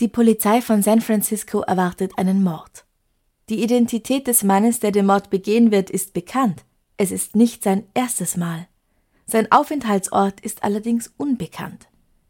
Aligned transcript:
Die 0.00 0.08
Polizei 0.08 0.60
von 0.60 0.82
San 0.82 1.00
Francisco 1.00 1.60
erwartet 1.60 2.18
einen 2.18 2.42
Mord. 2.42 2.84
Die 3.48 3.62
Identität 3.62 4.26
des 4.26 4.42
Mannes, 4.42 4.80
der 4.80 4.90
den 4.90 5.06
Mord 5.06 5.30
begehen 5.30 5.70
wird, 5.70 5.88
ist 5.88 6.14
bekannt. 6.14 6.64
Es 6.96 7.12
ist 7.12 7.36
nicht 7.36 7.62
sein 7.62 7.86
erstes 7.94 8.36
Mal. 8.36 8.66
Sein 9.24 9.52
Aufenthaltsort 9.52 10.40
ist 10.40 10.64
allerdings 10.64 11.12
unbekannt. 11.16 11.86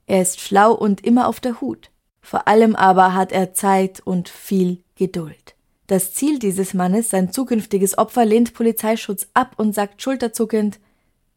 Er 0.06 0.20
ist 0.20 0.40
schlau 0.40 0.72
und 0.72 1.06
immer 1.06 1.26
auf 1.26 1.40
der 1.40 1.62
Hut. 1.62 1.90
Vor 2.20 2.48
allem 2.48 2.76
aber 2.76 3.14
hat 3.14 3.32
er 3.32 3.54
Zeit 3.54 4.00
und 4.00 4.28
viel 4.28 4.82
Geduld. 4.94 5.54
Das 5.86 6.12
Ziel 6.12 6.38
dieses 6.38 6.74
Mannes, 6.74 7.08
sein 7.08 7.32
zukünftiges 7.32 7.96
Opfer, 7.96 8.26
lehnt 8.26 8.52
Polizeischutz 8.52 9.28
ab 9.32 9.54
und 9.56 9.74
sagt 9.74 10.02
schulterzuckend, 10.02 10.80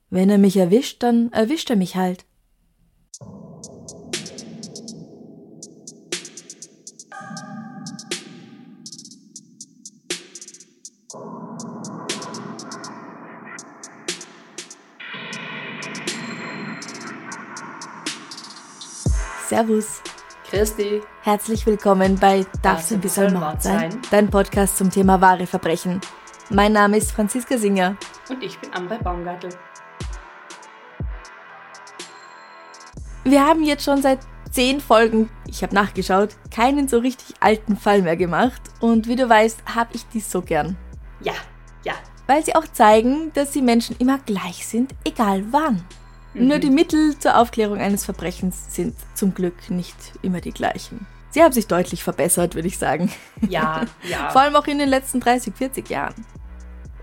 wenn 0.09 0.29
er 0.29 0.37
mich 0.37 0.57
erwischt, 0.57 1.03
dann 1.03 1.31
erwischt 1.31 1.69
er 1.69 1.77
mich 1.77 1.95
halt. 1.95 2.25
Servus. 19.47 20.01
Christi. 20.49 21.01
Herzlich 21.21 21.65
willkommen 21.65 22.19
bei 22.19 22.45
Darf's 22.61 22.91
ein 22.91 22.99
bisschen 22.99 23.33
Mord 23.33 23.63
sein? 23.63 23.97
Dein 24.11 24.29
Podcast 24.29 24.77
zum 24.77 24.91
Thema 24.91 25.21
wahre 25.21 25.47
Verbrechen. 25.47 26.01
Mein 26.49 26.73
Name 26.73 26.97
ist 26.97 27.13
Franziska 27.13 27.57
Singer. 27.57 27.95
Und 28.29 28.43
ich 28.43 28.59
bin 28.59 28.73
Ambre 28.73 28.99
Baumgartel. 29.01 29.51
Wir 33.23 33.45
haben 33.45 33.63
jetzt 33.63 33.85
schon 33.85 34.01
seit 34.01 34.19
zehn 34.51 34.81
Folgen, 34.81 35.29
ich 35.47 35.63
habe 35.63 35.73
nachgeschaut, 35.73 36.31
keinen 36.53 36.89
so 36.89 36.97
richtig 36.97 37.35
alten 37.39 37.77
Fall 37.77 38.01
mehr 38.01 38.17
gemacht. 38.17 38.61
Und 38.81 39.07
wie 39.07 39.15
du 39.15 39.29
weißt, 39.29 39.75
habe 39.75 39.91
ich 39.93 40.05
die 40.09 40.19
so 40.19 40.41
gern. 40.41 40.75
Ja, 41.21 41.35
ja. 41.85 41.93
Weil 42.25 42.43
sie 42.43 42.53
auch 42.53 42.67
zeigen, 42.73 43.31
dass 43.33 43.51
die 43.51 43.61
Menschen 43.61 43.95
immer 43.97 44.17
gleich 44.17 44.67
sind, 44.67 44.93
egal 45.05 45.45
wann. 45.51 45.85
Mhm. 46.37 46.47
Nur 46.47 46.59
die 46.59 46.69
Mittel 46.69 47.17
zur 47.17 47.37
Aufklärung 47.37 47.79
eines 47.79 48.05
Verbrechens 48.05 48.73
sind 48.73 48.95
zum 49.13 49.33
Glück 49.33 49.69
nicht 49.69 49.95
immer 50.21 50.41
die 50.41 50.51
gleichen. 50.51 51.05
Sie 51.31 51.43
haben 51.43 51.53
sich 51.53 51.67
deutlich 51.67 52.03
verbessert, 52.03 52.55
würde 52.55 52.67
ich 52.67 52.77
sagen. 52.77 53.11
Ja, 53.47 53.85
ja. 54.09 54.29
Vor 54.29 54.41
allem 54.41 54.55
auch 54.55 54.67
in 54.67 54.79
den 54.79 54.89
letzten 54.89 55.19
30, 55.19 55.53
40 55.53 55.89
Jahren. 55.89 56.25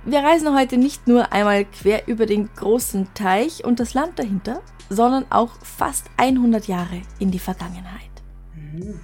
Wir 0.05 0.21
reisen 0.21 0.55
heute 0.55 0.77
nicht 0.77 1.09
nur 1.09 1.33
einmal 1.33 1.65
quer 1.65 2.09
über 2.09 2.27
den 2.27 2.51
großen 2.55 3.09
Teich 3.15 3.65
und 3.65 3.81
das 3.81 3.95
Land 3.95 4.19
dahinter, 4.19 4.61
sondern 4.91 5.25
auch 5.31 5.53
fast 5.63 6.11
100 6.19 6.67
Jahre 6.69 7.01
in 7.19 7.31
die 7.31 7.39
Vergangenheit. 7.39 8.11
Mhm. 8.55 9.01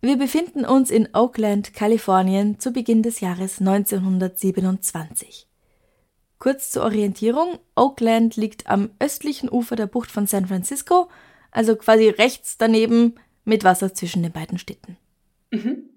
Wir 0.00 0.18
befinden 0.18 0.64
uns 0.64 0.90
in 0.90 1.10
Oakland, 1.14 1.74
Kalifornien 1.74 2.58
zu 2.58 2.72
Beginn 2.72 3.04
des 3.04 3.20
Jahres 3.20 3.60
1927. 3.60 5.46
Kurz 6.42 6.72
zur 6.72 6.82
Orientierung, 6.82 7.60
Oakland 7.76 8.34
liegt 8.34 8.66
am 8.66 8.90
östlichen 8.98 9.48
Ufer 9.48 9.76
der 9.76 9.86
Bucht 9.86 10.10
von 10.10 10.26
San 10.26 10.46
Francisco, 10.46 11.08
also 11.52 11.76
quasi 11.76 12.08
rechts 12.08 12.58
daneben 12.58 13.14
mit 13.44 13.62
Wasser 13.62 13.94
zwischen 13.94 14.24
den 14.24 14.32
beiden 14.32 14.58
Städten. 14.58 14.96
Mhm. 15.52 15.88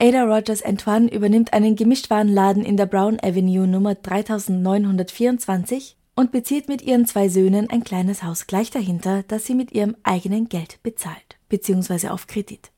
Ada 0.00 0.32
Rogers 0.32 0.62
Antoine 0.62 1.12
übernimmt 1.12 1.52
einen 1.52 1.74
Gemischtwarenladen 1.74 2.64
in 2.64 2.76
der 2.76 2.86
Brown 2.86 3.18
Avenue 3.20 3.66
Nummer 3.66 3.96
3924 3.96 5.96
und 6.14 6.30
bezieht 6.30 6.68
mit 6.68 6.82
ihren 6.82 7.04
zwei 7.04 7.28
Söhnen 7.28 7.68
ein 7.68 7.82
kleines 7.82 8.22
Haus 8.22 8.46
gleich 8.46 8.70
dahinter, 8.70 9.24
das 9.26 9.44
sie 9.44 9.56
mit 9.56 9.72
ihrem 9.72 9.96
eigenen 10.04 10.48
Geld 10.48 10.80
bezahlt, 10.84 11.40
beziehungsweise 11.48 12.12
auf 12.12 12.28
Kredit. 12.28 12.70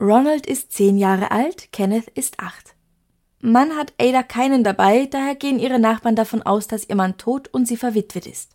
Ronald 0.00 0.48
ist 0.48 0.72
zehn 0.72 0.98
Jahre 0.98 1.30
alt, 1.30 1.70
Kenneth 1.70 2.08
ist 2.16 2.40
acht. 2.40 2.74
Man 3.40 3.76
hat 3.76 3.92
Ada 4.00 4.22
keinen 4.22 4.64
dabei, 4.64 5.06
daher 5.06 5.36
gehen 5.36 5.60
ihre 5.60 5.78
Nachbarn 5.78 6.16
davon 6.16 6.42
aus, 6.42 6.66
dass 6.66 6.88
ihr 6.88 6.96
Mann 6.96 7.18
tot 7.18 7.48
und 7.48 7.68
sie 7.68 7.76
verwitwet 7.76 8.26
ist. 8.26 8.52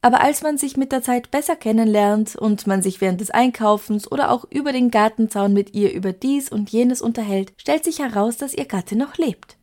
Aber 0.00 0.20
als 0.20 0.42
man 0.42 0.58
sich 0.58 0.76
mit 0.76 0.90
der 0.90 1.02
Zeit 1.02 1.30
besser 1.30 1.54
kennenlernt 1.54 2.34
und 2.34 2.66
man 2.66 2.82
sich 2.82 3.00
während 3.00 3.20
des 3.20 3.30
Einkaufens 3.30 4.10
oder 4.10 4.32
auch 4.32 4.44
über 4.50 4.72
den 4.72 4.90
Gartenzaun 4.90 5.52
mit 5.52 5.74
ihr 5.74 5.92
über 5.92 6.12
dies 6.12 6.50
und 6.50 6.70
jenes 6.70 7.00
unterhält, 7.00 7.52
stellt 7.56 7.84
sich 7.84 8.00
heraus, 8.00 8.36
dass 8.36 8.54
ihr 8.54 8.64
Gatte 8.64 8.96
noch 8.96 9.16
lebt. 9.16 9.58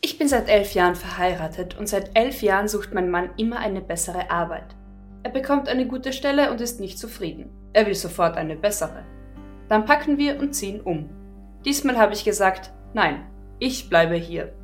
Ich 0.00 0.18
bin 0.18 0.28
seit 0.28 0.48
elf 0.48 0.74
Jahren 0.74 0.94
verheiratet 0.94 1.76
und 1.76 1.88
seit 1.88 2.16
elf 2.16 2.42
Jahren 2.42 2.68
sucht 2.68 2.94
mein 2.94 3.10
Mann 3.10 3.30
immer 3.36 3.58
eine 3.58 3.80
bessere 3.80 4.30
Arbeit. 4.30 4.76
Er 5.24 5.30
bekommt 5.30 5.68
eine 5.68 5.88
gute 5.88 6.12
Stelle 6.12 6.52
und 6.52 6.60
ist 6.60 6.78
nicht 6.78 6.98
zufrieden. 7.00 7.50
Er 7.72 7.86
will 7.86 7.96
sofort 7.96 8.36
eine 8.36 8.54
bessere. 8.54 9.04
Dann 9.68 9.84
packen 9.84 10.16
wir 10.16 10.38
und 10.38 10.54
ziehen 10.54 10.80
um. 10.80 11.10
Diesmal 11.64 11.98
habe 11.98 12.14
ich 12.14 12.24
gesagt, 12.24 12.72
nein, 12.94 13.28
ich 13.58 13.88
bleibe 13.88 14.14
hier. 14.14 14.54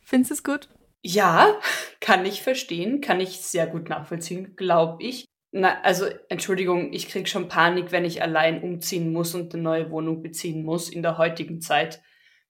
Findest 0.00 0.30
du 0.30 0.34
es 0.34 0.44
gut? 0.44 0.68
Ja, 1.02 1.58
kann 2.00 2.26
ich 2.26 2.42
verstehen, 2.42 3.00
kann 3.00 3.20
ich 3.20 3.40
sehr 3.40 3.66
gut 3.66 3.88
nachvollziehen, 3.88 4.56
glaube 4.56 5.02
ich. 5.02 5.26
Na, 5.52 5.80
also 5.82 6.06
Entschuldigung, 6.28 6.92
ich 6.92 7.08
krieg 7.08 7.28
schon 7.28 7.48
Panik, 7.48 7.90
wenn 7.90 8.04
ich 8.04 8.22
allein 8.22 8.62
umziehen 8.62 9.12
muss 9.12 9.34
und 9.34 9.52
eine 9.52 9.62
neue 9.62 9.90
Wohnung 9.90 10.22
beziehen 10.22 10.64
muss 10.64 10.88
in 10.88 11.02
der 11.02 11.18
heutigen 11.18 11.60
Zeit. 11.60 12.02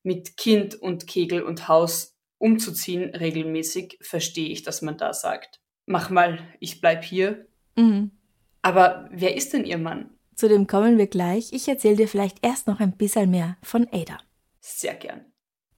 Mit 0.02 0.36
Kind 0.36 0.74
und 0.74 1.06
Kegel 1.06 1.42
und 1.42 1.68
Haus 1.68 2.16
umzuziehen 2.38 3.14
regelmäßig, 3.14 3.98
verstehe 4.00 4.48
ich, 4.48 4.62
dass 4.62 4.80
man 4.80 4.96
da 4.96 5.12
sagt. 5.12 5.60
Mach 5.86 6.08
mal, 6.08 6.38
ich 6.58 6.80
bleib 6.80 7.04
hier. 7.04 7.46
Mhm. 7.76 8.12
Aber 8.62 9.08
wer 9.12 9.36
ist 9.36 9.52
denn 9.52 9.64
Ihr 9.64 9.78
Mann? 9.78 10.18
Zu 10.40 10.48
dem 10.48 10.66
kommen 10.66 10.96
wir 10.96 11.06
gleich. 11.06 11.52
Ich 11.52 11.68
erzähle 11.68 11.96
dir 11.96 12.08
vielleicht 12.08 12.38
erst 12.40 12.66
noch 12.66 12.80
ein 12.80 12.92
bisschen 12.92 13.30
mehr 13.30 13.58
von 13.62 13.86
Ada. 13.92 14.16
Sehr 14.58 14.94
gern. 14.94 15.26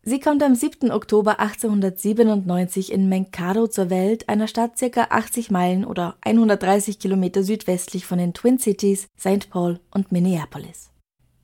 Sie 0.04 0.20
kommt 0.20 0.40
am 0.40 0.54
7. 0.54 0.92
Oktober 0.92 1.40
1897 1.40 2.92
in 2.92 3.08
Mankato 3.08 3.66
zur 3.66 3.90
Welt, 3.90 4.28
einer 4.28 4.46
Stadt 4.46 4.78
ca. 4.78 5.08
80 5.10 5.50
Meilen 5.50 5.84
oder 5.84 6.16
130 6.20 7.00
Kilometer 7.00 7.42
südwestlich 7.42 8.06
von 8.06 8.18
den 8.18 8.34
Twin 8.34 8.60
Cities, 8.60 9.08
St. 9.18 9.50
Paul 9.50 9.80
und 9.90 10.12
Minneapolis. 10.12 10.90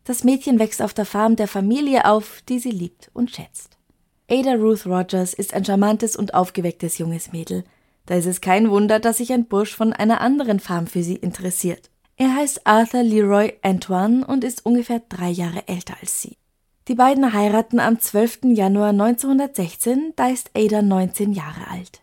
Das 0.04 0.22
Mädchen 0.22 0.60
wächst 0.60 0.80
auf 0.80 0.94
der 0.94 1.04
Farm 1.04 1.34
der 1.34 1.48
Familie 1.48 2.04
auf, 2.04 2.42
die 2.48 2.60
sie 2.60 2.70
liebt 2.70 3.10
und 3.14 3.32
schätzt. 3.32 3.78
Ada 4.30 4.54
Ruth 4.54 4.86
Rogers 4.86 5.34
ist 5.34 5.54
ein 5.54 5.64
charmantes 5.64 6.14
und 6.14 6.34
aufgewecktes 6.34 6.98
junges 6.98 7.32
Mädel. 7.32 7.64
Da 8.06 8.14
ist 8.14 8.26
es 8.26 8.40
kein 8.40 8.70
Wunder, 8.70 9.00
dass 9.00 9.16
sich 9.16 9.32
ein 9.32 9.46
Bursch 9.46 9.74
von 9.74 9.92
einer 9.92 10.20
anderen 10.20 10.60
Farm 10.60 10.86
für 10.86 11.02
sie 11.02 11.16
interessiert. 11.16 11.90
Er 12.20 12.34
heißt 12.34 12.66
Arthur 12.66 13.04
Leroy 13.04 13.52
Antoine 13.62 14.26
und 14.26 14.42
ist 14.42 14.66
ungefähr 14.66 15.00
drei 15.08 15.30
Jahre 15.30 15.68
älter 15.68 15.94
als 16.00 16.20
sie. 16.20 16.36
Die 16.88 16.96
beiden 16.96 17.32
heiraten 17.32 17.78
am 17.78 18.00
12. 18.00 18.40
Januar 18.54 18.88
1916, 18.88 20.14
da 20.16 20.28
ist 20.28 20.50
Ada 20.52 20.82
19 20.82 21.32
Jahre 21.32 21.70
alt. 21.70 22.00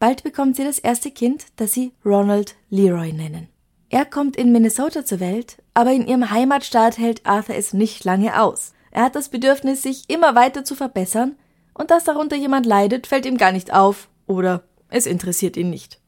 Bald 0.00 0.24
bekommt 0.24 0.56
sie 0.56 0.64
das 0.64 0.80
erste 0.80 1.12
Kind, 1.12 1.46
das 1.54 1.72
sie 1.72 1.92
Ronald 2.04 2.56
Leroy 2.68 3.12
nennen. 3.12 3.46
Er 3.90 4.04
kommt 4.04 4.34
in 4.34 4.50
Minnesota 4.50 5.04
zur 5.04 5.20
Welt, 5.20 5.62
aber 5.72 5.92
in 5.92 6.08
ihrem 6.08 6.32
Heimatstaat 6.32 6.98
hält 6.98 7.24
Arthur 7.24 7.54
es 7.54 7.72
nicht 7.72 8.04
lange 8.04 8.42
aus. 8.42 8.72
Er 8.90 9.04
hat 9.04 9.14
das 9.14 9.28
Bedürfnis, 9.28 9.82
sich 9.82 10.10
immer 10.10 10.34
weiter 10.34 10.64
zu 10.64 10.74
verbessern, 10.74 11.36
und 11.74 11.92
dass 11.92 12.02
darunter 12.02 12.34
jemand 12.34 12.66
leidet, 12.66 13.06
fällt 13.06 13.24
ihm 13.24 13.36
gar 13.36 13.52
nicht 13.52 13.72
auf 13.72 14.08
oder 14.26 14.64
es 14.88 15.06
interessiert 15.06 15.56
ihn 15.56 15.70
nicht. 15.70 16.00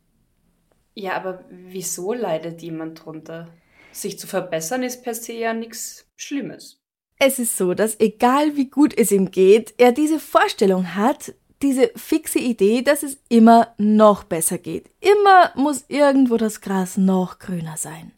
Ja, 1.01 1.17
aber 1.17 1.45
wieso 1.49 2.13
leidet 2.13 2.61
jemand 2.61 3.03
drunter? 3.03 3.49
Sich 3.91 4.19
zu 4.19 4.27
verbessern 4.27 4.83
ist 4.83 5.03
per 5.03 5.15
se 5.15 5.33
ja 5.33 5.55
nichts 5.55 6.07
Schlimmes. 6.17 6.83
Es 7.19 7.39
ist 7.39 7.57
so, 7.57 7.73
dass 7.73 7.99
egal 8.01 8.55
wie 8.57 8.69
gut 8.69 8.97
es 8.97 9.11
ihm 9.11 9.31
geht, 9.31 9.73
er 9.79 9.93
diese 9.93 10.21
Vorstellung 10.21 10.95
hat, 10.95 11.35
diese 11.63 11.91
fixe 11.97 12.39
Idee, 12.39 12.83
dass 12.83 13.03
es 13.03 13.19
immer 13.31 13.75
noch 13.79 14.25
besser 14.25 14.59
geht. 14.59 14.91
Immer 15.01 15.53
muss 15.55 15.87
irgendwo 15.89 16.37
das 16.37 16.61
Gras 16.61 16.99
noch 16.99 17.39
grüner 17.39 17.79
sein. 17.79 18.13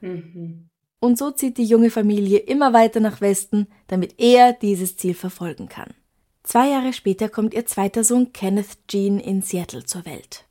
Mhm. 0.00 0.68
Und 0.98 1.18
so 1.18 1.30
zieht 1.30 1.58
die 1.58 1.64
junge 1.64 1.90
Familie 1.90 2.38
immer 2.38 2.72
weiter 2.72 2.98
nach 2.98 3.20
Westen, 3.20 3.68
damit 3.86 4.16
er 4.18 4.52
dieses 4.52 4.96
Ziel 4.96 5.14
verfolgen 5.14 5.68
kann. 5.68 5.94
Zwei 6.42 6.70
Jahre 6.70 6.92
später 6.92 7.28
kommt 7.28 7.54
ihr 7.54 7.66
zweiter 7.66 8.02
Sohn 8.02 8.32
Kenneth 8.32 8.78
Jean 8.88 9.20
in 9.20 9.42
Seattle 9.42 9.84
zur 9.84 10.04
Welt. 10.06 10.45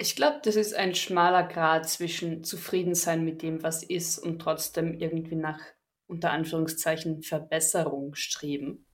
Ich 0.00 0.14
glaube, 0.14 0.38
das 0.44 0.54
ist 0.54 0.74
ein 0.74 0.94
schmaler 0.94 1.42
Grad 1.42 1.88
zwischen 1.88 2.44
Zufriedensein 2.44 3.24
mit 3.24 3.42
dem, 3.42 3.62
was 3.64 3.82
ist 3.82 4.18
und 4.18 4.38
trotzdem 4.38 4.94
irgendwie 4.94 5.34
nach 5.34 5.60
unter 6.06 6.30
Anführungszeichen 6.30 7.22
Verbesserung 7.22 8.14
streben. 8.14 8.86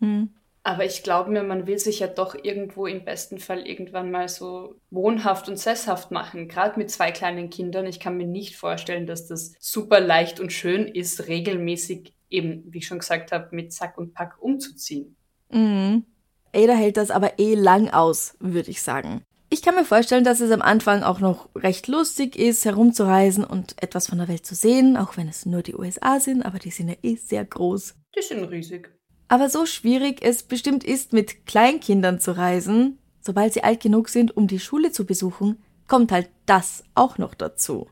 Hm. 0.00 0.34
Aber 0.62 0.84
ich 0.84 1.02
glaube 1.02 1.30
mir, 1.30 1.44
man 1.44 1.66
will 1.66 1.78
sich 1.78 2.00
ja 2.00 2.08
doch 2.08 2.34
irgendwo 2.34 2.86
im 2.86 3.04
besten 3.04 3.38
Fall 3.38 3.66
irgendwann 3.66 4.10
mal 4.10 4.28
so 4.28 4.74
wohnhaft 4.90 5.48
und 5.48 5.56
sesshaft 5.56 6.10
machen. 6.10 6.48
Gerade 6.48 6.78
mit 6.78 6.90
zwei 6.90 7.12
kleinen 7.12 7.50
Kindern. 7.50 7.86
Ich 7.86 8.00
kann 8.00 8.16
mir 8.16 8.26
nicht 8.26 8.56
vorstellen, 8.56 9.06
dass 9.06 9.28
das 9.28 9.54
super 9.60 10.00
leicht 10.00 10.40
und 10.40 10.52
schön 10.52 10.88
ist, 10.88 11.28
regelmäßig 11.28 12.12
eben, 12.30 12.64
wie 12.66 12.78
ich 12.78 12.86
schon 12.86 12.98
gesagt 12.98 13.30
habe, 13.30 13.54
mit 13.54 13.72
Sack 13.72 13.96
und 13.96 14.12
Pack 14.12 14.36
umzuziehen. 14.40 15.16
Mhm. 15.50 16.04
Ada 16.52 16.74
hält 16.74 16.96
das 16.96 17.10
aber 17.10 17.38
eh 17.38 17.54
lang 17.54 17.88
aus, 17.90 18.34
würde 18.40 18.70
ich 18.70 18.82
sagen. 18.82 19.22
Ich 19.56 19.62
kann 19.62 19.74
mir 19.74 19.86
vorstellen, 19.86 20.22
dass 20.22 20.40
es 20.40 20.50
am 20.50 20.60
Anfang 20.60 21.02
auch 21.02 21.18
noch 21.18 21.48
recht 21.54 21.88
lustig 21.88 22.36
ist, 22.36 22.66
herumzureisen 22.66 23.42
und 23.42 23.82
etwas 23.82 24.06
von 24.06 24.18
der 24.18 24.28
Welt 24.28 24.44
zu 24.44 24.54
sehen, 24.54 24.98
auch 24.98 25.16
wenn 25.16 25.28
es 25.28 25.46
nur 25.46 25.62
die 25.62 25.74
USA 25.74 26.20
sind, 26.20 26.42
aber 26.42 26.58
die 26.58 26.68
sind 26.68 26.88
ja 26.88 26.96
eh 27.02 27.16
sehr 27.16 27.42
groß. 27.42 27.94
Die 28.14 28.20
sind 28.22 28.44
riesig. 28.44 28.90
Aber 29.28 29.48
so 29.48 29.64
schwierig 29.64 30.18
es 30.20 30.42
bestimmt 30.42 30.84
ist, 30.84 31.14
mit 31.14 31.46
Kleinkindern 31.46 32.20
zu 32.20 32.36
reisen, 32.36 32.98
sobald 33.22 33.54
sie 33.54 33.64
alt 33.64 33.80
genug 33.80 34.10
sind, 34.10 34.36
um 34.36 34.46
die 34.46 34.60
Schule 34.60 34.92
zu 34.92 35.06
besuchen, 35.06 35.56
kommt 35.88 36.12
halt 36.12 36.28
das 36.44 36.84
auch 36.94 37.16
noch 37.16 37.32
dazu. 37.32 37.88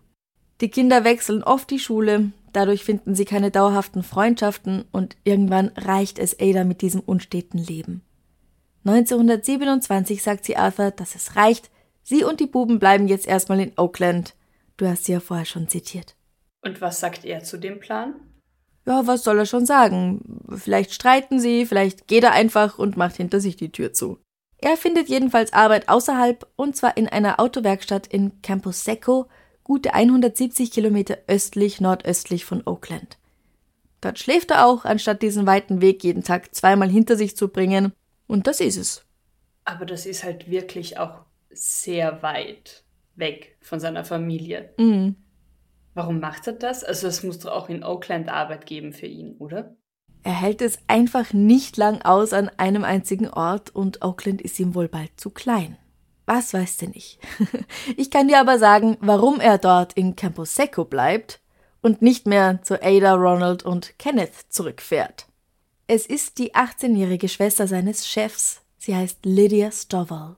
Die 0.61 0.69
Kinder 0.69 1.03
wechseln 1.03 1.43
oft 1.43 1.71
die 1.71 1.79
Schule, 1.79 2.33
dadurch 2.53 2.85
finden 2.85 3.15
sie 3.15 3.25
keine 3.25 3.51
dauerhaften 3.51 4.03
Freundschaften 4.03 4.85
und 4.93 5.17
irgendwann 5.25 5.69
reicht 5.77 6.19
es 6.19 6.39
Ada 6.39 6.65
mit 6.65 6.83
diesem 6.83 7.01
unsteten 7.01 7.57
Leben. 7.57 8.03
1927 8.85 10.23
sagt 10.23 10.45
sie 10.45 10.57
Arthur, 10.57 10.91
dass 10.91 11.15
es 11.15 11.37
reicht, 11.37 11.71
sie 12.03 12.25
und 12.25 12.41
die 12.41 12.47
Buben 12.47 12.79
bleiben 12.79 13.09
jetzt 13.09 13.27
erstmal 13.27 13.61
in 13.61 13.73
Oakland. 13.77 14.35
Du 14.77 14.87
hast 14.87 15.05
sie 15.05 15.13
ja 15.13 15.21
vorher 15.21 15.47
schon 15.47 15.69
zitiert. 15.69 16.17
Und 16.63 16.81
was 16.81 17.01
sagt 17.01 17.25
er 17.25 17.43
zu 17.45 17.59
dem 17.59 17.81
Plan? 17.81 18.15
Ja, 18.87 19.07
was 19.07 19.25
soll 19.25 19.39
er 19.39 19.47
schon 19.47 19.65
sagen? 19.65 20.43
Vielleicht 20.55 20.93
streiten 20.93 21.41
sie, 21.41 21.65
vielleicht 21.65 22.07
geht 22.07 22.25
er 22.25 22.33
einfach 22.33 22.79
und 22.79 22.97
macht 22.97 23.17
hinter 23.17 23.41
sich 23.41 23.57
die 23.57 23.73
Tür 23.73 23.93
zu. 23.93 24.19
Er 24.59 24.77
findet 24.77 25.09
jedenfalls 25.09 25.53
Arbeit 25.53 25.89
außerhalb 25.89 26.47
und 26.57 26.77
zwar 26.77 26.97
in 26.97 27.09
einer 27.09 27.41
Autowerkstatt 27.41 28.07
in 28.07 28.41
Campus 28.43 28.85
Seco, 28.85 29.27
gute 29.63 29.95
170 29.95 30.71
Kilometer 30.71 31.19
östlich 31.27 31.81
nordöstlich 31.81 32.45
von 32.45 32.63
Oakland. 32.67 33.19
Dort 34.03 34.19
schläft 34.19 34.51
er 34.51 34.67
auch, 34.67 34.85
anstatt 34.85 35.23
diesen 35.23 35.47
weiten 35.47 35.81
Weg 35.81 36.05
jeden 36.05 36.23
Tag 36.23 36.55
zweimal 36.55 36.91
hinter 36.91 37.17
sich 37.17 37.37
zu 37.37 37.49
bringen. 37.49 37.93
Und 38.27 38.47
das 38.47 38.61
ist 38.61 38.77
es. 38.77 39.05
Aber 39.65 39.87
das 39.87 40.07
ist 40.07 40.25
halt 40.25 40.51
wirklich 40.51 40.99
auch 40.99 41.25
sehr 41.51 42.23
weit 42.23 42.85
weg 43.17 43.57
von 43.61 43.81
seiner 43.81 44.05
Familie. 44.05 44.75
Mhm. 44.79 45.17
Warum 45.95 46.21
macht 46.21 46.47
er 46.47 46.55
das? 46.55 46.83
Also 46.83 47.07
es 47.07 47.23
muss 47.23 47.39
doch 47.39 47.53
auch 47.53 47.69
in 47.69 47.85
Oakland 47.85 48.29
Arbeit 48.29 48.67
geben 48.67 48.93
für 48.93 49.07
ihn, 49.07 49.37
oder? 49.39 49.77
Er 50.25 50.41
hält 50.41 50.63
es 50.63 50.79
einfach 50.89 51.33
nicht 51.33 51.77
lang 51.77 52.03
aus 52.03 52.33
an 52.33 52.51
einem 52.57 52.83
einzigen 52.83 53.29
Ort 53.29 53.71
und 53.71 54.03
Oakland 54.03 54.43
ist 54.43 54.59
ihm 54.59 54.75
wohl 54.75 54.89
bald 54.89 55.11
zu 55.17 55.31
klein. 55.31 55.77
Was 56.27 56.55
weißt 56.55 56.83
du 56.83 56.87
nicht? 56.89 57.21
ich 57.97 58.11
kann 58.11 58.29
dir 58.29 58.41
aber 58.41 58.59
sagen, 58.59 58.97
warum 59.01 59.39
er 59.41 59.59
dort 59.59 59.93
in 59.93 60.17
Campo 60.17 60.45
Seco 60.45 60.87
bleibt 60.87 61.41
und 61.83 62.01
nicht 62.01 62.27
mehr 62.27 62.63
zu 62.63 62.83
Ada, 62.83 63.15
Ronald 63.15 63.63
und 63.63 63.99
Kenneth 63.99 64.35
zurückfährt. 64.49 65.27
Es 65.87 66.07
ist 66.07 66.39
die 66.39 66.55
18-jährige 66.55 67.29
Schwester 67.29 67.67
seines 67.67 68.09
Chefs. 68.09 68.63
Sie 68.79 68.97
heißt 68.97 69.27
Lydia 69.27 69.71
Stovall. 69.71 70.37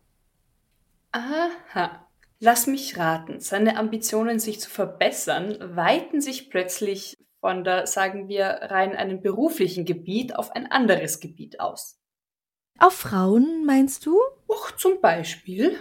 Aha. 1.12 2.08
Lass 2.40 2.66
mich 2.66 2.98
raten, 2.98 3.40
seine 3.40 3.76
Ambitionen, 3.76 4.40
sich 4.40 4.60
zu 4.60 4.69
verbessern, 4.69 5.56
weiten 5.76 6.20
sich 6.20 6.50
plötzlich 6.50 7.16
von 7.40 7.64
der, 7.64 7.87
sagen 7.87 8.28
wir, 8.28 8.44
rein 8.44 8.94
einem 8.96 9.22
beruflichen 9.22 9.84
Gebiet 9.84 10.34
auf 10.34 10.50
ein 10.50 10.70
anderes 10.70 11.20
Gebiet 11.20 11.60
aus. 11.60 11.98
Auf 12.78 12.94
Frauen, 12.94 13.64
meinst 13.64 14.04
du? 14.04 14.20
Och, 14.48 14.72
zum 14.76 15.00
Beispiel. 15.00 15.78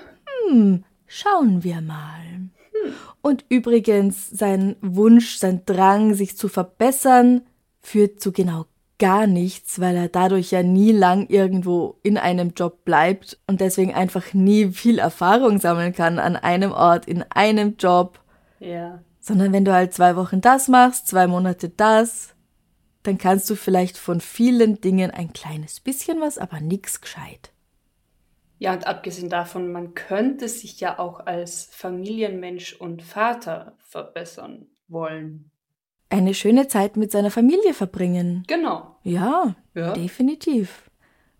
Hm, 0.48 0.86
schauen 1.08 1.64
wir 1.64 1.82
mal. 1.82 2.22
Hm. 2.22 2.94
Und 3.22 3.46
übrigens, 3.50 4.30
sein 4.30 4.76
Wunsch, 4.82 5.38
sein 5.38 5.64
Drang, 5.66 6.14
sich 6.14 6.38
zu 6.38 6.48
verbessern, 6.50 7.48
führt 7.82 8.22
zu 8.22 8.32
genau 8.32 8.66
gar 8.98 9.28
nichts, 9.28 9.80
weil 9.80 9.96
er 9.96 10.08
dadurch 10.08 10.52
ja 10.52 10.64
nie 10.64 10.92
lang 10.92 11.28
irgendwo 11.28 12.00
in 12.04 12.18
einem 12.18 12.54
Job 12.56 12.86
bleibt 12.86 13.38
und 13.48 13.62
deswegen 13.62 13.94
einfach 13.94 14.34
nie 14.34 14.72
viel 14.72 15.00
Erfahrung 15.00 15.60
sammeln 15.60 15.94
kann 15.94 16.20
an 16.20 16.36
einem 16.36 16.72
Ort, 16.72 17.06
in 17.06 17.24
einem 17.24 17.76
Job. 17.78 18.20
Ja. 18.60 19.04
Sondern 19.20 19.52
wenn 19.54 19.66
du 19.66 19.74
halt 19.74 19.94
zwei 19.94 20.16
Wochen 20.16 20.40
das 20.40 20.68
machst, 20.68 21.08
zwei 21.08 21.28
Monate 21.28 21.70
das, 21.70 22.36
dann 23.04 23.18
kannst 23.18 23.50
du 23.50 23.56
vielleicht 23.56 23.98
von 23.98 24.22
vielen 24.22 24.82
Dingen 24.82 25.12
ein 25.12 25.34
kleines 25.34 25.80
bisschen 25.80 26.22
was, 26.22 26.38
aber 26.38 26.60
nix 26.60 27.02
gescheit. 27.02 27.52
Ja, 28.58 28.74
und 28.74 28.88
abgesehen 28.88 29.30
davon, 29.30 29.72
man 29.72 29.94
könnte 29.96 30.48
sich 30.48 30.80
ja 30.80 30.98
auch 30.98 31.26
als 31.26 31.70
Familienmensch 31.72 32.74
und 32.74 33.04
Vater 33.04 33.76
verbessern 33.80 34.68
wollen 34.88 35.52
eine 36.16 36.34
schöne 36.34 36.68
Zeit 36.68 36.96
mit 36.96 37.12
seiner 37.12 37.30
Familie 37.30 37.74
verbringen. 37.74 38.44
Genau. 38.48 38.96
Ja, 39.04 39.56
ja, 39.74 39.94
definitiv. 39.94 40.90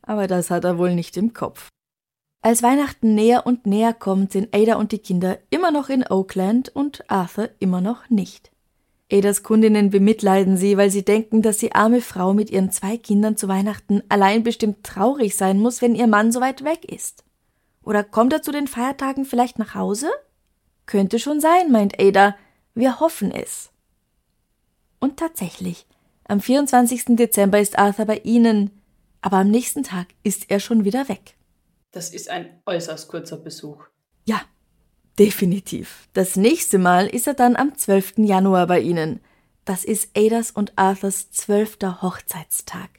Aber 0.02 0.28
das 0.28 0.52
hat 0.52 0.66
er 0.66 0.78
wohl 0.78 0.94
nicht 0.94 1.16
im 1.18 1.34
Kopf. 1.34 1.70
Als 2.42 2.62
Weihnachten 2.62 3.16
näher 3.16 3.48
und 3.48 3.66
näher 3.66 3.94
kommt, 3.94 4.34
sind 4.34 4.54
Ada 4.54 4.76
und 4.76 4.92
die 4.92 5.00
Kinder 5.00 5.40
immer 5.50 5.72
noch 5.72 5.90
in 5.90 6.06
Oakland 6.06 6.70
und 6.70 7.10
Arthur 7.10 7.50
immer 7.60 7.82
noch 7.82 8.10
nicht. 8.10 8.52
Adas 9.12 9.44
Kundinnen 9.44 9.92
bemitleiden 9.92 10.58
sie, 10.58 10.78
weil 10.78 10.90
sie 10.92 11.06
denken, 11.06 11.42
dass 11.42 11.58
die 11.58 11.74
arme 11.74 12.02
Frau 12.02 12.34
mit 12.34 12.50
ihren 12.50 12.70
zwei 12.70 12.98
Kindern 12.98 13.38
zu 13.38 13.48
Weihnachten 13.48 14.04
allein 14.10 14.44
bestimmt 14.44 14.84
traurig 14.84 15.38
sein 15.38 15.60
muss, 15.60 15.82
wenn 15.82 15.96
ihr 15.96 16.08
Mann 16.08 16.32
so 16.32 16.42
weit 16.42 16.64
weg 16.64 16.86
ist. 16.86 17.24
Oder 17.84 18.04
kommt 18.04 18.34
er 18.34 18.42
zu 18.42 18.52
den 18.52 18.68
Feiertagen 18.68 19.26
vielleicht 19.26 19.58
nach 19.58 19.74
Hause? 19.74 20.12
Könnte 20.86 21.18
schon 21.18 21.40
sein, 21.40 21.72
meint 21.72 22.00
Ada. 22.00 22.36
Wir 22.74 23.00
hoffen 23.00 23.32
es. 23.32 23.72
Und 25.06 25.18
tatsächlich, 25.18 25.86
am 26.28 26.42
24. 26.42 27.16
Dezember 27.16 27.60
ist 27.60 27.78
Arthur 27.78 28.06
bei 28.06 28.22
ihnen, 28.24 28.72
aber 29.22 29.38
am 29.38 29.52
nächsten 29.52 29.84
Tag 29.84 30.08
ist 30.24 30.50
er 30.50 30.60
schon 30.60 30.84
wieder 30.84 31.08
weg. 31.10 31.36
Das 31.92 32.10
ist 32.10 32.28
ein 32.28 32.60
äußerst 32.66 33.08
kurzer 33.08 33.38
Besuch. 33.38 33.84
Ja, 34.26 34.42
definitiv. 35.20 36.10
Das 36.14 36.38
nächste 36.38 36.80
Mal 36.80 37.06
ist 37.06 37.28
er 37.28 37.36
dann 37.36 37.56
am 37.56 37.78
12. 37.78 38.14
Januar 38.18 38.66
bei 38.66 38.80
ihnen. 38.80 39.20
Das 39.64 39.86
ist 39.86 40.10
Adas 40.18 40.50
und 40.50 40.74
Arthurs 40.76 41.30
zwölfter 41.30 42.02
Hochzeitstag. 42.02 42.90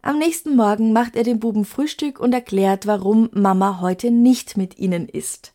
Am 0.00 0.18
nächsten 0.18 0.56
Morgen 0.56 0.94
macht 0.94 1.14
er 1.14 1.24
dem 1.24 1.40
Buben 1.40 1.66
Frühstück 1.66 2.20
und 2.20 2.32
erklärt, 2.32 2.86
warum 2.86 3.28
Mama 3.34 3.82
heute 3.82 4.10
nicht 4.10 4.56
mit 4.56 4.78
ihnen 4.78 5.10
ist. 5.10 5.52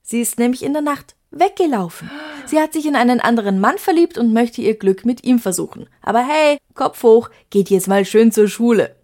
Sie 0.00 0.22
ist 0.22 0.38
nämlich 0.38 0.62
in 0.62 0.72
der 0.72 0.80
Nacht 0.80 1.16
weggelaufen. 1.30 2.10
Sie 2.46 2.60
hat 2.60 2.72
sich 2.72 2.86
in 2.86 2.96
einen 2.96 3.20
anderen 3.20 3.60
Mann 3.60 3.78
verliebt 3.78 4.18
und 4.18 4.32
möchte 4.32 4.60
ihr 4.60 4.78
Glück 4.78 5.04
mit 5.04 5.24
ihm 5.24 5.38
versuchen. 5.38 5.88
Aber 6.02 6.26
hey, 6.26 6.58
Kopf 6.74 7.02
hoch, 7.02 7.30
geht 7.50 7.70
jetzt 7.70 7.88
mal 7.88 8.04
schön 8.04 8.32
zur 8.32 8.48
Schule. 8.48 8.96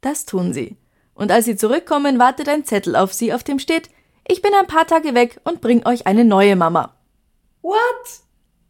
Das 0.00 0.26
tun 0.26 0.52
sie. 0.52 0.76
Und 1.14 1.30
als 1.30 1.44
sie 1.44 1.56
zurückkommen, 1.56 2.18
wartet 2.18 2.48
ein 2.48 2.64
Zettel 2.64 2.96
auf 2.96 3.12
sie, 3.12 3.32
auf 3.32 3.44
dem 3.44 3.58
steht, 3.58 3.90
ich 4.26 4.42
bin 4.42 4.52
ein 4.54 4.66
paar 4.66 4.86
Tage 4.86 5.14
weg 5.14 5.40
und 5.44 5.60
bring 5.60 5.86
euch 5.86 6.06
eine 6.06 6.24
neue 6.24 6.56
Mama. 6.56 6.94
What? 7.62 7.74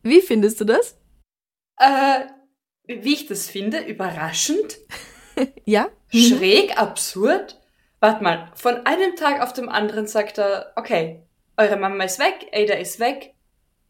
Wie 0.02 0.20
findest 0.20 0.60
du 0.60 0.64
das? 0.64 0.96
Äh, 1.78 2.26
wie 2.86 3.14
ich 3.14 3.26
das 3.26 3.48
finde, 3.48 3.80
überraschend. 3.80 4.78
ja? 5.64 5.88
Schräg, 6.08 6.78
absurd. 6.78 7.60
Warte 8.00 8.22
mal, 8.22 8.52
von 8.54 8.84
einem 8.84 9.16
Tag 9.16 9.40
auf 9.40 9.52
dem 9.54 9.68
anderen 9.68 10.06
sagt 10.06 10.38
er, 10.38 10.72
okay, 10.76 11.22
eure 11.56 11.76
Mama 11.76 12.04
ist 12.04 12.18
weg, 12.18 12.48
Ada 12.52 12.74
ist 12.74 13.00
weg. 13.00 13.34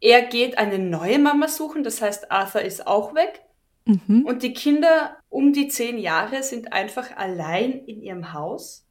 Er 0.01 0.23
geht 0.23 0.57
eine 0.57 0.79
neue 0.79 1.19
Mama 1.19 1.47
suchen, 1.47 1.83
das 1.83 2.01
heißt, 2.01 2.31
Arthur 2.31 2.61
ist 2.61 2.85
auch 2.85 3.15
weg. 3.15 3.41
Mhm. 3.85 4.25
Und 4.25 4.43
die 4.43 4.53
Kinder 4.53 5.17
um 5.29 5.53
die 5.53 5.67
zehn 5.67 5.97
Jahre 5.97 6.43
sind 6.43 6.73
einfach 6.73 7.15
allein 7.15 7.71
in 7.85 8.01
ihrem 8.01 8.33
Haus. 8.33 8.85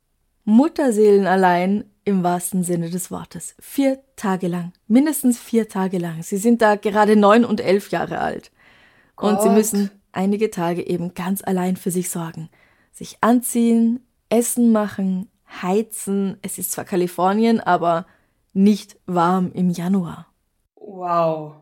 Mutterseelen 0.44 1.26
allein 1.26 1.84
im 2.04 2.22
wahrsten 2.22 2.62
Sinne 2.62 2.90
des 2.90 3.10
Wortes. 3.10 3.54
Vier 3.60 4.00
Tage 4.16 4.46
lang. 4.46 4.72
Mindestens 4.86 5.38
vier 5.38 5.68
Tage 5.68 5.98
lang. 5.98 6.22
Sie 6.22 6.36
sind 6.36 6.62
da 6.62 6.76
gerade 6.76 7.16
neun 7.16 7.44
und 7.44 7.60
elf 7.60 7.90
Jahre 7.90 8.18
alt. 8.18 8.50
Gott. 9.16 9.32
Und 9.32 9.42
sie 9.42 9.48
müssen 9.48 9.90
einige 10.12 10.50
Tage 10.50 10.86
eben 10.86 11.14
ganz 11.14 11.42
allein 11.42 11.76
für 11.76 11.90
sich 11.90 12.10
sorgen. 12.10 12.50
Sich 12.92 13.18
anziehen, 13.20 14.06
Essen 14.28 14.70
machen, 14.70 15.28
heizen. 15.62 16.36
Es 16.42 16.58
ist 16.58 16.72
zwar 16.72 16.84
Kalifornien, 16.84 17.60
aber 17.60 18.06
nicht 18.54 18.96
warm 19.06 19.52
im 19.52 19.70
Januar. 19.70 20.32
Wow. 20.76 21.56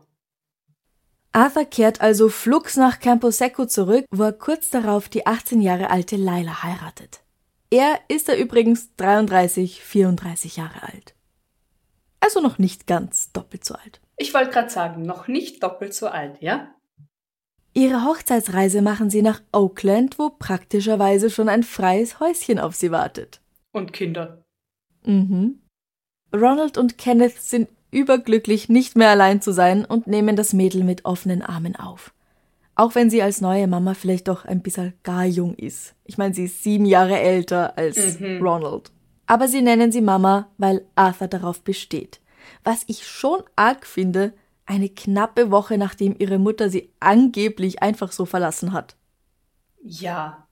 Arthur 1.31 1.65
kehrt 1.65 1.99
also 1.99 2.29
flugs 2.29 2.77
nach 2.77 2.99
Campo 2.99 3.31
Secco 3.31 3.65
zurück, 3.65 4.05
wo 4.11 4.23
er 4.23 4.33
kurz 4.33 4.69
darauf 4.69 5.09
die 5.09 5.25
18 5.25 5.61
Jahre 5.61 5.89
alte 5.89 6.15
Laila 6.15 6.61
heiratet. 6.63 7.23
Er 7.71 7.99
ist 8.07 8.29
er 8.29 8.37
übrigens 8.37 8.95
33, 8.97 9.83
34 9.83 10.57
Jahre 10.57 10.83
alt. 10.83 11.15
Also 12.19 12.39
noch 12.39 12.59
nicht 12.59 12.85
ganz 12.85 13.31
doppelt 13.31 13.65
so 13.65 13.73
alt. 13.73 13.99
Ich 14.17 14.33
wollte 14.35 14.51
gerade 14.51 14.69
sagen, 14.69 15.01
noch 15.01 15.27
nicht 15.27 15.63
doppelt 15.63 15.95
so 15.95 16.07
alt, 16.07 16.39
ja? 16.39 16.75
Ihre 17.73 18.05
Hochzeitsreise 18.05 18.83
machen 18.83 19.09
sie 19.09 19.23
nach 19.23 19.41
Oakland, 19.51 20.19
wo 20.19 20.29
praktischerweise 20.29 21.31
schon 21.31 21.49
ein 21.49 21.63
freies 21.63 22.19
Häuschen 22.19 22.59
auf 22.59 22.75
sie 22.75 22.91
wartet. 22.91 23.41
Und 23.71 23.91
Kinder. 23.91 24.45
Mhm. 25.03 25.62
Ronald 26.33 26.77
und 26.77 26.97
Kenneth 26.97 27.39
sind 27.39 27.69
überglücklich, 27.91 28.69
nicht 28.69 28.95
mehr 28.95 29.09
allein 29.09 29.41
zu 29.41 29.53
sein 29.53 29.85
und 29.85 30.07
nehmen 30.07 30.35
das 30.35 30.53
Mädel 30.53 30.83
mit 30.83 31.05
offenen 31.05 31.41
Armen 31.41 31.75
auf. 31.75 32.13
Auch 32.75 32.95
wenn 32.95 33.09
sie 33.09 33.21
als 33.21 33.39
neue 33.39 33.67
Mama 33.67 33.93
vielleicht 33.93 34.27
doch 34.27 34.45
ein 34.45 34.61
bisschen 34.61 34.93
gar 35.03 35.25
jung 35.25 35.53
ist. 35.53 35.93
Ich 36.05 36.17
meine, 36.17 36.33
sie 36.33 36.45
ist 36.45 36.63
sieben 36.63 36.85
Jahre 36.85 37.19
älter 37.19 37.77
als 37.77 38.19
mhm. 38.19 38.41
Ronald. 38.41 38.91
Aber 39.27 39.47
sie 39.47 39.61
nennen 39.61 39.91
sie 39.91 40.01
Mama, 40.01 40.47
weil 40.57 40.85
Arthur 40.95 41.27
darauf 41.27 41.61
besteht. 41.61 42.19
Was 42.63 42.83
ich 42.87 43.07
schon 43.07 43.41
arg 43.55 43.85
finde, 43.85 44.33
eine 44.65 44.89
knappe 44.89 45.51
Woche 45.51 45.77
nachdem 45.77 46.15
ihre 46.17 46.39
Mutter 46.39 46.69
sie 46.69 46.89
angeblich 46.99 47.83
einfach 47.83 48.11
so 48.11 48.25
verlassen 48.25 48.73
hat. 48.73 48.95
Ja. 49.83 50.42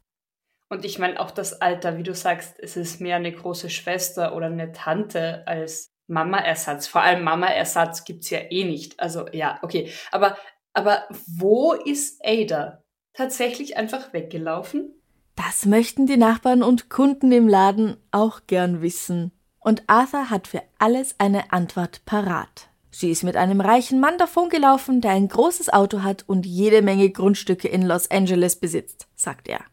Und 0.72 0.86
ich 0.86 1.00
meine 1.00 1.20
auch 1.20 1.32
das 1.32 1.60
Alter, 1.60 1.98
wie 1.98 2.04
du 2.04 2.16
sagst, 2.16 2.56
es 2.58 2.78
ist 2.78 3.02
mehr 3.02 3.18
eine 3.18 3.34
große 3.34 3.70
Schwester 3.70 4.34
oder 4.34 4.46
eine 4.46 4.72
Tante 4.72 5.44
als 5.46 5.92
Mama-Ersatz. 6.08 6.88
Vor 6.88 7.02
allem 7.02 7.26
Mama-Ersatz 7.26 8.06
gibt's 8.06 8.30
ja 8.30 8.40
eh 8.50 8.64
nicht. 8.64 8.98
Also 8.98 9.26
ja, 9.34 9.60
okay. 9.64 9.92
Aber, 10.14 10.38
aber 10.72 11.04
wo 11.28 11.74
ist 11.74 12.22
Ada? 12.24 12.86
Tatsächlich 13.12 13.76
einfach 13.76 14.14
weggelaufen? 14.14 14.94
Das 15.36 15.66
möchten 15.66 16.08
die 16.08 16.16
Nachbarn 16.16 16.64
und 16.64 16.90
Kunden 16.90 17.34
im 17.34 17.50
Laden 17.50 17.98
auch 18.12 18.40
gern 18.48 18.82
wissen. 18.82 19.34
Und 19.60 19.84
Arthur 19.88 20.30
hat 20.30 20.48
für 20.48 20.62
alles 20.80 21.16
eine 21.18 21.52
Antwort 21.52 22.06
parat. 22.06 22.70
Sie 22.92 23.12
ist 23.12 23.24
mit 23.24 23.36
einem 23.36 23.60
reichen 23.60 24.00
Mann 24.00 24.18
davongelaufen, 24.18 25.02
der 25.02 25.12
ein 25.12 25.28
großes 25.28 25.74
Auto 25.74 26.02
hat 26.02 26.24
und 26.30 26.46
jede 26.46 26.82
Menge 26.82 27.10
Grundstücke 27.10 27.68
in 27.68 27.82
Los 27.82 28.10
Angeles 28.10 28.56
besitzt, 28.56 29.10
sagt 29.16 29.50
er. 29.50 29.66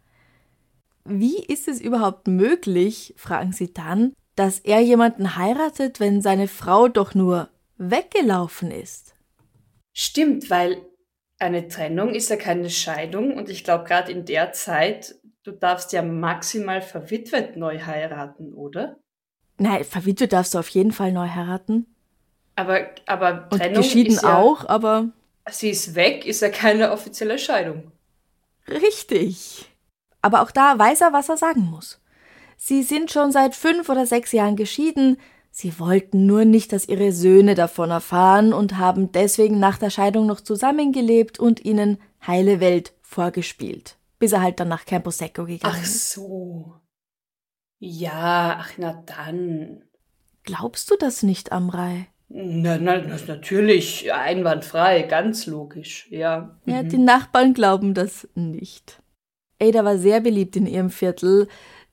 Wie 1.08 1.38
ist 1.44 1.68
es 1.68 1.80
überhaupt 1.80 2.28
möglich, 2.28 3.14
fragen 3.16 3.52
sie 3.52 3.72
dann, 3.72 4.12
dass 4.36 4.60
er 4.60 4.80
jemanden 4.80 5.36
heiratet, 5.36 6.00
wenn 6.00 6.22
seine 6.22 6.46
Frau 6.46 6.88
doch 6.88 7.14
nur 7.14 7.48
weggelaufen 7.76 8.70
ist. 8.70 9.14
Stimmt, 9.92 10.50
weil 10.50 10.82
eine 11.38 11.68
Trennung 11.68 12.14
ist 12.14 12.30
ja 12.30 12.36
keine 12.36 12.70
Scheidung 12.70 13.36
und 13.36 13.48
ich 13.48 13.64
glaube 13.64 13.84
gerade 13.84 14.12
in 14.12 14.24
der 14.24 14.52
Zeit, 14.52 15.16
du 15.42 15.52
darfst 15.52 15.92
ja 15.92 16.02
maximal 16.02 16.82
verwitwet 16.82 17.56
neu 17.56 17.80
heiraten, 17.80 18.52
oder? 18.54 18.98
Nein, 19.58 19.84
verwitwet 19.84 20.32
darfst 20.32 20.54
du 20.54 20.58
auf 20.58 20.68
jeden 20.68 20.92
Fall 20.92 21.12
neu 21.12 21.28
heiraten. 21.28 21.86
Aber, 22.54 22.88
aber 23.06 23.48
Trennung 23.48 23.76
und 23.76 23.82
geschieden 23.82 24.14
ist 24.14 24.22
ja, 24.22 24.36
auch, 24.36 24.68
aber 24.68 25.10
sie 25.48 25.70
ist 25.70 25.94
weg, 25.94 26.26
ist 26.26 26.42
ja 26.42 26.48
keine 26.48 26.92
offizielle 26.92 27.38
Scheidung. 27.38 27.92
Richtig. 28.68 29.66
Aber 30.22 30.42
auch 30.42 30.50
da 30.50 30.78
weiß 30.78 31.00
er, 31.02 31.12
was 31.12 31.28
er 31.28 31.37
sagen 31.37 31.62
muss. 31.62 32.00
Sie 32.56 32.82
sind 32.82 33.10
schon 33.10 33.30
seit 33.30 33.54
fünf 33.54 33.88
oder 33.88 34.04
sechs 34.04 34.32
Jahren 34.32 34.56
geschieden, 34.56 35.18
sie 35.50 35.78
wollten 35.78 36.26
nur 36.26 36.44
nicht, 36.44 36.72
dass 36.72 36.88
ihre 36.88 37.12
Söhne 37.12 37.54
davon 37.54 37.90
erfahren 37.90 38.52
und 38.52 38.78
haben 38.78 39.12
deswegen 39.12 39.60
nach 39.60 39.78
der 39.78 39.90
Scheidung 39.90 40.26
noch 40.26 40.40
zusammengelebt 40.40 41.38
und 41.38 41.64
ihnen 41.64 41.98
heile 42.26 42.60
Welt 42.60 42.94
vorgespielt, 43.00 43.96
bis 44.18 44.32
er 44.32 44.42
halt 44.42 44.58
dann 44.58 44.68
nach 44.68 44.87
Campo 44.87 45.10
Secco 45.10 45.44
gegangen 45.44 45.82
ist. 45.82 46.16
Ach 46.18 46.22
so. 46.22 46.75
Ja, 47.78 48.56
ach 48.58 48.72
na 48.76 49.04
dann. 49.06 49.84
Glaubst 50.42 50.90
du 50.90 50.96
das 50.96 51.22
nicht, 51.22 51.52
Amrei? 51.52 52.08
Na, 52.28 52.76
na, 52.76 52.98
natürlich, 52.98 54.12
einwandfrei, 54.12 55.02
ganz 55.02 55.46
logisch, 55.46 56.08
ja. 56.10 56.58
Ja, 56.66 56.82
mhm. 56.82 56.88
die 56.88 56.98
Nachbarn 56.98 57.54
glauben 57.54 57.94
das 57.94 58.28
nicht. 58.34 59.00
Ada 59.60 59.84
war 59.84 59.98
sehr 59.98 60.20
beliebt 60.20 60.56
in 60.56 60.66
ihrem 60.66 60.90
Viertel, 60.90 61.48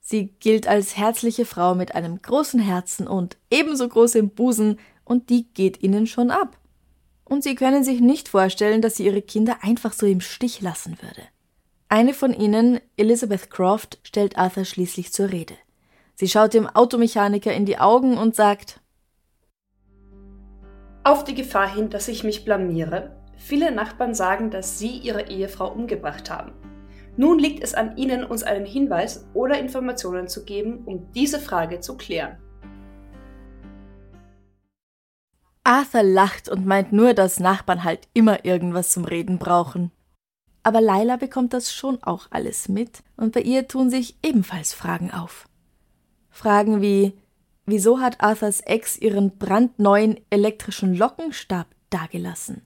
Sie 0.08 0.28
gilt 0.38 0.68
als 0.68 0.96
herzliche 0.96 1.44
Frau 1.44 1.74
mit 1.74 1.96
einem 1.96 2.22
großen 2.22 2.60
Herzen 2.60 3.08
und 3.08 3.36
ebenso 3.50 3.88
großem 3.88 4.30
Busen, 4.30 4.78
und 5.04 5.30
die 5.30 5.52
geht 5.52 5.82
ihnen 5.82 6.06
schon 6.06 6.30
ab. 6.30 6.58
Und 7.24 7.42
sie 7.42 7.56
können 7.56 7.82
sich 7.82 8.00
nicht 8.00 8.28
vorstellen, 8.28 8.82
dass 8.82 8.94
sie 8.94 9.06
ihre 9.06 9.20
Kinder 9.20 9.58
einfach 9.62 9.92
so 9.92 10.06
im 10.06 10.20
Stich 10.20 10.60
lassen 10.60 10.96
würde. 11.02 11.22
Eine 11.88 12.14
von 12.14 12.32
ihnen, 12.32 12.80
Elizabeth 12.96 13.50
Croft, 13.50 13.98
stellt 14.04 14.38
Arthur 14.38 14.64
schließlich 14.64 15.12
zur 15.12 15.32
Rede. 15.32 15.54
Sie 16.14 16.28
schaut 16.28 16.54
dem 16.54 16.68
Automechaniker 16.68 17.52
in 17.52 17.66
die 17.66 17.78
Augen 17.78 18.16
und 18.16 18.36
sagt 18.36 18.80
Auf 21.02 21.24
die 21.24 21.34
Gefahr 21.34 21.74
hin, 21.74 21.90
dass 21.90 22.06
ich 22.06 22.22
mich 22.22 22.44
blamiere, 22.44 23.16
viele 23.36 23.72
Nachbarn 23.72 24.14
sagen, 24.14 24.50
dass 24.52 24.78
Sie 24.78 24.98
Ihre 24.98 25.28
Ehefrau 25.28 25.68
umgebracht 25.72 26.30
haben. 26.30 26.52
Nun 27.16 27.38
liegt 27.38 27.62
es 27.62 27.74
an 27.74 27.96
Ihnen, 27.96 28.24
uns 28.24 28.42
einen 28.42 28.66
Hinweis 28.66 29.26
oder 29.32 29.58
Informationen 29.58 30.28
zu 30.28 30.44
geben, 30.44 30.82
um 30.84 31.10
diese 31.12 31.40
Frage 31.40 31.80
zu 31.80 31.96
klären. 31.96 32.36
Arthur 35.64 36.02
lacht 36.04 36.48
und 36.48 36.64
meint 36.64 36.92
nur, 36.92 37.12
dass 37.12 37.40
Nachbarn 37.40 37.82
halt 37.82 38.06
immer 38.12 38.44
irgendwas 38.44 38.90
zum 38.90 39.04
Reden 39.04 39.38
brauchen. 39.38 39.90
Aber 40.62 40.80
Laila 40.80 41.16
bekommt 41.16 41.52
das 41.52 41.72
schon 41.72 42.02
auch 42.02 42.26
alles 42.30 42.68
mit 42.68 43.02
und 43.16 43.32
bei 43.32 43.40
ihr 43.40 43.66
tun 43.66 43.90
sich 43.90 44.16
ebenfalls 44.22 44.74
Fragen 44.74 45.10
auf. 45.10 45.48
Fragen 46.28 46.82
wie, 46.82 47.14
wieso 47.64 47.98
hat 47.98 48.20
Arthurs 48.20 48.60
Ex 48.60 48.98
ihren 48.98 49.38
brandneuen 49.38 50.20
elektrischen 50.30 50.94
Lockenstab 50.94 51.66
dagelassen? 51.90 52.62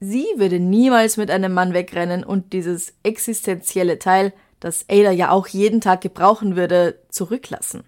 Sie 0.00 0.26
würde 0.36 0.60
niemals 0.60 1.16
mit 1.16 1.30
einem 1.30 1.52
Mann 1.52 1.74
wegrennen 1.74 2.24
und 2.24 2.52
dieses 2.52 2.94
existenzielle 3.02 3.98
Teil, 3.98 4.32
das 4.60 4.84
Ada 4.88 5.10
ja 5.10 5.30
auch 5.30 5.48
jeden 5.48 5.80
Tag 5.80 6.00
gebrauchen 6.00 6.56
würde, 6.56 7.00
zurücklassen. 7.08 7.84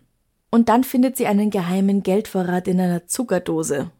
Und 0.51 0.69
dann 0.69 0.83
findet 0.83 1.17
sie 1.17 1.27
einen 1.27 1.51
geheimen 1.51 2.03
Geldvorrat 2.03 2.67
in 2.67 2.81
einer 2.81 3.07
Zuckerdose. 3.07 3.91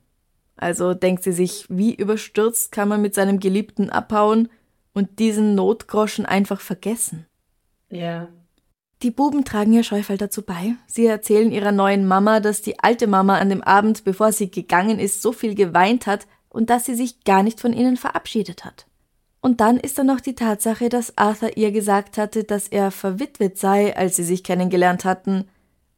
Also 0.57 0.95
denkt 0.95 1.23
sie 1.23 1.33
sich, 1.33 1.67
wie 1.69 1.95
überstürzt 1.95 2.73
kann 2.73 2.89
man 2.89 3.01
mit 3.01 3.15
seinem 3.15 3.41
Geliebten 3.41 3.91
abhauen 3.91 4.49
und 4.93 5.19
diesen 5.19 5.55
Notgroschen 5.55 6.27
einfach 6.27 6.61
vergessen. 6.61 7.27
Ja. 7.89 8.29
Die 9.03 9.11
Buben 9.11 9.45
tragen 9.45 9.73
ihr 9.73 9.85
Scheufel 9.85 10.19
dazu 10.19 10.43
bei. 10.43 10.75
Sie 10.87 11.07
erzählen 11.07 11.51
ihrer 11.51 11.73
neuen 11.73 12.07
Mama, 12.07 12.41
dass 12.41 12.61
die 12.61 12.81
alte 12.81 13.07
Mama 13.07 13.39
an 13.39 13.49
dem 13.49 13.63
Abend, 13.63 14.05
bevor 14.05 14.33
sie 14.33 14.51
gegangen 14.51 14.99
ist, 14.99 15.23
so 15.23 15.33
viel 15.33 15.55
geweint 15.55 16.07
hat, 16.07 16.27
und 16.51 16.69
dass 16.69 16.85
sie 16.85 16.95
sich 16.95 17.25
gar 17.25 17.43
nicht 17.43 17.61
von 17.61 17.73
ihnen 17.73 17.97
verabschiedet 17.97 18.65
hat. 18.65 18.87
Und 19.41 19.61
dann 19.61 19.79
ist 19.79 19.99
da 19.99 20.05
noch 20.05 20.21
die 20.21 20.35
Tatsache, 20.35 20.91
dass 20.91 21.17
Arthur 21.17 21.57
ihr 21.57 21.73
gesagt 21.73 22.19
hatte, 22.19 22.45
dass 22.45 22.69
er 22.69 22.91
verwitwet 22.91 23.57
sei, 23.57 23.97
als 23.97 24.17
sie 24.17 24.25
sich 24.25 24.45
kennengelernt 24.45 25.07
hatten, 25.07 25.49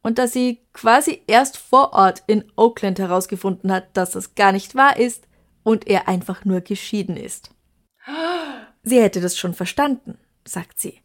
und 0.01 0.17
dass 0.19 0.33
sie 0.33 0.59
quasi 0.73 1.21
erst 1.27 1.57
vor 1.57 1.93
Ort 1.93 2.23
in 2.27 2.43
Oakland 2.55 2.99
herausgefunden 2.99 3.71
hat, 3.71 3.95
dass 3.95 4.11
das 4.11 4.35
gar 4.35 4.51
nicht 4.51 4.75
wahr 4.75 4.97
ist 4.97 5.27
und 5.63 5.87
er 5.87 6.07
einfach 6.07 6.45
nur 6.45 6.61
geschieden 6.61 7.15
ist. 7.15 7.51
Sie 8.83 9.01
hätte 9.01 9.21
das 9.21 9.37
schon 9.37 9.53
verstanden, 9.53 10.17
sagt 10.45 10.79
sie. 10.79 10.99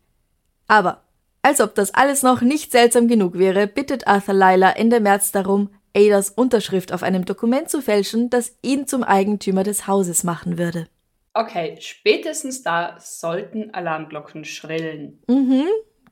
Aber, 0.67 1.05
als 1.43 1.61
ob 1.61 1.77
das 1.77 1.95
alles 1.95 2.25
noch 2.25 2.41
nicht 2.41 2.73
seltsam 2.73 3.07
genug 3.07 3.39
wäre, 3.39 3.69
bittet 3.69 4.09
Arthur 4.09 4.35
Lila 4.35 4.73
Ende 4.73 4.99
März 4.99 5.31
darum, 5.31 5.71
Adas 5.95 6.31
Unterschrift 6.31 6.93
auf 6.93 7.03
einem 7.03 7.25
Dokument 7.25 7.69
zu 7.69 7.81
fälschen, 7.81 8.31
das 8.31 8.57
ihn 8.63 8.87
zum 8.87 9.03
Eigentümer 9.03 9.63
des 9.63 9.87
Hauses 9.87 10.25
machen 10.25 10.59
würde. 10.59 10.89
Okay, 11.35 11.77
spätestens 11.81 12.63
da 12.63 12.97
sollten 12.99 13.73
Alarmglocken 13.73 14.45
schrillen. 14.45 15.23
Mhm. 15.29 15.65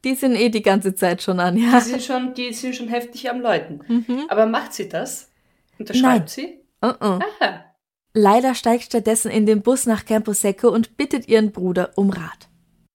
Die 0.04 0.14
sind 0.14 0.36
eh 0.36 0.50
die 0.50 0.62
ganze 0.62 0.94
Zeit 0.94 1.22
schon 1.22 1.40
an, 1.40 1.56
ja. 1.56 1.80
Die 1.80 1.84
sind 1.84 2.02
schon, 2.02 2.34
die 2.34 2.52
sind 2.52 2.76
schon 2.76 2.88
heftig 2.88 3.28
am 3.28 3.40
Läuten. 3.40 3.80
Mhm. 3.88 4.26
Aber 4.28 4.46
macht 4.46 4.72
sie 4.72 4.88
das? 4.88 5.30
Unterschreibt 5.78 6.04
Nein. 6.04 6.28
sie? 6.28 6.60
Uh 6.82 6.88
-uh. 6.88 7.20
Aha. 7.40 7.64
Leider 8.12 8.54
steigt 8.54 8.84
stattdessen 8.84 9.30
in 9.30 9.46
den 9.46 9.62
Bus 9.62 9.84
nach 9.84 10.04
Campo 10.04 10.32
Secco 10.32 10.68
und 10.68 10.96
bittet 10.96 11.28
ihren 11.28 11.52
Bruder 11.52 11.90
um 11.96 12.10
Rat. 12.10 12.48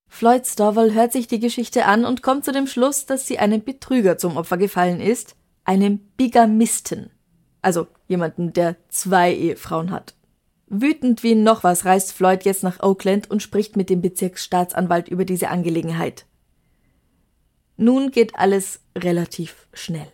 Floyd 0.07 0.47
Stovall 0.47 0.93
hört 0.93 1.13
sich 1.13 1.27
die 1.27 1.39
Geschichte 1.39 1.85
an 1.85 2.05
und 2.05 2.23
kommt 2.23 2.43
zu 2.43 2.51
dem 2.51 2.65
Schluss, 2.65 3.05
dass 3.05 3.27
sie 3.27 3.39
einem 3.39 3.63
Betrüger 3.63 4.17
zum 4.17 4.35
Opfer 4.35 4.57
gefallen 4.57 4.99
ist, 4.99 5.35
einem 5.63 5.99
Bigamisten, 6.17 7.11
also 7.61 7.87
jemanden, 8.07 8.53
der 8.53 8.75
zwei 8.89 9.33
Ehefrauen 9.33 9.91
hat. 9.91 10.15
Wütend 10.67 11.23
wie 11.23 11.35
noch 11.35 11.63
was 11.63 11.85
reist 11.85 12.13
Floyd 12.13 12.43
jetzt 12.43 12.63
nach 12.63 12.81
Oakland 12.81 13.29
und 13.29 13.43
spricht 13.43 13.75
mit 13.75 13.89
dem 13.89 14.01
Bezirksstaatsanwalt 14.01 15.09
über 15.09 15.25
diese 15.25 15.49
Angelegenheit. 15.49 16.25
Nun 17.77 18.11
geht 18.11 18.35
alles 18.35 18.79
relativ 18.97 19.67
schnell. 19.73 20.11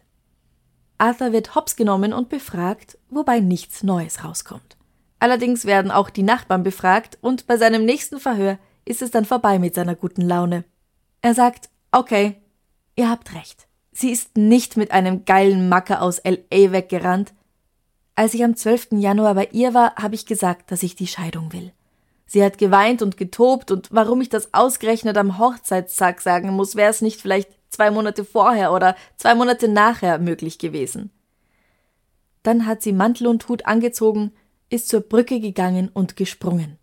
Arthur 0.98 1.32
wird 1.32 1.54
hops 1.54 1.76
genommen 1.76 2.12
und 2.12 2.30
befragt, 2.30 2.98
wobei 3.10 3.40
nichts 3.40 3.84
Neues 3.84 4.24
rauskommt. 4.24 4.78
Allerdings 5.20 5.66
werden 5.66 5.92
auch 5.92 6.10
die 6.10 6.24
Nachbarn 6.24 6.64
befragt 6.64 7.18
und 7.22 7.46
bei 7.48 7.58
seinem 7.58 7.86
nächsten 7.86 8.20
Verhör 8.20 8.58
ist 8.86 9.02
es 9.02 9.12
dann 9.12 9.26
vorbei 9.26 9.60
mit 9.60 9.76
seiner 9.76 9.96
guten 9.96 10.22
Laune. 10.22 10.64
Er 11.22 11.34
sagt, 11.34 11.70
okay, 11.92 12.42
ihr 12.96 13.10
habt 13.10 13.34
recht. 13.36 13.67
Sie 14.00 14.12
ist 14.12 14.38
nicht 14.38 14.78
mit 14.78 14.92
einem 14.92 15.26
geilen 15.26 15.70
Macker 15.70 16.04
aus 16.04 16.22
LA 16.24 16.72
weggerannt. 16.72 17.34
Als 18.14 18.36
ich 18.36 18.44
am 18.44 18.56
12. 18.56 18.90
Januar 18.92 19.34
bei 19.34 19.50
ihr 19.52 19.74
war, 19.74 19.96
habe 19.96 20.14
ich 20.14 20.28
gesagt, 20.28 20.70
dass 20.70 20.84
ich 20.84 20.94
die 20.94 21.08
Scheidung 21.08 21.52
will. 21.52 21.74
Sie 22.28 22.44
hat 22.44 22.60
geweint 22.60 23.02
und 23.02 23.18
getobt 23.18 23.72
und 23.72 23.88
warum 23.90 24.22
ich 24.22 24.30
das 24.30 24.54
ausgerechnet 24.54 25.18
am 25.18 25.40
Hochzeitstag 25.40 26.22
sagen 26.22 26.52
muss, 26.52 26.76
wäre 26.76 26.92
es 26.92 27.02
nicht 27.02 27.20
vielleicht 27.20 27.50
zwei 27.70 27.90
Monate 27.90 28.24
vorher 28.24 28.72
oder 28.72 28.96
zwei 29.16 29.34
Monate 29.34 29.68
nachher 29.68 30.20
möglich 30.20 30.60
gewesen. 30.60 31.10
Dann 32.44 32.68
hat 32.68 32.84
sie 32.84 32.94
Mantel 32.94 33.26
und 33.26 33.50
Hut 33.50 33.66
angezogen, 33.66 34.32
ist 34.70 34.90
zur 34.90 35.02
Brücke 35.02 35.40
gegangen 35.40 35.90
und 35.92 36.16
gesprungen. 36.16 36.78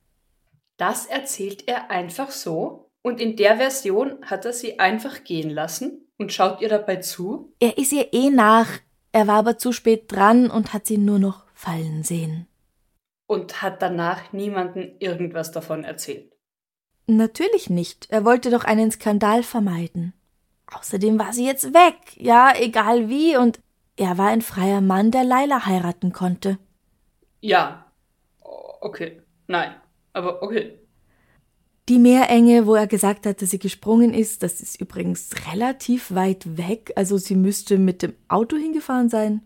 Das 0.78 1.06
erzählt 1.06 1.68
er 1.68 1.92
einfach 1.92 2.32
so 2.32 2.90
und 3.02 3.20
in 3.20 3.36
der 3.36 3.58
Version 3.58 4.18
hat 4.22 4.44
er 4.46 4.52
sie 4.52 4.80
einfach 4.80 5.22
gehen 5.22 5.50
lassen 5.50 6.03
und 6.18 6.32
schaut 6.32 6.60
ihr 6.60 6.68
dabei 6.68 6.96
zu? 6.96 7.52
Er 7.60 7.78
ist 7.78 7.92
ihr 7.92 8.12
eh 8.12 8.30
nach, 8.30 8.68
er 9.12 9.26
war 9.26 9.36
aber 9.36 9.58
zu 9.58 9.72
spät 9.72 10.10
dran 10.10 10.50
und 10.50 10.72
hat 10.72 10.86
sie 10.86 10.98
nur 10.98 11.18
noch 11.18 11.44
fallen 11.54 12.02
sehen. 12.02 12.46
Und 13.26 13.62
hat 13.62 13.80
danach 13.80 14.32
niemanden 14.32 14.96
irgendwas 14.98 15.50
davon 15.52 15.84
erzählt? 15.84 16.32
Natürlich 17.06 17.70
nicht. 17.70 18.10
Er 18.10 18.24
wollte 18.24 18.50
doch 18.50 18.64
einen 18.64 18.90
Skandal 18.90 19.42
vermeiden. 19.42 20.14
Außerdem 20.72 21.18
war 21.18 21.32
sie 21.32 21.46
jetzt 21.46 21.74
weg, 21.74 21.96
ja, 22.16 22.52
egal 22.56 23.08
wie, 23.08 23.36
und 23.36 23.60
er 23.96 24.18
war 24.18 24.28
ein 24.28 24.42
freier 24.42 24.80
Mann, 24.80 25.10
der 25.10 25.24
Laila 25.24 25.66
heiraten 25.66 26.12
konnte. 26.12 26.58
Ja. 27.40 27.92
Okay. 28.40 29.22
Nein. 29.46 29.74
Aber 30.12 30.42
okay. 30.42 30.78
Die 31.88 31.98
Meerenge, 31.98 32.66
wo 32.66 32.74
er 32.74 32.86
gesagt 32.86 33.26
hat, 33.26 33.42
dass 33.42 33.50
sie 33.50 33.58
gesprungen 33.58 34.14
ist, 34.14 34.42
das 34.42 34.60
ist 34.62 34.80
übrigens 34.80 35.30
relativ 35.52 36.14
weit 36.14 36.56
weg. 36.56 36.92
Also 36.96 37.18
sie 37.18 37.34
müsste 37.34 37.76
mit 37.76 38.02
dem 38.02 38.14
Auto 38.28 38.56
hingefahren 38.56 39.10
sein. 39.10 39.42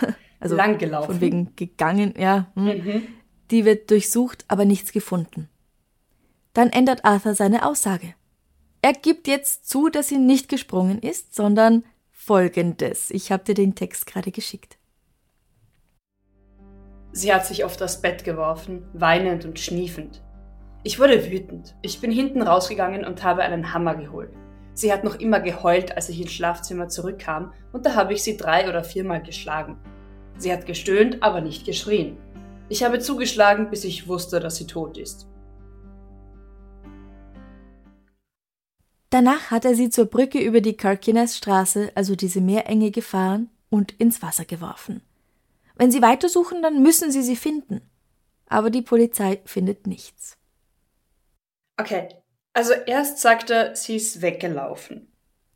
also 0.40 0.56
Lang 0.56 0.78
gelaufen. 0.78 1.12
Von 1.12 1.20
wegen 1.20 1.56
gegangen, 1.56 2.14
ja. 2.16 2.50
Hm. 2.54 2.64
Mhm. 2.64 3.02
Die 3.50 3.66
wird 3.66 3.90
durchsucht, 3.90 4.46
aber 4.48 4.64
nichts 4.64 4.92
gefunden. 4.92 5.48
Dann 6.54 6.70
ändert 6.70 7.04
Arthur 7.04 7.34
seine 7.34 7.66
Aussage. 7.66 8.14
Er 8.80 8.94
gibt 8.94 9.28
jetzt 9.28 9.68
zu, 9.68 9.90
dass 9.90 10.08
sie 10.08 10.18
nicht 10.18 10.48
gesprungen 10.48 11.00
ist, 11.00 11.34
sondern 11.34 11.84
folgendes. 12.10 13.10
Ich 13.10 13.30
habe 13.30 13.44
dir 13.44 13.54
den 13.54 13.74
Text 13.74 14.06
gerade 14.06 14.30
geschickt. 14.30 14.78
Sie 17.12 17.32
hat 17.32 17.46
sich 17.46 17.64
auf 17.64 17.76
das 17.76 18.00
Bett 18.00 18.24
geworfen, 18.24 18.86
weinend 18.92 19.44
und 19.44 19.58
schniefend. 19.58 20.22
Ich 20.84 21.00
wurde 21.00 21.30
wütend. 21.30 21.74
Ich 21.82 22.00
bin 22.00 22.12
hinten 22.12 22.40
rausgegangen 22.40 23.04
und 23.04 23.24
habe 23.24 23.42
einen 23.42 23.72
Hammer 23.72 23.96
geholt. 23.96 24.30
Sie 24.74 24.92
hat 24.92 25.02
noch 25.02 25.16
immer 25.16 25.40
geheult, 25.40 25.96
als 25.96 26.08
ich 26.08 26.20
ins 26.20 26.32
Schlafzimmer 26.32 26.88
zurückkam, 26.88 27.52
und 27.72 27.84
da 27.84 27.96
habe 27.96 28.12
ich 28.12 28.22
sie 28.22 28.36
drei 28.36 28.68
oder 28.68 28.84
viermal 28.84 29.20
geschlagen. 29.20 29.76
Sie 30.36 30.52
hat 30.52 30.66
gestöhnt, 30.66 31.20
aber 31.20 31.40
nicht 31.40 31.66
geschrien. 31.66 32.16
Ich 32.68 32.84
habe 32.84 33.00
zugeschlagen, 33.00 33.70
bis 33.70 33.82
ich 33.82 34.06
wusste, 34.06 34.38
dass 34.38 34.54
sie 34.54 34.68
tot 34.68 34.96
ist. 34.96 35.26
Danach 39.10 39.50
hat 39.50 39.64
er 39.64 39.74
sie 39.74 39.90
zur 39.90 40.04
Brücke 40.04 40.38
über 40.38 40.60
die 40.60 40.76
Kirkenes-Straße, 40.76 41.90
also 41.96 42.14
diese 42.14 42.40
Meerenge, 42.40 42.92
gefahren 42.92 43.50
und 43.68 43.92
ins 43.98 44.22
Wasser 44.22 44.44
geworfen. 44.44 45.02
Wenn 45.74 45.90
sie 45.90 46.02
weitersuchen, 46.02 46.62
dann 46.62 46.82
müssen 46.82 47.10
sie 47.10 47.22
sie 47.22 47.36
finden. 47.36 47.80
Aber 48.46 48.70
die 48.70 48.82
Polizei 48.82 49.40
findet 49.44 49.88
nichts. 49.88 50.37
Okay, 51.78 52.08
also 52.52 52.72
erst 52.72 53.18
sagt 53.18 53.50
er, 53.50 53.76
sie 53.76 53.96
ist 53.96 54.20
weggelaufen. 54.20 55.12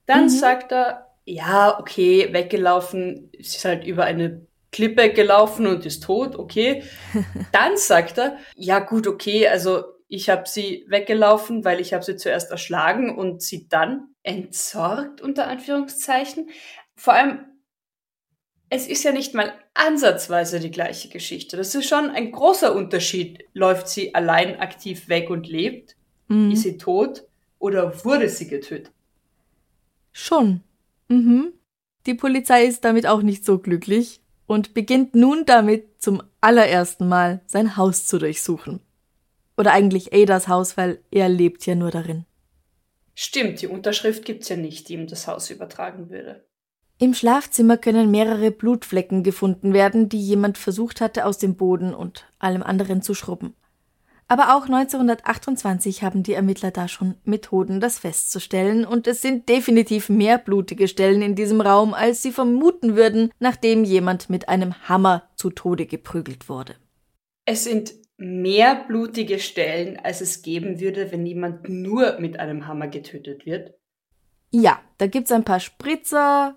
Dann 0.07 0.25
mhm. 0.25 0.29
sagt 0.29 0.73
er, 0.73 1.17
ja, 1.25 1.79
okay, 1.79 2.33
weggelaufen, 2.33 3.31
sie 3.33 3.57
ist 3.57 3.65
halt 3.65 3.85
über 3.85 4.05
eine 4.05 4.47
Klippe 4.71 5.13
gelaufen 5.13 5.67
und 5.67 5.85
ist 5.85 6.03
tot, 6.03 6.37
okay. 6.37 6.83
Dann 7.53 7.77
sagt 7.77 8.19
er, 8.19 8.39
ja 8.55 8.79
gut, 8.79 9.07
okay, 9.07 9.47
also 9.49 9.85
ich 10.09 10.29
habe 10.29 10.49
sie 10.49 10.85
weggelaufen, 10.89 11.65
weil 11.65 11.81
ich 11.81 11.95
habe 11.95 12.05
sie 12.05 12.17
zuerst 12.17 12.51
erschlagen 12.51 13.17
und 13.17 13.41
sie 13.43 13.67
dann 13.69 14.09
entsorgt, 14.23 15.23
unter 15.23 15.47
Anführungszeichen. 15.49 16.51
Vor 16.97 17.15
allem, 17.15 17.47
es 18.69 18.87
ist 18.87 19.05
ja 19.05 19.13
nicht 19.13 19.33
mal 19.33 19.55
ansatzweise 19.73 20.61
die 20.61 20.71
gleiche 20.71 21.09
Geschichte. 21.09 21.57
Das 21.57 21.75
ist 21.75 21.89
schon 21.89 22.11
ein 22.11 22.31
großer 22.31 22.75
Unterschied. 22.75 23.45
Läuft 23.55 23.89
sie 23.89 24.15
allein 24.15 24.61
aktiv 24.61 25.09
weg 25.09 25.31
und 25.31 25.49
lebt? 25.49 25.97
Mhm. 26.33 26.51
Ist 26.51 26.63
sie 26.63 26.79
tot? 26.79 27.25
Oder 27.59 28.05
wurde 28.05 28.29
sie 28.29 28.49
getötet? 28.49 28.91
Schon. 30.13 30.63
Mhm. 31.09 31.53
Die 32.07 32.15
Polizei 32.15 32.65
ist 32.65 32.85
damit 32.85 33.07
auch 33.07 33.23
nicht 33.23 33.45
so 33.45 33.59
glücklich 33.59 34.21
und 34.47 34.75
beginnt 34.75 35.15
nun 35.15 35.45
damit, 35.47 36.03
zum 36.03 36.23
allerersten 36.41 37.09
Mal 37.09 37.41
sein 37.47 37.77
Haus 37.77 38.07
zu 38.07 38.19
durchsuchen. 38.19 38.81
Oder 39.57 39.73
eigentlich 39.73 40.13
Adas 40.13 40.49
Haus, 40.49 40.77
weil 40.77 41.01
er 41.11 41.29
lebt 41.29 41.65
ja 41.67 41.75
nur 41.75 41.91
darin. 41.91 42.25
Stimmt, 43.15 43.61
die 43.61 43.69
Unterschrift 43.69 44.25
gibt's 44.25 44.49
ja 44.49 44.57
nicht, 44.57 44.89
die 44.89 44.95
ihm 44.95 45.07
das 45.07 45.29
Haus 45.29 45.51
übertragen 45.51 46.11
würde. 46.11 46.45
Im 46.99 47.15
Schlafzimmer 47.15 47.77
können 47.77 48.11
mehrere 48.11 48.51
Blutflecken 48.51 49.23
gefunden 49.23 49.73
werden, 49.75 50.09
die 50.09 50.21
jemand 50.21 50.57
versucht 50.57 51.01
hatte, 51.01 51.27
aus 51.27 51.39
dem 51.39 51.57
Boden 51.57 51.95
und 51.95 52.27
allem 52.39 52.63
anderen 52.63 53.03
zu 53.03 53.15
schrubben. 53.15 53.55
Aber 54.33 54.57
auch 54.57 54.65
1928 54.65 56.03
haben 56.03 56.23
die 56.23 56.33
Ermittler 56.33 56.71
da 56.71 56.89
schon 56.89 57.17
Methoden, 57.23 57.81
das 57.81 57.99
festzustellen, 57.99 58.87
und 58.87 59.07
es 59.07 59.21
sind 59.21 59.51
definitiv 59.51 60.09
mehr 60.09 60.39
blutige 60.39 60.89
Stellen 60.89 61.21
in 61.21 61.35
diesem 61.35 61.61
Raum, 61.61 61.93
als 61.93 62.23
sie 62.23 62.33
vermuten 62.33 62.97
würden, 62.97 63.31
nachdem 63.41 63.85
jemand 63.85 64.31
mit 64.31 64.49
einem 64.49 64.89
Hammer 64.89 65.29
zu 65.37 65.51
Tode 65.51 65.85
geprügelt 65.85 66.49
wurde. 66.49 66.77
Es 67.45 67.65
sind 67.65 67.93
mehr 68.17 68.87
blutige 68.89 69.39
Stellen, 69.39 70.01
als 70.03 70.23
es 70.23 70.41
geben 70.41 70.81
würde, 70.81 71.13
wenn 71.13 71.27
jemand 71.27 71.69
nur 71.69 72.19
mit 72.19 72.41
einem 72.41 72.67
Hammer 72.67 72.89
getötet 72.89 73.45
wird? 73.45 73.75
Ja, 74.51 74.81
da 74.97 75.09
gibt 75.09 75.27
es 75.27 75.33
ein 75.33 75.45
paar 75.45 75.61
Spritzer, 75.61 76.57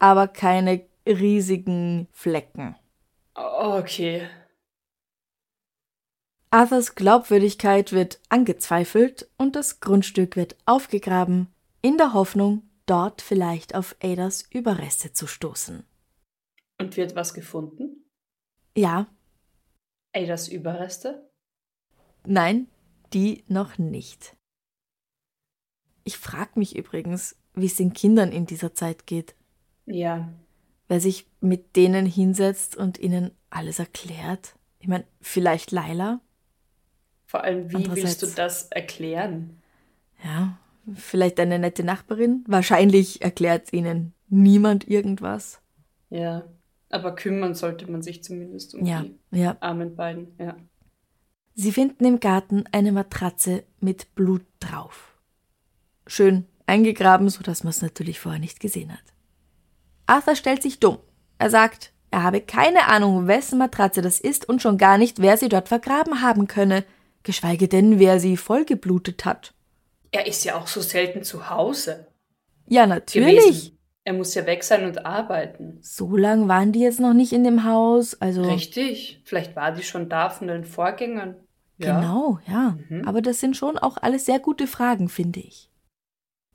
aber 0.00 0.26
keine 0.26 0.80
riesigen 1.06 2.08
Flecken. 2.10 2.74
Okay. 3.36 4.22
Arthurs 6.50 6.94
Glaubwürdigkeit 6.94 7.92
wird 7.92 8.20
angezweifelt 8.28 9.28
und 9.36 9.54
das 9.54 9.80
Grundstück 9.80 10.36
wird 10.36 10.56
aufgegraben, 10.66 11.48
in 11.80 11.96
der 11.96 12.12
Hoffnung, 12.12 12.62
dort 12.86 13.22
vielleicht 13.22 13.74
auf 13.74 13.94
Adas 14.02 14.42
Überreste 14.50 15.12
zu 15.12 15.26
stoßen. 15.26 15.84
Und 16.80 16.96
wird 16.96 17.14
was 17.14 17.34
gefunden? 17.34 18.04
Ja, 18.76 19.06
Adas 20.12 20.48
Überreste? 20.48 21.30
Nein, 22.26 22.66
die 23.12 23.44
noch 23.46 23.78
nicht. 23.78 24.36
Ich 26.04 26.16
frage 26.16 26.58
mich 26.58 26.76
übrigens, 26.76 27.36
wie 27.54 27.66
es 27.66 27.76
den 27.76 27.92
Kindern 27.92 28.32
in 28.32 28.46
dieser 28.46 28.74
Zeit 28.74 29.06
geht. 29.06 29.34
Ja. 29.86 30.32
Wer 30.88 31.00
sich 31.00 31.28
mit 31.40 31.76
denen 31.76 32.06
hinsetzt 32.06 32.76
und 32.76 32.98
ihnen 32.98 33.30
alles 33.50 33.78
erklärt. 33.78 34.56
Ich 34.80 34.88
meine, 34.88 35.04
vielleicht 35.20 35.70
Laila? 35.70 36.20
Vor 37.30 37.44
allem, 37.44 37.70
wie 37.70 37.88
willst 37.94 38.22
du 38.22 38.26
das 38.26 38.64
erklären? 38.72 39.62
Ja, 40.24 40.58
vielleicht 40.92 41.38
eine 41.38 41.60
nette 41.60 41.84
Nachbarin. 41.84 42.42
Wahrscheinlich 42.48 43.22
erklärt 43.22 43.72
ihnen 43.72 44.14
niemand 44.28 44.88
irgendwas. 44.88 45.60
Ja. 46.08 46.42
Aber 46.88 47.14
kümmern 47.14 47.54
sollte 47.54 47.88
man 47.88 48.02
sich 48.02 48.24
zumindest 48.24 48.74
um 48.74 48.84
ja, 48.84 49.04
die 49.30 49.38
ja. 49.38 49.56
armen 49.60 49.94
beiden. 49.94 50.34
Ja. 50.40 50.56
Sie 51.54 51.70
finden 51.70 52.04
im 52.04 52.18
Garten 52.18 52.64
eine 52.72 52.90
Matratze 52.90 53.62
mit 53.78 54.16
Blut 54.16 54.42
drauf. 54.58 55.14
Schön 56.08 56.46
eingegraben, 56.66 57.28
sodass 57.28 57.62
man 57.62 57.70
es 57.70 57.80
natürlich 57.80 58.18
vorher 58.18 58.40
nicht 58.40 58.58
gesehen 58.58 58.90
hat. 58.90 59.04
Arthur 60.06 60.34
stellt 60.34 60.62
sich 60.62 60.80
dumm. 60.80 60.98
Er 61.38 61.50
sagt, 61.50 61.92
er 62.10 62.24
habe 62.24 62.40
keine 62.40 62.88
Ahnung, 62.88 63.28
wessen 63.28 63.60
Matratze 63.60 64.02
das 64.02 64.18
ist 64.18 64.48
und 64.48 64.60
schon 64.60 64.78
gar 64.78 64.98
nicht, 64.98 65.22
wer 65.22 65.36
sie 65.36 65.48
dort 65.48 65.68
vergraben 65.68 66.22
haben 66.22 66.48
könne, 66.48 66.84
geschweige 67.22 67.68
denn, 67.68 67.98
wer 67.98 68.20
sie 68.20 68.36
vollgeblutet 68.36 69.24
hat. 69.24 69.54
Er 70.12 70.26
ist 70.26 70.44
ja 70.44 70.56
auch 70.56 70.66
so 70.66 70.80
selten 70.80 71.22
zu 71.22 71.50
Hause. 71.50 72.06
Ja, 72.66 72.86
natürlich. 72.86 73.44
Gewesen. 73.44 73.78
Er 74.04 74.14
muss 74.14 74.34
ja 74.34 74.46
weg 74.46 74.64
sein 74.64 74.86
und 74.86 75.04
arbeiten. 75.04 75.78
So 75.82 76.16
lange 76.16 76.48
waren 76.48 76.72
die 76.72 76.80
jetzt 76.80 77.00
noch 77.00 77.12
nicht 77.12 77.32
in 77.32 77.44
dem 77.44 77.64
Haus, 77.64 78.20
also. 78.20 78.42
Richtig. 78.42 79.20
Vielleicht 79.24 79.54
war 79.56 79.72
die 79.72 79.82
schon 79.82 80.08
da 80.08 80.30
von 80.30 80.48
den 80.48 80.64
Vorgängern. 80.64 81.36
Ja. 81.78 82.00
Genau, 82.00 82.38
ja. 82.46 82.76
Mhm. 82.88 83.06
Aber 83.06 83.22
das 83.22 83.40
sind 83.40 83.56
schon 83.56 83.78
auch 83.78 83.98
alles 83.98 84.26
sehr 84.26 84.38
gute 84.38 84.66
Fragen, 84.66 85.08
finde 85.08 85.40
ich. 85.40 85.70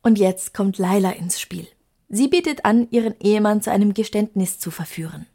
Und 0.02 0.20
jetzt 0.20 0.54
kommt 0.54 0.78
Laila 0.78 1.12
ins 1.12 1.40
Spiel. 1.40 1.68
Sie 2.10 2.28
bietet 2.28 2.66
an, 2.66 2.88
ihren 2.92 3.16
Ehemann 3.20 3.62
zu 3.62 3.72
einem 3.72 3.94
Geständnis 3.94 4.60
zu 4.60 4.70
verführen. 4.70 5.26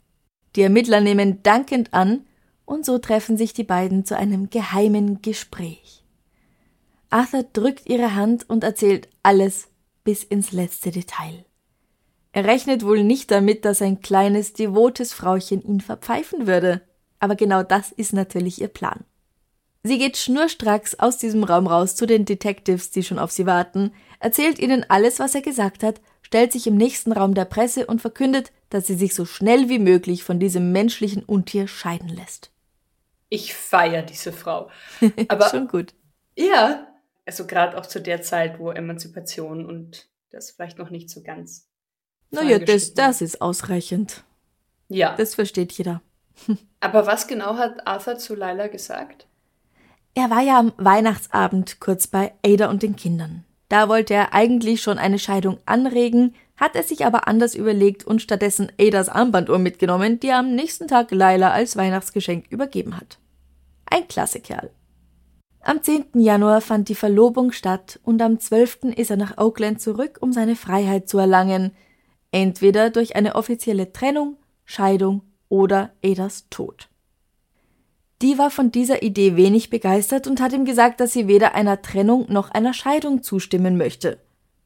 Die 0.56 0.62
Ermittler 0.62 1.00
nehmen 1.00 1.42
dankend 1.42 1.92
an 1.92 2.26
Und 2.70 2.86
so 2.86 2.98
treffen 2.98 3.36
sich 3.36 3.52
die 3.52 3.64
beiden 3.64 4.04
zu 4.04 4.16
einem 4.16 4.48
geheimen 4.48 5.22
Gespräch. 5.22 6.04
Arthur 7.10 7.42
drückt 7.42 7.88
ihre 7.88 8.14
Hand 8.14 8.48
und 8.48 8.62
erzählt 8.62 9.08
alles 9.24 9.66
bis 10.04 10.22
ins 10.22 10.52
letzte 10.52 10.92
Detail. 10.92 11.44
Er 12.30 12.44
rechnet 12.44 12.84
wohl 12.84 13.02
nicht 13.02 13.32
damit, 13.32 13.64
dass 13.64 13.82
ein 13.82 14.02
kleines, 14.02 14.52
devotes 14.52 15.12
Frauchen 15.12 15.62
ihn 15.62 15.80
verpfeifen 15.80 16.46
würde. 16.46 16.80
Aber 17.18 17.34
genau 17.34 17.64
das 17.64 17.90
ist 17.90 18.12
natürlich 18.12 18.60
ihr 18.60 18.68
Plan. 18.68 19.04
Sie 19.82 19.98
geht 19.98 20.16
schnurstracks 20.16 20.94
aus 20.94 21.16
diesem 21.16 21.42
Raum 21.42 21.66
raus 21.66 21.96
zu 21.96 22.06
den 22.06 22.24
Detectives, 22.24 22.92
die 22.92 23.02
schon 23.02 23.18
auf 23.18 23.32
sie 23.32 23.46
warten, 23.46 23.90
erzählt 24.20 24.60
ihnen 24.60 24.86
alles, 24.88 25.18
was 25.18 25.34
er 25.34 25.42
gesagt 25.42 25.82
hat, 25.82 26.00
stellt 26.22 26.52
sich 26.52 26.68
im 26.68 26.76
nächsten 26.76 27.10
Raum 27.10 27.34
der 27.34 27.46
Presse 27.46 27.86
und 27.86 28.00
verkündet, 28.00 28.52
dass 28.68 28.86
sie 28.86 28.94
sich 28.94 29.16
so 29.16 29.24
schnell 29.24 29.68
wie 29.68 29.80
möglich 29.80 30.22
von 30.22 30.38
diesem 30.38 30.70
menschlichen 30.70 31.24
Untier 31.24 31.66
scheiden 31.66 32.10
lässt. 32.10 32.49
Ich 33.30 33.54
feiere 33.54 34.02
diese 34.02 34.32
Frau. 34.32 34.70
Aber 35.28 35.48
schon 35.48 35.68
gut. 35.68 35.94
Ja, 36.36 36.86
also 37.24 37.46
gerade 37.46 37.78
auch 37.78 37.86
zu 37.86 38.00
der 38.00 38.22
Zeit, 38.22 38.58
wo 38.58 38.70
Emanzipation 38.70 39.64
und 39.64 40.08
das 40.30 40.50
vielleicht 40.50 40.78
noch 40.78 40.90
nicht 40.90 41.08
so 41.08 41.22
ganz. 41.22 41.68
Naja, 42.30 42.58
das, 42.58 42.94
das 42.94 43.22
ist 43.22 43.40
ausreichend. 43.40 44.24
Ja. 44.88 45.14
Das 45.16 45.34
versteht 45.34 45.72
jeder. 45.72 46.02
Aber 46.80 47.06
was 47.06 47.26
genau 47.26 47.56
hat 47.56 47.86
Arthur 47.86 48.18
zu 48.18 48.34
Lila 48.34 48.66
gesagt? 48.66 49.26
Er 50.14 50.30
war 50.30 50.42
ja 50.42 50.58
am 50.58 50.72
Weihnachtsabend 50.76 51.80
kurz 51.80 52.06
bei 52.06 52.32
Ada 52.44 52.68
und 52.68 52.82
den 52.82 52.96
Kindern. 52.96 53.44
Da 53.68 53.88
wollte 53.88 54.14
er 54.14 54.34
eigentlich 54.34 54.82
schon 54.82 54.98
eine 54.98 55.20
Scheidung 55.20 55.58
anregen, 55.64 56.34
hat 56.60 56.76
er 56.76 56.82
sich 56.82 57.06
aber 57.06 57.26
anders 57.26 57.54
überlegt 57.54 58.06
und 58.06 58.20
stattdessen 58.20 58.70
Adas 58.78 59.08
Armbanduhr 59.08 59.58
mitgenommen, 59.58 60.20
die 60.20 60.28
er 60.28 60.38
am 60.38 60.54
nächsten 60.54 60.86
Tag 60.86 61.10
Lila 61.10 61.50
als 61.50 61.74
Weihnachtsgeschenk 61.74 62.44
übergeben 62.50 62.98
hat. 62.98 63.18
Ein 63.86 64.06
klasse 64.06 64.40
Kerl. 64.40 64.70
Am 65.62 65.82
10. 65.82 66.04
Januar 66.14 66.60
fand 66.60 66.88
die 66.90 66.94
Verlobung 66.94 67.52
statt 67.52 67.98
und 68.02 68.20
am 68.20 68.38
12. 68.38 68.94
ist 68.96 69.10
er 69.10 69.16
nach 69.16 69.38
Oakland 69.38 69.80
zurück, 69.80 70.18
um 70.20 70.32
seine 70.32 70.54
Freiheit 70.54 71.08
zu 71.08 71.18
erlangen, 71.18 71.72
entweder 72.30 72.90
durch 72.90 73.16
eine 73.16 73.34
offizielle 73.34 73.92
Trennung, 73.92 74.36
Scheidung 74.64 75.22
oder 75.48 75.92
Adas 76.04 76.48
Tod. 76.50 76.88
Die 78.22 78.36
war 78.36 78.50
von 78.50 78.70
dieser 78.70 79.02
Idee 79.02 79.36
wenig 79.36 79.70
begeistert 79.70 80.26
und 80.26 80.40
hat 80.42 80.52
ihm 80.52 80.66
gesagt, 80.66 81.00
dass 81.00 81.12
sie 81.12 81.26
weder 81.26 81.54
einer 81.54 81.80
Trennung 81.80 82.26
noch 82.30 82.50
einer 82.50 82.74
Scheidung 82.74 83.22
zustimmen 83.22 83.78
möchte. 83.78 84.18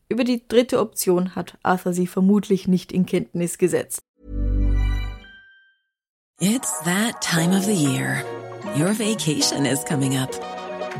Über 0.09 0.25
die 0.25 0.47
dritte 0.47 0.81
Option 0.81 1.35
hat 1.35 1.57
Arthur 1.63 1.93
sie 1.93 2.07
vermutlich 2.07 2.69
nicht 2.69 2.93
in 2.93 3.07
Kenntnis 3.07 3.59
gesetzt. 3.59 4.03
It's 6.41 6.81
that 6.85 7.23
time 7.23 7.57
of 7.57 7.65
the 7.65 7.75
year. 7.75 8.25
Your 8.77 8.93
vacation 8.93 9.67
is 9.67 9.83
coming 9.85 10.17
up. 10.17 10.31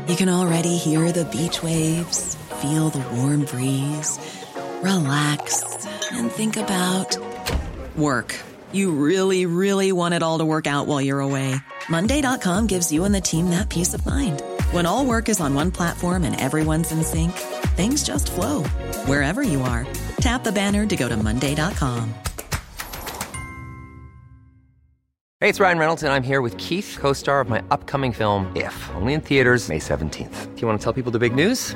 You 0.07 0.15
can 0.15 0.29
already 0.29 0.77
hear 0.77 1.11
the 1.11 1.25
beach 1.25 1.61
waves, 1.61 2.35
feel 2.61 2.89
the 2.89 3.03
warm 3.15 3.45
breeze, 3.45 4.17
relax 4.81 5.63
and 6.11 6.31
think 6.31 6.57
about 6.57 7.17
work. 7.95 8.35
You 8.71 8.91
really, 8.91 9.45
really 9.45 9.91
want 9.91 10.13
it 10.13 10.23
all 10.23 10.39
to 10.39 10.45
work 10.45 10.67
out 10.67 10.87
while 10.87 11.01
you're 11.01 11.19
away. 11.19 11.55
Monday.com 11.89 12.67
gives 12.67 12.91
you 12.91 13.03
and 13.05 13.13
the 13.13 13.21
team 13.21 13.49
that 13.51 13.69
peace 13.69 13.93
of 13.93 14.05
mind. 14.05 14.41
When 14.71 14.85
all 14.85 15.05
work 15.05 15.29
is 15.29 15.39
on 15.39 15.53
one 15.53 15.71
platform 15.71 16.23
and 16.23 16.39
everyone's 16.39 16.91
in 16.91 17.03
sync, 17.03 17.33
things 17.75 18.03
just 18.03 18.31
flow 18.31 18.63
wherever 19.07 19.41
you 19.41 19.61
are. 19.61 19.87
Tap 20.17 20.43
the 20.43 20.51
banner 20.51 20.85
to 20.85 20.95
go 20.95 21.09
to 21.09 21.17
Monday.com. 21.17 22.13
Hey, 25.41 25.49
it's 25.49 25.59
Ryan 25.59 25.77
Reynolds, 25.77 26.01
and 26.01 26.13
I'm 26.13 26.23
here 26.23 26.41
with 26.41 26.57
Keith, 26.57 26.97
co 26.99 27.13
star 27.13 27.41
of 27.41 27.49
my 27.49 27.63
upcoming 27.69 28.11
film, 28.13 28.51
If, 28.55 28.73
only 28.95 29.13
in 29.13 29.21
theaters, 29.21 29.69
May 29.69 29.79
17th. 29.79 30.55
Do 30.55 30.61
you 30.61 30.67
want 30.67 30.79
to 30.79 30.83
tell 30.83 30.93
people 30.93 31.11
the 31.11 31.19
big 31.19 31.35
news? 31.35 31.75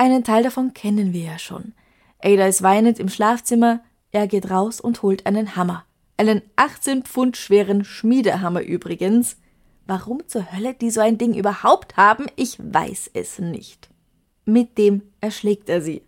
Einen 0.00 0.24
Teil 0.24 0.42
davon 0.42 0.72
kennen 0.72 1.12
wir 1.12 1.24
ja 1.24 1.38
schon. 1.38 1.74
Ada 2.20 2.46
ist 2.46 2.62
weinend 2.62 2.98
im 2.98 3.10
Schlafzimmer, 3.10 3.84
er 4.12 4.28
geht 4.28 4.50
raus 4.50 4.80
und 4.80 5.02
holt 5.02 5.26
einen 5.26 5.56
Hammer. 5.56 5.84
Einen 6.16 6.40
18 6.56 7.02
Pfund 7.02 7.36
schweren 7.36 7.84
Schmiedehammer 7.84 8.62
übrigens. 8.62 9.36
Warum 9.86 10.26
zur 10.26 10.50
Hölle 10.54 10.72
die 10.72 10.90
so 10.90 11.02
ein 11.02 11.18
Ding 11.18 11.34
überhaupt 11.34 11.98
haben, 11.98 12.24
ich 12.36 12.56
weiß 12.58 13.10
es 13.12 13.40
nicht. 13.40 13.90
Mit 14.46 14.78
dem 14.78 15.02
erschlägt 15.20 15.68
er 15.68 15.82
sie. 15.82 16.00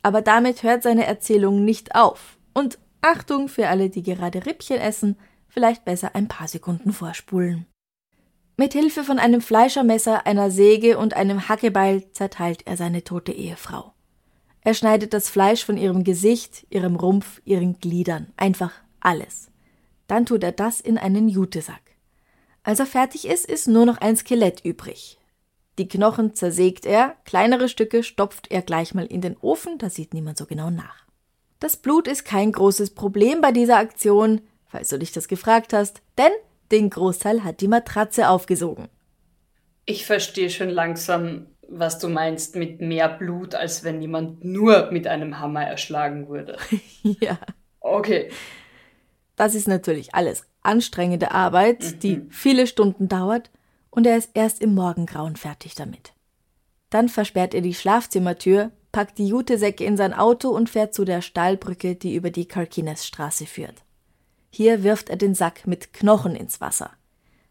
Aber 0.00 0.22
damit 0.22 0.62
hört 0.62 0.82
seine 0.82 1.04
Erzählung 1.04 1.66
nicht 1.66 1.94
auf. 1.94 2.38
Und 2.54 2.78
Achtung 3.02 3.48
für 3.48 3.68
alle, 3.68 3.90
die 3.90 4.02
gerade 4.02 4.46
Rippchen 4.46 4.78
essen, 4.78 5.18
vielleicht 5.48 5.84
besser 5.84 6.14
ein 6.14 6.28
paar 6.28 6.48
Sekunden 6.48 6.94
vorspulen. 6.94 7.66
Mit 8.60 8.72
Hilfe 8.72 9.04
von 9.04 9.20
einem 9.20 9.40
Fleischermesser, 9.40 10.26
einer 10.26 10.50
Säge 10.50 10.98
und 10.98 11.14
einem 11.14 11.48
Hackebeil 11.48 12.10
zerteilt 12.10 12.66
er 12.66 12.76
seine 12.76 13.04
tote 13.04 13.30
Ehefrau. 13.30 13.92
Er 14.62 14.74
schneidet 14.74 15.14
das 15.14 15.28
Fleisch 15.28 15.64
von 15.64 15.76
ihrem 15.76 16.02
Gesicht, 16.02 16.66
ihrem 16.68 16.96
Rumpf, 16.96 17.40
ihren 17.44 17.78
Gliedern, 17.78 18.32
einfach 18.36 18.72
alles. 18.98 19.52
Dann 20.08 20.26
tut 20.26 20.42
er 20.42 20.50
das 20.50 20.80
in 20.80 20.98
einen 20.98 21.28
Jutesack. 21.28 21.82
Als 22.64 22.80
er 22.80 22.86
fertig 22.86 23.28
ist, 23.28 23.46
ist 23.46 23.68
nur 23.68 23.86
noch 23.86 23.98
ein 23.98 24.16
Skelett 24.16 24.64
übrig. 24.64 25.20
Die 25.78 25.86
Knochen 25.86 26.34
zersägt 26.34 26.84
er, 26.84 27.14
kleinere 27.24 27.68
Stücke 27.68 28.02
stopft 28.02 28.50
er 28.50 28.62
gleich 28.62 28.92
mal 28.92 29.06
in 29.06 29.20
den 29.20 29.36
Ofen, 29.36 29.78
da 29.78 29.88
sieht 29.88 30.14
niemand 30.14 30.36
so 30.36 30.46
genau 30.46 30.70
nach. 30.70 31.06
Das 31.60 31.76
Blut 31.76 32.08
ist 32.08 32.24
kein 32.24 32.50
großes 32.50 32.90
Problem 32.90 33.40
bei 33.40 33.52
dieser 33.52 33.76
Aktion, 33.76 34.40
falls 34.66 34.88
du 34.88 34.98
dich 34.98 35.12
das 35.12 35.28
gefragt 35.28 35.72
hast, 35.72 36.02
denn 36.18 36.32
den 36.70 36.90
Großteil 36.90 37.44
hat 37.44 37.60
die 37.60 37.68
Matratze 37.68 38.28
aufgesogen. 38.28 38.88
Ich 39.86 40.04
verstehe 40.04 40.50
schon 40.50 40.68
langsam, 40.68 41.46
was 41.68 41.98
du 41.98 42.08
meinst 42.08 42.56
mit 42.56 42.80
mehr 42.80 43.08
Blut, 43.08 43.54
als 43.54 43.84
wenn 43.84 44.00
jemand 44.00 44.44
nur 44.44 44.90
mit 44.90 45.06
einem 45.06 45.38
Hammer 45.38 45.64
erschlagen 45.64 46.28
würde. 46.28 46.56
ja. 47.02 47.38
Okay. 47.80 48.30
Das 49.36 49.54
ist 49.54 49.68
natürlich 49.68 50.14
alles 50.14 50.44
anstrengende 50.62 51.30
Arbeit, 51.30 51.80
mhm. 51.80 51.98
die 52.00 52.22
viele 52.30 52.66
Stunden 52.66 53.08
dauert, 53.08 53.50
und 53.90 54.06
er 54.06 54.16
ist 54.16 54.30
erst 54.34 54.60
im 54.60 54.74
Morgengrauen 54.74 55.36
fertig 55.36 55.74
damit. 55.74 56.12
Dann 56.90 57.08
versperrt 57.08 57.54
er 57.54 57.62
die 57.62 57.74
Schlafzimmertür, 57.74 58.70
packt 58.92 59.18
die 59.18 59.26
Jutesäcke 59.26 59.84
in 59.84 59.96
sein 59.96 60.14
Auto 60.14 60.50
und 60.50 60.70
fährt 60.70 60.94
zu 60.94 61.04
der 61.04 61.22
Stahlbrücke, 61.22 61.94
die 61.94 62.14
über 62.14 62.30
die 62.30 62.46
Carquines-Straße 62.46 63.46
führt. 63.46 63.84
Hier 64.50 64.82
wirft 64.82 65.10
er 65.10 65.16
den 65.16 65.34
Sack 65.34 65.66
mit 65.66 65.92
Knochen 65.92 66.34
ins 66.34 66.60
Wasser. 66.60 66.90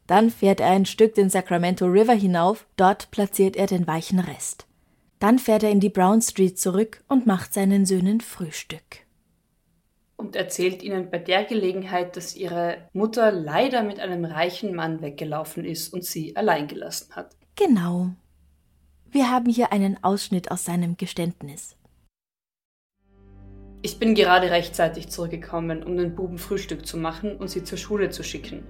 Dann 0.07 0.29
fährt 0.29 0.61
er 0.61 0.71
ein 0.71 0.85
Stück 0.85 1.15
den 1.15 1.29
Sacramento 1.29 1.85
River 1.85 2.13
hinauf, 2.13 2.65
dort 2.77 3.11
platziert 3.11 3.55
er 3.55 3.67
den 3.67 3.85
weichen 3.87 4.19
Rest. 4.19 4.65
Dann 5.19 5.39
fährt 5.39 5.63
er 5.63 5.71
in 5.71 5.79
die 5.79 5.89
Brown 5.89 6.21
Street 6.21 6.57
zurück 6.59 7.03
und 7.07 7.25
macht 7.25 7.53
seinen 7.53 7.85
Söhnen 7.85 8.21
Frühstück. 8.21 9.05
Und 10.15 10.35
erzählt 10.35 10.81
ihnen 10.81 11.11
bei 11.11 11.19
der 11.19 11.43
Gelegenheit, 11.43 12.15
dass 12.15 12.35
ihre 12.35 12.89
Mutter 12.93 13.31
leider 13.31 13.83
mit 13.83 13.99
einem 13.99 14.25
reichen 14.25 14.73
Mann 14.73 15.01
weggelaufen 15.01 15.63
ist 15.63 15.93
und 15.93 16.03
sie 16.03 16.35
allein 16.35 16.67
gelassen 16.67 17.15
hat. 17.15 17.35
Genau. 17.55 18.09
Wir 19.09 19.29
haben 19.29 19.51
hier 19.51 19.71
einen 19.71 20.03
Ausschnitt 20.03 20.51
aus 20.51 20.65
seinem 20.65 20.97
Geständnis. 20.97 21.75
Ich 23.83 23.99
bin 23.99 24.15
gerade 24.15 24.49
rechtzeitig 24.49 25.09
zurückgekommen, 25.09 25.83
um 25.83 25.97
den 25.97 26.15
Buben 26.15 26.39
Frühstück 26.39 26.85
zu 26.85 26.97
machen 26.97 27.37
und 27.37 27.49
sie 27.49 27.63
zur 27.63 27.77
Schule 27.77 28.09
zu 28.09 28.23
schicken. 28.23 28.63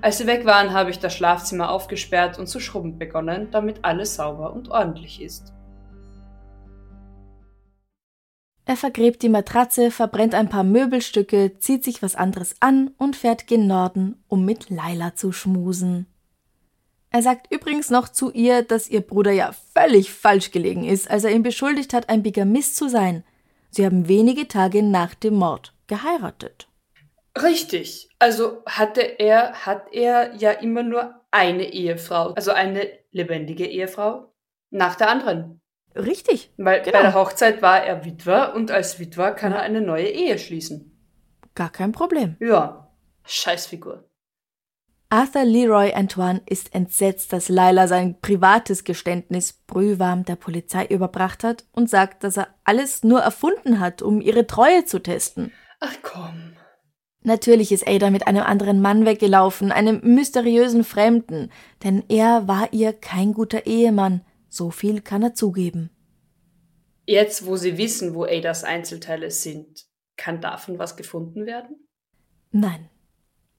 Als 0.00 0.18
sie 0.18 0.26
weg 0.26 0.44
waren, 0.44 0.72
habe 0.72 0.90
ich 0.90 0.98
das 0.98 1.14
Schlafzimmer 1.14 1.70
aufgesperrt 1.70 2.38
und 2.38 2.48
zu 2.48 2.60
schrubben 2.60 2.98
begonnen, 2.98 3.48
damit 3.50 3.84
alles 3.84 4.16
sauber 4.16 4.52
und 4.52 4.68
ordentlich 4.68 5.22
ist. 5.22 5.52
Er 8.68 8.76
vergräbt 8.76 9.22
die 9.22 9.28
Matratze, 9.28 9.92
verbrennt 9.92 10.34
ein 10.34 10.48
paar 10.48 10.64
Möbelstücke, 10.64 11.58
zieht 11.60 11.84
sich 11.84 12.02
was 12.02 12.16
anderes 12.16 12.56
an 12.58 12.90
und 12.98 13.14
fährt 13.14 13.46
gen 13.46 13.68
Norden, 13.68 14.22
um 14.26 14.44
mit 14.44 14.70
Laila 14.70 15.14
zu 15.14 15.30
schmusen. 15.30 16.06
Er 17.10 17.22
sagt 17.22 17.52
übrigens 17.54 17.90
noch 17.90 18.08
zu 18.08 18.32
ihr, 18.32 18.62
dass 18.62 18.88
ihr 18.88 19.02
Bruder 19.02 19.30
ja 19.30 19.52
völlig 19.72 20.10
falsch 20.10 20.50
gelegen 20.50 20.84
ist, 20.84 21.08
als 21.08 21.22
er 21.22 21.30
ihn 21.30 21.44
beschuldigt 21.44 21.94
hat, 21.94 22.08
ein 22.08 22.24
Bigamist 22.24 22.74
zu 22.74 22.88
sein– 22.88 23.22
Sie 23.70 23.84
haben 23.84 24.08
wenige 24.08 24.48
Tage 24.48 24.82
nach 24.82 25.14
dem 25.14 25.34
Mord 25.34 25.74
geheiratet. 25.86 26.68
Richtig. 27.40 28.08
Also 28.18 28.62
hatte 28.66 29.02
er, 29.02 29.66
hat 29.66 29.92
er 29.92 30.34
ja 30.36 30.52
immer 30.52 30.82
nur 30.82 31.14
eine 31.30 31.72
Ehefrau, 31.72 32.32
also 32.32 32.52
eine 32.52 32.88
lebendige 33.10 33.66
Ehefrau 33.66 34.32
nach 34.70 34.96
der 34.96 35.10
anderen. 35.10 35.60
Richtig. 35.94 36.52
Weil 36.56 36.82
genau. 36.82 36.96
bei 36.96 37.02
der 37.02 37.14
Hochzeit 37.14 37.62
war 37.62 37.82
er 37.82 38.04
Witwer 38.04 38.54
und 38.54 38.70
als 38.70 38.98
Witwer 38.98 39.32
kann 39.32 39.52
er 39.52 39.60
eine 39.60 39.80
neue 39.80 40.08
Ehe 40.08 40.38
schließen. 40.38 40.92
Gar 41.54 41.70
kein 41.70 41.92
Problem. 41.92 42.36
Ja, 42.40 42.90
Scheißfigur. 43.24 44.08
Arthur 45.08 45.44
Leroy 45.44 45.92
Antoine 45.92 46.42
ist 46.46 46.74
entsetzt, 46.74 47.32
dass 47.32 47.48
Lila 47.48 47.86
sein 47.86 48.20
privates 48.20 48.82
Geständnis 48.82 49.52
brühwarm 49.52 50.24
der 50.24 50.34
Polizei 50.34 50.84
überbracht 50.86 51.44
hat 51.44 51.64
und 51.72 51.88
sagt, 51.88 52.24
dass 52.24 52.36
er 52.36 52.48
alles 52.64 53.04
nur 53.04 53.20
erfunden 53.20 53.78
hat, 53.78 54.02
um 54.02 54.20
ihre 54.20 54.48
Treue 54.48 54.84
zu 54.84 54.98
testen. 54.98 55.52
Ach 55.78 55.94
komm. 56.02 56.54
Natürlich 57.22 57.70
ist 57.70 57.86
Ada 57.86 58.10
mit 58.10 58.26
einem 58.26 58.42
anderen 58.42 58.80
Mann 58.80 59.04
weggelaufen, 59.06 59.70
einem 59.70 60.00
mysteriösen 60.02 60.84
Fremden, 60.84 61.50
denn 61.84 62.04
er 62.08 62.48
war 62.48 62.72
ihr 62.72 62.92
kein 62.92 63.32
guter 63.32 63.66
Ehemann, 63.66 64.22
so 64.48 64.70
viel 64.70 65.00
kann 65.00 65.22
er 65.22 65.34
zugeben. 65.34 65.90
Jetzt, 67.04 67.46
wo 67.46 67.56
sie 67.56 67.78
wissen, 67.78 68.14
wo 68.14 68.24
Adas 68.24 68.64
Einzelteile 68.64 69.30
sind, 69.30 69.86
kann 70.16 70.40
davon 70.40 70.78
was 70.78 70.96
gefunden 70.96 71.46
werden? 71.46 71.88
Nein. 72.50 72.88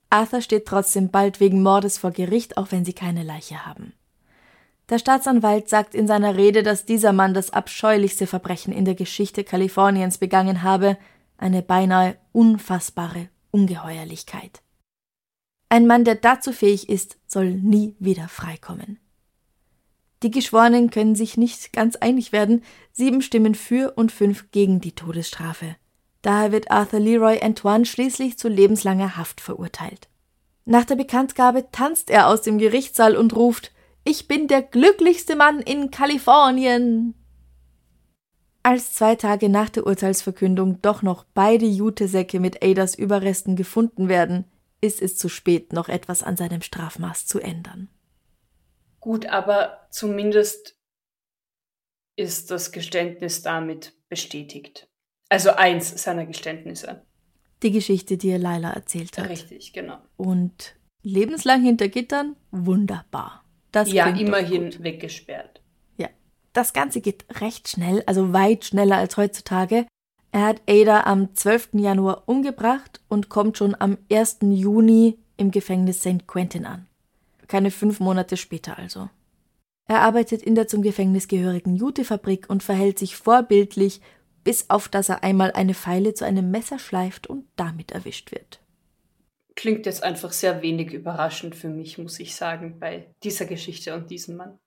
Arthur 0.10 0.42
steht 0.42 0.66
trotzdem 0.66 1.10
bald 1.10 1.40
wegen 1.40 1.62
Mordes 1.62 1.98
vor 1.98 2.12
Gericht, 2.12 2.58
auch 2.58 2.72
wenn 2.72 2.86
sie 2.86 2.94
keine 2.94 3.24
Leiche 3.24 3.66
haben. 3.66 3.94
Der 4.90 5.00
Staatsanwalt 5.00 5.68
sagt 5.68 5.96
in 5.96 6.08
seiner 6.08 6.38
Rede, 6.38 6.64
dass 6.64 6.86
dieser 6.86 7.12
Mann 7.12 7.34
das 7.34 7.52
abscheulichste 7.52 8.26
Verbrechen 8.26 8.72
in 8.72 8.86
der 8.86 8.96
Geschichte 8.96 9.44
Kaliforniens 9.44 10.18
begangen 10.18 10.64
habe, 10.64 10.98
eine 11.38 11.62
beinahe 11.62 12.18
unfassbare 12.32 13.28
Ungeheuerlichkeit. 13.52 14.62
Ein 15.70 15.88
Mann, 15.88 16.06
der 16.06 16.16
dazu 16.16 16.54
fähig 16.54 16.88
ist, 16.88 17.18
soll 17.28 17.52
nie 17.52 17.96
wieder 18.00 18.30
freikommen. 18.30 19.00
Die 20.24 20.32
Geschworenen 20.32 20.90
können 20.90 21.16
sich 21.16 21.38
nicht 21.38 21.74
ganz 21.74 21.96
einig 21.98 22.32
werden, 22.32 22.64
sieben 22.92 23.22
stimmen 23.22 23.56
für 23.56 23.92
und 23.98 24.12
fünf 24.12 24.52
gegen 24.52 24.80
die 24.80 24.94
Todesstrafe. 24.94 25.76
Daher 26.22 26.52
wird 26.52 26.72
Arthur 26.72 27.00
Leroy 27.00 27.42
Antoine 27.42 27.86
schließlich 27.86 28.38
zu 28.38 28.48
lebenslanger 28.48 29.18
Haft 29.18 29.42
verurteilt. 29.42 30.08
Nach 30.66 30.84
der 30.84 30.96
Bekanntgabe 30.96 31.72
tanzt 31.72 32.10
er 32.10 32.28
aus 32.28 32.42
dem 32.42 32.58
Gerichtssaal 32.58 33.16
und 33.16 33.36
ruft 33.36 33.72
Ich 34.04 34.28
bin 34.28 34.48
der 34.48 34.62
glücklichste 34.62 35.36
Mann 35.36 35.62
in 35.62 35.92
Kalifornien. 35.92 37.14
Als 38.64 38.94
zwei 38.94 39.16
Tage 39.16 39.48
nach 39.48 39.70
der 39.70 39.88
Urteilsverkündung 39.88 40.82
doch 40.82 41.02
noch 41.02 41.24
beide 41.34 41.66
Jutesäcke 41.66 42.42
mit 42.42 42.62
Adas 42.62 42.96
Überresten 42.96 43.56
gefunden 43.56 44.10
werden, 44.10 44.44
ist 44.82 45.02
es 45.02 45.18
zu 45.18 45.30
spät, 45.30 45.72
noch 45.72 45.88
etwas 45.88 46.22
an 46.22 46.36
seinem 46.36 46.62
Strafmaß 46.62 47.28
zu 47.28 47.40
ändern. 47.40 47.88
Gut, 49.00 49.26
aber 49.28 49.88
zumindest 49.90 50.76
ist 52.18 52.52
das 52.52 52.74
Geständnis 52.74 53.42
damit 53.42 53.94
bestätigt. 54.10 54.87
Also 55.30 55.52
eins 55.52 56.02
seiner 56.02 56.26
Geständnisse. 56.26 57.02
Die 57.64 57.72
Geschichte, 57.72 58.18
die 58.18 58.30
er 58.30 58.40
Laila 58.40 58.72
erzählt 58.72 59.18
hat. 59.18 59.30
Richtig, 59.30 59.74
genau. 59.74 59.98
Und 60.16 60.76
lebenslang 61.02 61.64
hinter 61.64 61.88
Gittern, 61.88 62.36
wunderbar. 62.52 63.44
Das 63.72 63.92
ja, 63.92 64.08
immerhin 64.08 64.84
weggesperrt. 64.84 65.62
Ja, 65.98 66.10
das 66.54 66.74
Ganze 66.74 67.02
geht 67.02 67.26
recht 67.42 67.68
schnell, 67.68 68.04
also 68.06 68.32
weit 68.32 68.66
schneller 68.66 68.98
als 68.98 69.18
heutzutage. 69.18 69.86
Er 70.32 70.46
hat 70.46 70.62
Ada 70.70 71.04
am 71.04 71.34
12. 71.34 71.70
Januar 71.74 72.24
umgebracht 72.28 73.02
und 73.08 73.30
kommt 73.30 73.58
schon 73.58 73.76
am 73.80 73.98
1. 74.12 74.40
Juni 74.42 75.18
im 75.38 75.52
Gefängnis 75.52 76.02
St. 76.02 76.28
Quentin 76.28 76.66
an. 76.66 76.88
Keine 77.48 77.72
fünf 77.72 78.00
Monate 78.00 78.38
später 78.38 78.78
also. 78.78 79.10
Er 79.88 80.02
arbeitet 80.02 80.44
in 80.44 80.56
der 80.56 80.68
zum 80.68 80.82
Gefängnis 80.82 81.30
gehörigen 81.30 81.76
Jutefabrik 81.76 82.50
und 82.50 82.62
verhält 82.62 83.00
sich 83.00 83.16
vorbildlich, 83.16 84.02
bis 84.48 84.70
auf 84.70 84.88
dass 84.88 85.10
er 85.10 85.24
einmal 85.26 85.52
eine 85.52 85.74
Feile 85.74 86.14
zu 86.14 86.24
einem 86.24 86.52
Messer 86.52 86.80
schleift 86.80 87.28
und 87.28 87.44
damit 87.58 87.92
erwischt 87.92 88.32
wird. 88.32 88.62
Klingt 89.58 89.86
jetzt 89.86 90.04
einfach 90.04 90.32
sehr 90.32 90.62
wenig 90.62 90.94
überraschend 90.94 91.54
für 91.54 91.68
mich, 91.68 91.98
muss 91.98 92.18
ich 92.18 92.34
sagen, 92.34 92.80
bei 92.80 93.14
dieser 93.26 93.46
Geschichte 93.46 93.94
und 93.94 94.10
diesem 94.10 94.38
Mann. 94.38 94.58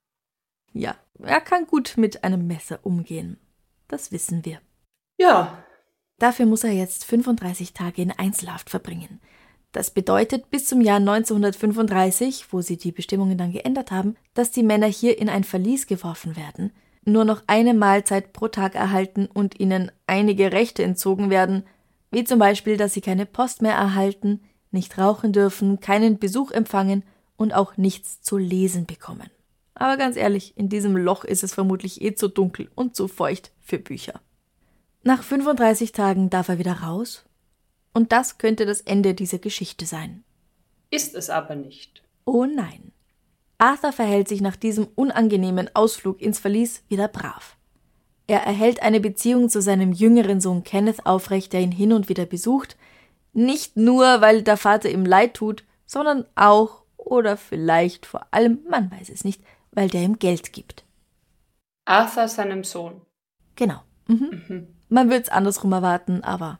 Ja, 0.71 0.97
er 1.17 1.41
kann 1.41 1.65
gut 1.65 1.95
mit 1.97 2.23
einem 2.23 2.45
Messer 2.45 2.79
umgehen. 2.83 3.39
Das 3.87 4.11
wissen 4.11 4.45
wir. 4.45 4.61
Ja, 5.17 5.65
Dafür 6.21 6.45
muss 6.45 6.63
er 6.63 6.73
jetzt 6.73 7.05
35 7.05 7.73
Tage 7.73 8.03
in 8.03 8.11
Einzelhaft 8.11 8.69
verbringen. 8.69 9.19
Das 9.71 9.89
bedeutet 9.89 10.51
bis 10.51 10.67
zum 10.67 10.81
Jahr 10.81 10.97
1935, 10.97 12.53
wo 12.53 12.61
sie 12.61 12.77
die 12.77 12.91
Bestimmungen 12.91 13.39
dann 13.39 13.51
geändert 13.51 13.89
haben, 13.89 14.15
dass 14.35 14.51
die 14.51 14.61
Männer 14.61 14.85
hier 14.85 15.17
in 15.17 15.29
ein 15.29 15.43
Verlies 15.43 15.87
geworfen 15.87 16.35
werden, 16.35 16.73
nur 17.03 17.25
noch 17.25 17.43
eine 17.47 17.73
Mahlzeit 17.73 18.33
pro 18.33 18.47
Tag 18.47 18.75
erhalten 18.75 19.27
und 19.27 19.59
ihnen 19.59 19.91
einige 20.07 20.51
Rechte 20.51 20.83
entzogen 20.83 21.29
werden, 21.29 21.63
wie 22.11 22.23
zum 22.23 22.39
Beispiel, 22.39 22.77
dass 22.77 22.93
sie 22.93 23.01
keine 23.01 23.25
Post 23.25 23.61
mehr 23.61 23.73
erhalten, 23.73 24.41
nicht 24.71 24.97
rauchen 24.97 25.33
dürfen, 25.33 25.79
keinen 25.79 26.19
Besuch 26.19 26.51
empfangen 26.51 27.03
und 27.37 27.53
auch 27.53 27.77
nichts 27.77 28.21
zu 28.21 28.37
lesen 28.37 28.85
bekommen. 28.85 29.29
Aber 29.73 29.97
ganz 29.97 30.15
ehrlich, 30.15 30.55
in 30.57 30.69
diesem 30.69 30.95
Loch 30.95 31.23
ist 31.23 31.43
es 31.43 31.53
vermutlich 31.53 32.01
eh 32.01 32.13
zu 32.13 32.27
dunkel 32.27 32.69
und 32.75 32.95
zu 32.95 33.07
feucht 33.07 33.51
für 33.61 33.79
Bücher. 33.79 34.21
Nach 35.03 35.23
35 35.23 35.91
Tagen 35.91 36.29
darf 36.29 36.49
er 36.49 36.59
wieder 36.59 36.81
raus. 36.81 37.25
Und 37.93 38.11
das 38.11 38.37
könnte 38.37 38.65
das 38.65 38.81
Ende 38.81 39.15
dieser 39.15 39.39
Geschichte 39.39 39.85
sein. 39.85 40.23
ist 40.91 41.15
es 41.15 41.29
aber 41.29 41.55
nicht. 41.55 42.03
Oh 42.25 42.45
nein. 42.45 42.91
Arthur 43.61 43.91
verhält 43.91 44.27
sich 44.27 44.41
nach 44.41 44.55
diesem 44.55 44.87
unangenehmen 44.95 45.69
Ausflug 45.75 46.19
ins 46.19 46.39
Verlies 46.39 46.83
wieder 46.89 47.07
brav. 47.07 47.57
Er 48.25 48.41
erhält 48.41 48.81
eine 48.81 48.99
Beziehung 48.99 49.49
zu 49.49 49.61
seinem 49.61 49.91
jüngeren 49.91 50.41
Sohn 50.41 50.63
Kenneth 50.63 51.05
aufrecht, 51.05 51.53
der 51.53 51.61
ihn 51.61 51.71
hin 51.71 51.93
und 51.93 52.09
wieder 52.09 52.25
besucht, 52.25 52.75
nicht 53.33 53.77
nur, 53.77 54.19
weil 54.21 54.41
der 54.41 54.57
Vater 54.57 54.89
ihm 54.89 55.05
leid 55.05 55.35
tut, 55.35 55.63
sondern 55.85 56.25
auch 56.33 56.81
oder 56.97 57.37
vielleicht 57.37 58.07
vor 58.07 58.25
allem, 58.31 58.61
man 58.67 58.89
weiß 58.89 59.09
es 59.09 59.23
nicht, 59.23 59.43
weil 59.71 59.89
der 59.89 60.01
ihm 60.01 60.17
Geld 60.17 60.53
gibt. 60.53 60.83
Arthur 61.85 62.27
seinem 62.27 62.63
Sohn. 62.63 63.01
Genau. 63.55 63.81
Mhm. 64.07 64.69
Man 64.89 65.09
würde 65.09 65.21
es 65.21 65.29
andersrum 65.29 65.71
erwarten, 65.71 66.23
aber 66.23 66.57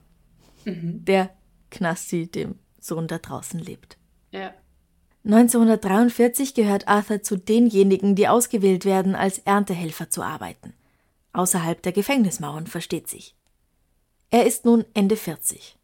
der 0.66 1.32
Knasti 1.72 2.28
dem 2.28 2.60
Sohn 2.80 3.08
da 3.08 3.18
draußen 3.18 3.60
lebt. 3.60 3.98
Ja. 4.30 4.54
1943 5.24 6.56
gehört 6.56 6.88
Arthur 6.88 7.22
zu 7.22 7.38
denjenigen, 7.38 8.16
die 8.16 8.28
ausgewählt 8.28 8.86
werden, 8.86 9.16
als 9.16 9.38
Erntehelfer 9.40 10.10
zu 10.10 10.24
arbeiten. 10.24 10.74
Außerhalb 11.34 11.82
der 11.82 11.92
Gefängnismauern, 11.92 12.66
versteht 12.66 13.08
sich. 13.08 13.36
Er 14.32 14.46
ist 14.46 14.66
nun 14.66 14.84
Ende 14.94 15.16
40. 15.16 15.78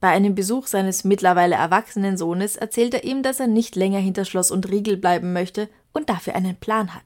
Bei 0.00 0.08
einem 0.08 0.34
Besuch 0.34 0.66
seines 0.66 1.04
mittlerweile 1.04 1.54
erwachsenen 1.54 2.16
Sohnes 2.16 2.56
erzählt 2.56 2.92
er 2.92 3.04
ihm, 3.04 3.22
dass 3.22 3.38
er 3.38 3.46
nicht 3.46 3.76
länger 3.76 4.00
hinter 4.00 4.24
Schloss 4.24 4.50
und 4.50 4.68
Riegel 4.68 4.96
bleiben 4.96 5.32
möchte 5.32 5.68
und 5.92 6.08
dafür 6.08 6.34
einen 6.34 6.56
Plan 6.56 6.92
hat. 6.92 7.04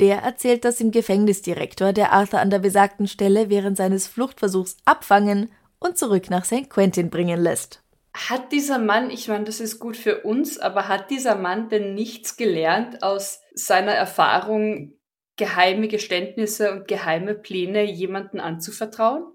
Der 0.00 0.18
erzählt 0.18 0.64
das 0.64 0.78
dem 0.78 0.90
Gefängnisdirektor, 0.90 1.92
der 1.92 2.12
Arthur 2.12 2.40
an 2.40 2.50
der 2.50 2.58
besagten 2.58 3.06
Stelle 3.06 3.50
während 3.50 3.76
seines 3.76 4.08
Fluchtversuchs 4.08 4.76
abfangen 4.84 5.48
und 5.78 5.96
zurück 5.96 6.28
nach 6.28 6.44
St. 6.44 6.68
Quentin 6.68 7.08
bringen 7.08 7.40
lässt. 7.40 7.82
Hat 8.16 8.50
dieser 8.50 8.78
Mann, 8.78 9.10
ich 9.10 9.28
meine, 9.28 9.44
das 9.44 9.60
ist 9.60 9.78
gut 9.78 9.94
für 9.94 10.22
uns, 10.22 10.58
aber 10.58 10.88
hat 10.88 11.10
dieser 11.10 11.36
Mann 11.36 11.68
denn 11.68 11.94
nichts 11.94 12.38
gelernt 12.38 13.02
aus 13.02 13.42
seiner 13.52 13.92
Erfahrung, 13.92 14.94
geheime 15.36 15.86
Geständnisse 15.86 16.72
und 16.72 16.88
geheime 16.88 17.34
Pläne 17.34 17.84
jemanden 17.84 18.40
anzuvertrauen? 18.40 19.26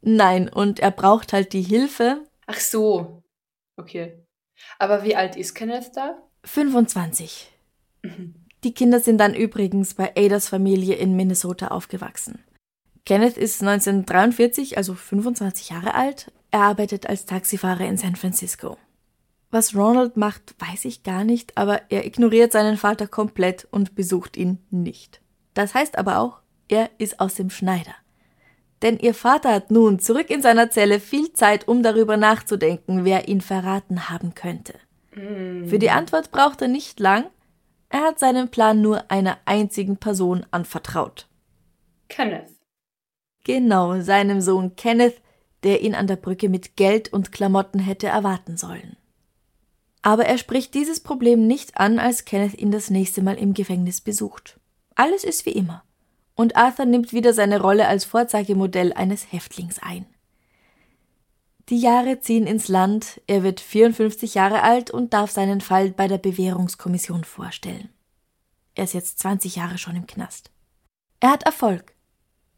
Nein, 0.00 0.48
und 0.48 0.80
er 0.80 0.92
braucht 0.92 1.34
halt 1.34 1.52
die 1.52 1.60
Hilfe. 1.60 2.24
Ach 2.46 2.58
so. 2.58 3.22
Okay. 3.76 4.24
Aber 4.78 5.04
wie 5.04 5.14
alt 5.14 5.36
ist 5.36 5.54
Kenneth 5.54 5.94
da? 5.94 6.16
25. 6.44 7.52
Die 8.64 8.72
Kinder 8.72 9.00
sind 9.00 9.18
dann 9.18 9.34
übrigens 9.34 9.92
bei 9.92 10.14
Adas 10.16 10.48
Familie 10.48 10.94
in 10.94 11.14
Minnesota 11.16 11.68
aufgewachsen. 11.68 12.42
Kenneth 13.04 13.36
ist 13.36 13.60
1943, 13.60 14.78
also 14.78 14.94
25 14.94 15.68
Jahre 15.68 15.94
alt. 15.94 16.32
Er 16.52 16.60
arbeitet 16.60 17.08
als 17.08 17.24
Taxifahrer 17.26 17.86
in 17.86 17.96
San 17.96 18.14
Francisco. 18.14 18.76
Was 19.50 19.74
Ronald 19.74 20.16
macht, 20.16 20.54
weiß 20.58 20.84
ich 20.84 21.02
gar 21.02 21.24
nicht, 21.24 21.56
aber 21.58 21.82
er 21.90 22.06
ignoriert 22.06 22.52
seinen 22.52 22.76
Vater 22.76 23.06
komplett 23.06 23.66
und 23.70 23.94
besucht 23.94 24.36
ihn 24.36 24.58
nicht. 24.70 25.20
Das 25.54 25.74
heißt 25.74 25.98
aber 25.98 26.18
auch, 26.18 26.40
er 26.68 26.90
ist 26.98 27.20
aus 27.20 27.34
dem 27.34 27.50
Schneider. 27.50 27.94
Denn 28.82 28.98
ihr 28.98 29.14
Vater 29.14 29.52
hat 29.52 29.70
nun 29.70 29.98
zurück 29.98 30.28
in 30.28 30.42
seiner 30.42 30.70
Zelle 30.70 31.00
viel 31.00 31.32
Zeit, 31.32 31.68
um 31.68 31.82
darüber 31.82 32.16
nachzudenken, 32.16 33.04
wer 33.04 33.28
ihn 33.28 33.40
verraten 33.40 34.10
haben 34.10 34.34
könnte. 34.34 34.74
Für 35.12 35.78
die 35.78 35.90
Antwort 35.90 36.30
braucht 36.32 36.60
er 36.62 36.68
nicht 36.68 36.98
lang. 37.00 37.26
Er 37.90 38.00
hat 38.00 38.18
seinen 38.18 38.50
Plan 38.50 38.80
nur 38.80 39.10
einer 39.10 39.38
einzigen 39.44 39.98
Person 39.98 40.44
anvertraut. 40.50 41.28
Kenneth. 42.08 42.50
Genau, 43.44 44.00
seinem 44.00 44.40
Sohn 44.40 44.76
Kenneth, 44.76 45.21
der 45.62 45.82
ihn 45.82 45.94
an 45.94 46.06
der 46.06 46.16
Brücke 46.16 46.48
mit 46.48 46.76
Geld 46.76 47.12
und 47.12 47.32
Klamotten 47.32 47.78
hätte 47.78 48.06
erwarten 48.06 48.56
sollen. 48.56 48.96
Aber 50.02 50.26
er 50.26 50.38
spricht 50.38 50.74
dieses 50.74 51.00
Problem 51.00 51.46
nicht 51.46 51.78
an, 51.78 51.98
als 51.98 52.24
Kenneth 52.24 52.58
ihn 52.58 52.72
das 52.72 52.90
nächste 52.90 53.22
Mal 53.22 53.36
im 53.36 53.54
Gefängnis 53.54 54.00
besucht. 54.00 54.58
Alles 54.96 55.22
ist 55.24 55.46
wie 55.46 55.52
immer. 55.52 55.84
Und 56.34 56.56
Arthur 56.56 56.86
nimmt 56.86 57.12
wieder 57.12 57.32
seine 57.32 57.60
Rolle 57.60 57.86
als 57.86 58.04
Vorzeigemodell 58.04 58.92
eines 58.92 59.32
Häftlings 59.32 59.78
ein. 59.80 60.06
Die 61.68 61.78
Jahre 61.78 62.20
ziehen 62.20 62.46
ins 62.46 62.68
Land, 62.68 63.20
er 63.28 63.44
wird 63.44 63.60
54 63.60 64.34
Jahre 64.34 64.62
alt 64.62 64.90
und 64.90 65.14
darf 65.14 65.30
seinen 65.30 65.60
Fall 65.60 65.90
bei 65.90 66.08
der 66.08 66.18
Bewährungskommission 66.18 67.22
vorstellen. 67.22 67.88
Er 68.74 68.84
ist 68.84 68.94
jetzt 68.94 69.20
20 69.20 69.56
Jahre 69.56 69.78
schon 69.78 69.94
im 69.94 70.06
Knast. 70.06 70.50
Er 71.20 71.30
hat 71.30 71.44
Erfolg. 71.44 71.94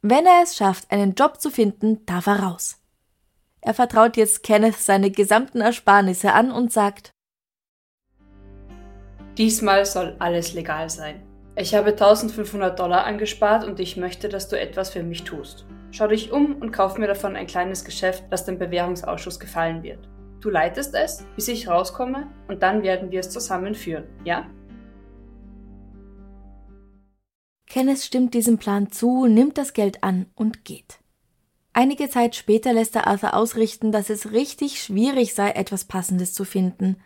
Wenn 0.00 0.24
er 0.24 0.42
es 0.42 0.56
schafft, 0.56 0.90
einen 0.90 1.14
Job 1.14 1.40
zu 1.40 1.50
finden, 1.50 2.06
darf 2.06 2.26
er 2.26 2.40
raus. 2.40 2.78
Er 3.64 3.72
vertraut 3.72 4.18
jetzt 4.18 4.42
Kenneth 4.42 4.76
seine 4.76 5.10
gesamten 5.10 5.62
Ersparnisse 5.62 6.34
an 6.34 6.50
und 6.50 6.70
sagt, 6.70 7.12
Diesmal 9.38 9.86
soll 9.86 10.14
alles 10.18 10.52
legal 10.52 10.90
sein. 10.90 11.22
Ich 11.56 11.74
habe 11.74 11.90
1500 11.90 12.78
Dollar 12.78 13.04
angespart 13.04 13.64
und 13.64 13.80
ich 13.80 13.96
möchte, 13.96 14.28
dass 14.28 14.48
du 14.48 14.60
etwas 14.60 14.90
für 14.90 15.02
mich 15.02 15.24
tust. 15.24 15.64
Schau 15.92 16.08
dich 16.08 16.30
um 16.30 16.56
und 16.56 16.72
kauf 16.72 16.98
mir 16.98 17.06
davon 17.06 17.36
ein 17.36 17.46
kleines 17.46 17.84
Geschäft, 17.84 18.24
das 18.30 18.44
dem 18.44 18.58
Bewährungsausschuss 18.58 19.40
gefallen 19.40 19.82
wird. 19.82 20.08
Du 20.40 20.50
leitest 20.50 20.94
es, 20.94 21.24
bis 21.34 21.48
ich 21.48 21.66
rauskomme, 21.66 22.26
und 22.48 22.62
dann 22.62 22.82
werden 22.82 23.10
wir 23.10 23.20
es 23.20 23.30
zusammen 23.30 23.74
führen, 23.74 24.04
ja? 24.24 24.46
Kenneth 27.66 28.00
stimmt 28.00 28.34
diesem 28.34 28.58
Plan 28.58 28.92
zu, 28.92 29.26
nimmt 29.26 29.56
das 29.56 29.72
Geld 29.72 30.04
an 30.04 30.26
und 30.34 30.64
geht. 30.64 30.98
Einige 31.76 32.08
Zeit 32.08 32.36
später 32.36 32.72
lässt 32.72 32.94
er 32.94 33.08
Arthur 33.08 33.34
ausrichten, 33.34 33.90
dass 33.90 34.08
es 34.08 34.30
richtig 34.30 34.80
schwierig 34.80 35.34
sei, 35.34 35.50
etwas 35.50 35.84
Passendes 35.84 36.32
zu 36.32 36.44
finden, 36.44 36.96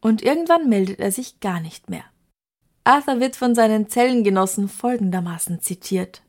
und 0.00 0.22
irgendwann 0.22 0.68
meldet 0.68 0.98
er 0.98 1.12
sich 1.12 1.38
gar 1.38 1.60
nicht 1.60 1.88
mehr. 1.88 2.02
Arthur 2.82 3.20
wird 3.20 3.36
von 3.36 3.54
seinen 3.54 3.88
Zellengenossen 3.88 4.68
folgendermaßen 4.68 5.60
zitiert. 5.60 6.22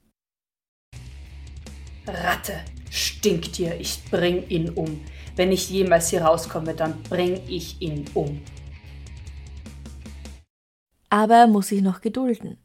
Ratte, 2.06 2.54
stinkt 2.91 3.58
dir, 3.58 3.80
ich 3.80 4.04
bring 4.12 4.47
ihn 4.49 4.69
um. 4.69 5.02
Wenn 5.36 5.52
ich 5.52 5.69
jemals 5.71 6.10
hier 6.10 6.21
rauskomme, 6.21 6.75
dann 6.75 7.02
bring 7.04 7.41
ich 7.47 7.82
ihn 7.82 8.06
um. 8.13 8.41
Aber 11.10 11.36
er 11.36 11.47
muss 11.47 11.69
sich 11.69 11.82
noch 11.82 12.02
gedulden. 12.02 12.58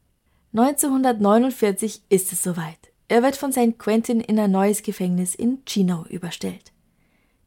1949 0.53 2.03
ist 2.09 2.31
es 2.31 2.43
soweit. 2.43 2.91
Er 3.07 3.21
wird 3.21 3.35
von 3.35 3.51
St. 3.51 3.77
Quentin 3.77 4.19
in 4.19 4.39
ein 4.39 4.51
neues 4.51 4.81
Gefängnis 4.81 5.35
in 5.35 5.63
Chino 5.65 6.05
überstellt. 6.09 6.71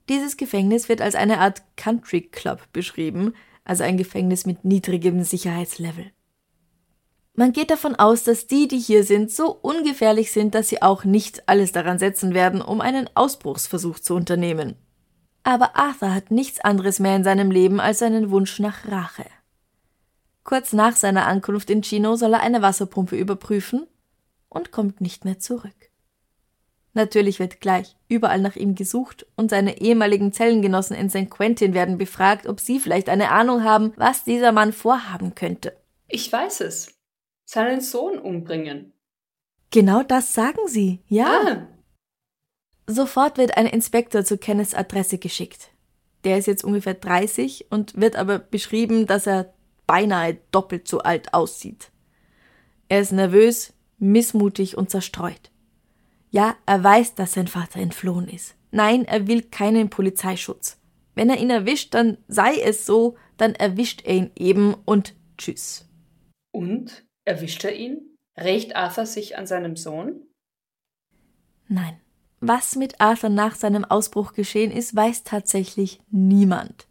Dieses 0.08 0.36
Gefängnis 0.36 0.88
wird 0.88 1.00
als 1.00 1.14
eine 1.14 1.38
Art 1.38 1.62
Country 1.76 2.22
Club 2.22 2.60
beschrieben, 2.72 3.34
also 3.64 3.82
ein 3.82 3.96
Gefängnis 3.96 4.46
mit 4.46 4.64
niedrigem 4.64 5.22
Sicherheitslevel. 5.24 6.12
Man 7.34 7.52
geht 7.52 7.70
davon 7.70 7.94
aus, 7.94 8.24
dass 8.24 8.46
die, 8.46 8.66
die 8.66 8.78
hier 8.78 9.04
sind, 9.04 9.30
so 9.30 9.50
ungefährlich 9.50 10.32
sind, 10.32 10.54
dass 10.54 10.68
sie 10.68 10.82
auch 10.82 11.04
nicht 11.04 11.48
alles 11.48 11.72
daran 11.72 11.98
setzen 11.98 12.34
werden, 12.34 12.62
um 12.62 12.80
einen 12.80 13.10
Ausbruchsversuch 13.14 13.98
zu 13.98 14.14
unternehmen. 14.14 14.76
Aber 15.44 15.76
Arthur 15.76 16.14
hat 16.14 16.30
nichts 16.30 16.60
anderes 16.60 16.98
mehr 16.98 17.14
in 17.16 17.24
seinem 17.24 17.50
Leben 17.50 17.80
als 17.80 17.98
seinen 17.98 18.30
Wunsch 18.30 18.58
nach 18.58 18.88
Rache. 18.88 19.26
Kurz 20.42 20.72
nach 20.72 20.96
seiner 20.96 21.26
Ankunft 21.26 21.68
in 21.70 21.82
Chino 21.82 22.16
soll 22.16 22.32
er 22.32 22.40
eine 22.40 22.62
Wasserpumpe 22.62 23.16
überprüfen 23.16 23.86
und 24.48 24.72
kommt 24.72 25.00
nicht 25.00 25.24
mehr 25.24 25.38
zurück. 25.38 25.90
Natürlich 26.94 27.38
wird 27.38 27.60
gleich 27.60 27.96
überall 28.08 28.40
nach 28.40 28.56
ihm 28.56 28.74
gesucht 28.74 29.26
und 29.36 29.50
seine 29.50 29.80
ehemaligen 29.80 30.32
Zellengenossen 30.32 30.96
in 30.96 31.10
St. 31.10 31.30
Quentin 31.30 31.74
werden 31.74 31.98
befragt, 31.98 32.46
ob 32.46 32.60
sie 32.60 32.80
vielleicht 32.80 33.08
eine 33.08 33.30
Ahnung 33.30 33.62
haben, 33.62 33.92
was 33.96 34.24
dieser 34.24 34.52
Mann 34.52 34.72
vorhaben 34.72 35.34
könnte. 35.34 35.76
Ich 36.08 36.32
weiß 36.32 36.62
es. 36.62 36.98
Seinen 37.44 37.80
Sohn 37.80 38.18
umbringen. 38.18 38.92
Genau 39.70 40.02
das 40.02 40.34
sagen 40.34 40.66
sie, 40.66 41.00
ja. 41.06 41.26
Ah. 41.46 41.68
Sofort 42.86 43.36
wird 43.36 43.56
ein 43.56 43.66
Inspektor 43.66 44.24
zu 44.24 44.38
Kenneths 44.38 44.74
Adresse 44.74 45.18
geschickt. 45.18 45.70
Der 46.24 46.38
ist 46.38 46.46
jetzt 46.46 46.64
ungefähr 46.64 46.94
30 46.94 47.66
und 47.70 48.00
wird 48.00 48.16
aber 48.16 48.38
beschrieben, 48.38 49.06
dass 49.06 49.26
er 49.26 49.52
beinahe 49.86 50.38
doppelt 50.50 50.88
so 50.88 51.00
alt 51.00 51.32
aussieht. 51.34 51.90
Er 52.88 53.00
ist 53.00 53.12
nervös, 53.12 53.74
missmutig 53.98 54.76
und 54.76 54.90
zerstreut. 54.90 55.50
Ja, 56.30 56.56
er 56.66 56.82
weiß, 56.82 57.14
dass 57.14 57.32
sein 57.34 57.48
Vater 57.48 57.80
entflohen 57.80 58.28
ist. 58.28 58.54
Nein, 58.70 59.04
er 59.04 59.26
will 59.26 59.42
keinen 59.42 59.90
Polizeischutz. 59.90 60.78
Wenn 61.14 61.30
er 61.30 61.38
ihn 61.38 61.50
erwischt, 61.50 61.94
dann 61.94 62.18
sei 62.28 62.60
es 62.60 62.86
so, 62.86 63.16
dann 63.38 63.54
erwischt 63.54 64.02
er 64.04 64.14
ihn 64.14 64.30
eben 64.36 64.74
und 64.84 65.14
tschüss. 65.36 65.88
Und? 66.52 67.04
Erwischt 67.24 67.64
er 67.64 67.74
ihn? 67.74 68.16
Rächt 68.36 68.76
Arthur 68.76 69.06
sich 69.06 69.36
an 69.36 69.46
seinem 69.46 69.76
Sohn? 69.76 70.22
Nein. 71.66 72.00
Was 72.40 72.76
mit 72.76 73.00
Arthur 73.00 73.30
nach 73.30 73.56
seinem 73.56 73.84
Ausbruch 73.84 74.32
geschehen 74.32 74.70
ist, 74.70 74.94
weiß 74.94 75.24
tatsächlich 75.24 76.00
niemand. 76.10 76.86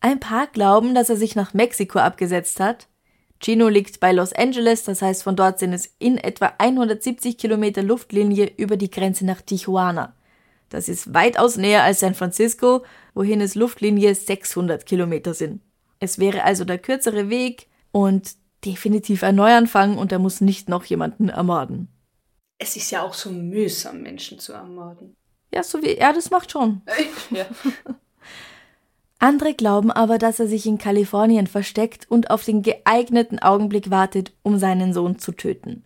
Ein 0.00 0.18
paar 0.18 0.48
glauben, 0.48 0.94
dass 0.94 1.08
er 1.08 1.16
sich 1.16 1.36
nach 1.36 1.54
Mexiko 1.54 2.00
abgesetzt 2.00 2.58
hat, 2.58 2.88
Chino 3.42 3.68
liegt 3.68 4.00
bei 4.00 4.12
Los 4.12 4.32
Angeles, 4.34 4.84
das 4.84 5.00
heißt 5.00 5.22
von 5.22 5.34
dort 5.34 5.58
sind 5.58 5.72
es 5.72 5.94
in 5.98 6.18
etwa 6.18 6.52
170 6.58 7.38
Kilometer 7.38 7.82
Luftlinie 7.82 8.52
über 8.56 8.76
die 8.76 8.90
Grenze 8.90 9.24
nach 9.24 9.40
Tijuana. 9.40 10.14
Das 10.68 10.88
ist 10.88 11.14
weitaus 11.14 11.56
näher 11.56 11.82
als 11.82 12.00
San 12.00 12.14
Francisco, 12.14 12.84
wohin 13.14 13.40
es 13.40 13.54
Luftlinie 13.54 14.14
600 14.14 14.86
Kilometer 14.86 15.34
sind. 15.34 15.62
Es 15.98 16.18
wäre 16.18 16.44
also 16.44 16.64
der 16.64 16.78
kürzere 16.78 17.28
Weg 17.28 17.66
und 17.92 18.32
definitiv 18.64 19.22
ein 19.22 19.36
Neuanfang 19.36 19.98
und 19.98 20.12
er 20.12 20.18
muss 20.18 20.40
nicht 20.40 20.68
noch 20.68 20.84
jemanden 20.84 21.28
ermorden. 21.28 21.88
Es 22.58 22.76
ist 22.76 22.90
ja 22.90 23.02
auch 23.02 23.14
so 23.14 23.30
mühsam, 23.30 24.02
Menschen 24.02 24.38
zu 24.38 24.52
ermorden. 24.52 25.16
Ja, 25.52 25.62
so 25.62 25.82
wie 25.82 25.96
er 25.96 26.12
das 26.12 26.30
macht 26.30 26.52
schon. 26.52 26.82
ja. 27.30 27.46
Andere 29.20 29.52
glauben 29.52 29.90
aber, 29.90 30.16
dass 30.16 30.40
er 30.40 30.48
sich 30.48 30.64
in 30.66 30.78
Kalifornien 30.78 31.46
versteckt 31.46 32.10
und 32.10 32.30
auf 32.30 32.44
den 32.44 32.62
geeigneten 32.62 33.38
Augenblick 33.38 33.90
wartet, 33.90 34.32
um 34.42 34.58
seinen 34.58 34.94
Sohn 34.94 35.18
zu 35.18 35.32
töten. 35.32 35.84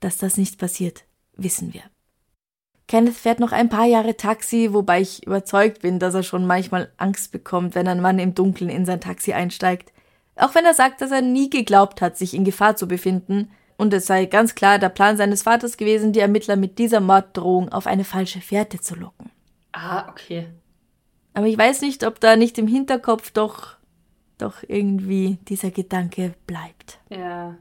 Dass 0.00 0.18
das 0.18 0.36
nicht 0.36 0.58
passiert, 0.58 1.04
wissen 1.36 1.72
wir. 1.72 1.82
Kenneth 2.88 3.14
fährt 3.14 3.38
noch 3.38 3.52
ein 3.52 3.68
paar 3.68 3.86
Jahre 3.86 4.16
Taxi, 4.16 4.72
wobei 4.72 5.00
ich 5.00 5.24
überzeugt 5.24 5.82
bin, 5.82 6.00
dass 6.00 6.14
er 6.14 6.24
schon 6.24 6.46
manchmal 6.46 6.92
Angst 6.96 7.30
bekommt, 7.30 7.76
wenn 7.76 7.86
ein 7.86 8.02
Mann 8.02 8.18
im 8.18 8.34
Dunkeln 8.34 8.70
in 8.70 8.84
sein 8.84 9.00
Taxi 9.00 9.32
einsteigt. 9.32 9.92
Auch 10.34 10.54
wenn 10.56 10.64
er 10.64 10.74
sagt, 10.74 11.00
dass 11.00 11.12
er 11.12 11.22
nie 11.22 11.48
geglaubt 11.48 12.02
hat, 12.02 12.18
sich 12.18 12.34
in 12.34 12.44
Gefahr 12.44 12.76
zu 12.76 12.88
befinden, 12.88 13.50
und 13.76 13.92
es 13.94 14.06
sei 14.06 14.26
ganz 14.26 14.54
klar 14.54 14.78
der 14.78 14.88
Plan 14.88 15.16
seines 15.16 15.42
Vaters 15.42 15.76
gewesen, 15.76 16.12
die 16.12 16.20
Ermittler 16.20 16.56
mit 16.56 16.78
dieser 16.78 17.00
Morddrohung 17.00 17.70
auf 17.70 17.86
eine 17.86 18.04
falsche 18.04 18.40
Fährte 18.40 18.80
zu 18.80 18.94
locken. 18.94 19.30
Ah, 19.72 20.08
okay. 20.08 20.48
Aber 21.34 21.46
ich 21.46 21.58
weiß 21.58 21.82
nicht, 21.82 22.04
ob 22.04 22.20
da 22.20 22.36
nicht 22.36 22.58
im 22.58 22.68
Hinterkopf 22.68 23.30
doch, 23.32 23.76
doch 24.38 24.62
irgendwie 24.66 25.38
dieser 25.48 25.70
Gedanke 25.70 26.34
bleibt. 26.46 27.00
Ja. 27.10 27.58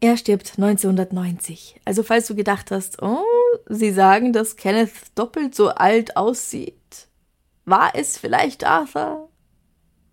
Er 0.00 0.16
stirbt 0.16 0.52
1990. 0.58 1.80
Also 1.84 2.02
falls 2.02 2.26
du 2.26 2.34
gedacht 2.34 2.70
hast, 2.70 3.00
oh, 3.02 3.22
sie 3.68 3.92
sagen, 3.92 4.32
dass 4.32 4.56
Kenneth 4.56 4.92
doppelt 5.14 5.54
so 5.54 5.68
alt 5.68 6.16
aussieht. 6.16 7.08
War 7.64 7.92
es 7.94 8.18
vielleicht 8.18 8.64
Arthur? 8.64 9.30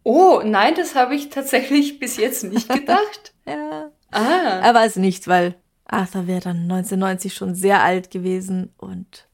Oh, 0.04 0.42
nein, 0.44 0.74
das 0.76 0.96
habe 0.96 1.16
ich 1.16 1.30
tatsächlich 1.30 2.00
bis 2.00 2.18
jetzt 2.18 2.44
nicht 2.44 2.70
gedacht. 2.74 3.34
ja. 3.46 3.92
Ah. 4.12 4.60
Er 4.62 4.74
war 4.74 4.86
es 4.86 4.96
nicht, 4.98 5.28
weil 5.28 5.56
Arthur 5.86 6.28
wäre 6.28 6.42
dann 6.42 6.64
1990 6.64 7.34
schon 7.34 7.56
sehr 7.56 7.82
alt 7.84 8.12
gewesen 8.12 8.74
und 8.78 9.28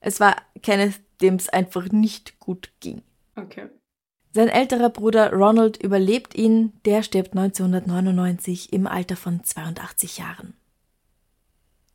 es 0.00 0.20
war 0.20 0.36
Kenneth 0.62 1.00
dem 1.20 1.36
es 1.36 1.48
einfach 1.48 1.90
nicht 1.90 2.38
gut 2.38 2.72
ging. 2.80 3.02
Okay. 3.36 3.68
Sein 4.32 4.48
älterer 4.48 4.90
Bruder 4.90 5.32
Ronald 5.32 5.76
überlebt 5.82 6.34
ihn, 6.34 6.72
der 6.84 7.02
stirbt 7.02 7.36
1999 7.36 8.72
im 8.72 8.86
Alter 8.86 9.16
von 9.16 9.42
82 9.42 10.18
Jahren. 10.18 10.54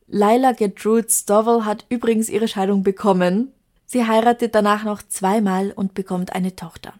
Lila 0.07 0.51
Gertrude 0.51 1.09
Stovall 1.09 1.65
hat 1.65 1.85
übrigens 1.89 2.29
ihre 2.29 2.47
Scheidung 2.47 2.83
bekommen. 2.83 3.51
Sie 3.85 4.05
heiratet 4.05 4.53
danach 4.53 4.83
noch 4.83 5.01
zweimal 5.01 5.71
und 5.71 5.93
bekommt 5.93 6.33
eine 6.33 6.55
Tochter. 6.55 6.93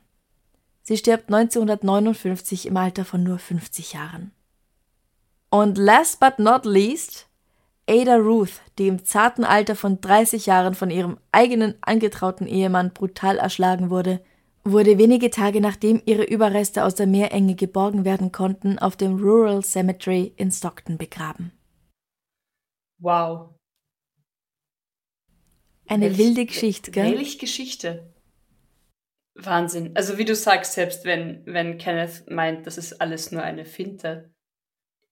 Sie 0.84 0.97
stirbt 0.97 1.32
1959 1.34 2.67
im 2.67 2.78
Alter 2.78 3.05
von 3.05 3.23
nur 3.23 3.39
50 3.39 3.93
Jahren. 3.93 4.32
Und 5.49 5.78
last 5.78 6.19
but 6.19 6.39
not 6.39 6.65
least, 6.65 7.28
Ada 7.88 8.15
Ruth, 8.17 8.61
die 8.79 8.88
im 8.88 9.05
zarten 9.05 9.43
Alter 9.43 9.75
von 9.75 10.01
30 10.01 10.47
Jahren 10.47 10.73
von 10.73 10.89
ihrem 10.89 11.17
eigenen 11.31 11.75
angetrauten 11.81 12.47
Ehemann 12.47 12.91
brutal 12.93 13.38
erschlagen 13.38 13.89
wurde, 13.91 14.23
wurde 14.63 14.97
wenige 14.97 15.29
Tage 15.29 15.61
nachdem 15.61 16.01
ihre 16.05 16.23
Überreste 16.23 16.83
aus 16.83 16.95
der 16.95 17.05
Meerenge 17.05 17.53
geborgen 17.55 18.03
werden 18.03 18.31
konnten, 18.31 18.79
auf 18.79 18.95
dem 18.97 19.17
Rural 19.19 19.63
Cemetery 19.63 20.33
in 20.38 20.51
Stockton 20.51 20.97
begraben. 20.97 21.51
Wow. 22.97 23.53
Eine 25.88 26.07
Welch- 26.09 26.17
wilde 26.17 26.45
Geschichte, 26.47 26.89
gell? 26.89 27.15
Welch 27.15 27.38
Geschichte. 27.38 28.11
Wahnsinn. 29.36 29.95
Also 29.95 30.17
wie 30.17 30.25
du 30.25 30.33
sagst, 30.33 30.73
selbst 30.73 31.05
wenn, 31.05 31.45
wenn 31.45 31.77
Kenneth 31.77 32.23
meint, 32.31 32.65
das 32.65 32.79
ist 32.79 32.99
alles 33.01 33.31
nur 33.31 33.43
eine 33.43 33.65
Finte, 33.65 34.33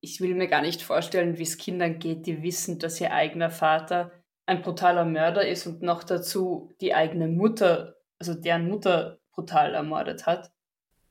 ich 0.03 0.19
will 0.19 0.35
mir 0.35 0.47
gar 0.47 0.61
nicht 0.61 0.81
vorstellen, 0.81 1.37
wie 1.37 1.43
es 1.43 1.57
Kindern 1.57 1.97
geht, 1.97 2.25
die 2.25 2.43
wissen, 2.43 2.77
dass 2.77 2.99
ihr 2.99 3.13
eigener 3.13 3.49
Vater 3.49 4.11
ein 4.45 4.61
brutaler 4.61 5.05
Mörder 5.05 5.47
ist 5.47 5.65
und 5.65 5.81
noch 5.81 6.03
dazu 6.03 6.69
die 6.81 6.93
eigene 6.93 7.29
Mutter, 7.29 7.95
also 8.19 8.33
deren 8.33 8.67
Mutter 8.67 9.19
brutal 9.31 9.73
ermordet 9.73 10.25
hat. 10.25 10.51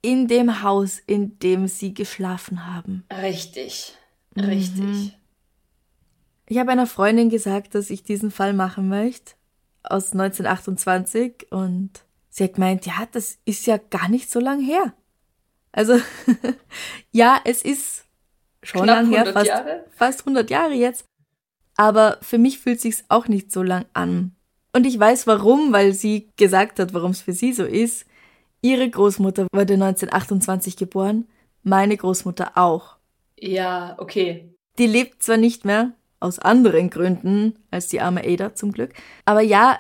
In 0.03 0.29
dem 0.29 0.63
Haus, 0.63 0.99
in 0.99 1.39
dem 1.39 1.69
sie 1.69 1.95
geschlafen 1.95 2.67
haben. 2.67 3.05
Richtig. 3.11 3.95
Mhm. 4.35 4.45
Richtig. 4.45 5.19
Ich 6.47 6.59
habe 6.59 6.73
einer 6.73 6.87
Freundin 6.87 7.31
gesagt, 7.31 7.75
dass 7.75 7.89
ich 7.89 8.03
diesen 8.03 8.31
Fall 8.31 8.53
machen 8.53 8.91
möchte. 8.91 9.33
Aus 9.85 10.13
1928. 10.13 11.51
Und 11.51 12.05
sie 12.29 12.45
hat 12.45 12.55
gemeint, 12.55 12.85
ja, 12.85 13.09
das 13.11 13.39
ist 13.47 13.67
ja 13.67 13.79
gar 13.79 14.11
nicht 14.11 14.31
so 14.31 14.39
lang 14.39 14.61
her. 14.61 14.93
Also, 15.71 15.99
ja, 17.11 17.41
es 17.45 17.63
ist 17.63 18.05
schon 18.63 18.87
lang 18.87 19.09
her, 19.11 19.21
100 19.27 19.33
fast, 19.35 19.47
Jahre. 19.47 19.85
fast 19.91 20.21
100 20.21 20.51
Jahre 20.51 20.75
jetzt. 20.75 21.05
Aber 21.77 22.19
für 22.23 22.39
mich 22.39 22.59
fühlt 22.59 22.81
sich's 22.81 23.05
auch 23.09 23.29
nicht 23.29 23.51
so 23.51 23.63
lang 23.63 23.87
an. 23.95 24.35
Und 24.75 24.87
ich 24.87 24.99
weiß 24.99 25.27
warum, 25.27 25.73
weil 25.73 25.93
sie 25.93 26.31
gesagt 26.37 26.79
hat, 26.79 26.95
warum 26.95 27.11
es 27.13 27.21
für 27.23 27.33
sie 27.33 27.53
so 27.53 27.65
ist. 27.65 28.07
Ihre 28.63 28.89
Großmutter 28.89 29.47
wurde 29.53 29.75
1928 29.75 30.77
geboren, 30.77 31.27
meine 31.63 31.97
Großmutter 31.97 32.53
auch. 32.57 32.97
Ja, 33.39 33.97
okay. 33.99 34.55
Die 34.79 34.87
lebt 34.87 35.23
zwar 35.23 35.37
nicht 35.37 35.65
mehr, 35.65 35.93
aus 36.21 36.39
anderen 36.39 36.89
Gründen 36.91 37.55
als 37.73 37.89
die 37.89 38.01
arme 38.01 38.23
Ada 38.25 38.55
zum 38.55 38.71
Glück, 38.73 38.93
aber 39.25 39.41
ja, 39.41 39.79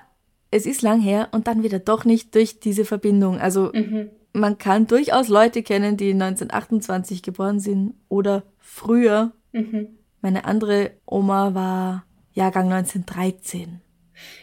es 0.51 0.67
ist 0.67 0.83
lang 0.83 1.01
her 1.01 1.29
und 1.31 1.47
dann 1.47 1.63
wieder 1.63 1.79
doch 1.79 2.05
nicht 2.05 2.35
durch 2.35 2.59
diese 2.59 2.85
Verbindung. 2.85 3.39
Also 3.39 3.71
Mhm. 3.73 4.11
man 4.33 4.59
kann 4.59 4.87
durchaus 4.89 5.29
Leute 5.29 5.63
kennen, 5.63 5.97
die 5.97 6.13
1928 6.13 7.23
geboren 7.23 7.61
sind 7.61 7.95
oder 8.09 8.43
früher. 8.63 9.33
Mhm. 9.53 9.99
Meine 10.21 10.45
andere 10.45 10.93
Oma 11.05 11.55
war 11.55 12.07
Jahrgang 12.33 12.73
1913. 12.73 13.81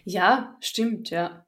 Ja, 0.03 0.57
stimmt, 0.59 1.09
ja. 1.09 1.45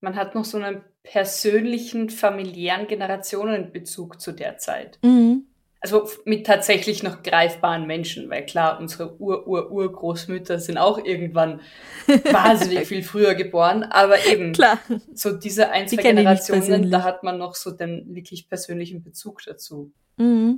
Man 0.00 0.16
hat 0.16 0.34
noch 0.34 0.44
so 0.44 0.58
einen 0.58 0.82
persönlichen, 1.02 2.10
familiären 2.10 2.86
Generationenbezug 2.86 4.20
zu 4.20 4.32
der 4.32 4.58
Zeit. 4.58 4.98
Mhm. 5.02 5.46
Also 5.80 6.08
mit 6.24 6.46
tatsächlich 6.46 7.02
noch 7.02 7.24
greifbaren 7.24 7.88
Menschen, 7.88 8.30
weil 8.30 8.46
klar, 8.46 8.78
unsere 8.78 9.20
Ur-Ur-Urgroßmütter 9.20 10.60
sind 10.60 10.78
auch 10.78 11.04
irgendwann 11.04 11.60
wahnsinnig 12.06 12.86
viel 12.86 13.02
früher 13.02 13.34
geboren, 13.34 13.82
aber 13.82 14.24
eben 14.26 14.52
Klar. 14.52 14.78
so 15.12 15.32
diese 15.32 15.70
ein, 15.70 15.86
Die 15.86 15.96
zwei 15.96 16.02
nicht 16.02 16.16
Generationen, 16.16 16.88
da 16.88 17.02
hat 17.02 17.24
man 17.24 17.36
noch 17.36 17.56
so 17.56 17.72
den 17.72 18.14
wirklich 18.14 18.48
persönlichen 18.48 19.02
Bezug 19.02 19.42
dazu. 19.44 19.92
Mhm. 20.18 20.51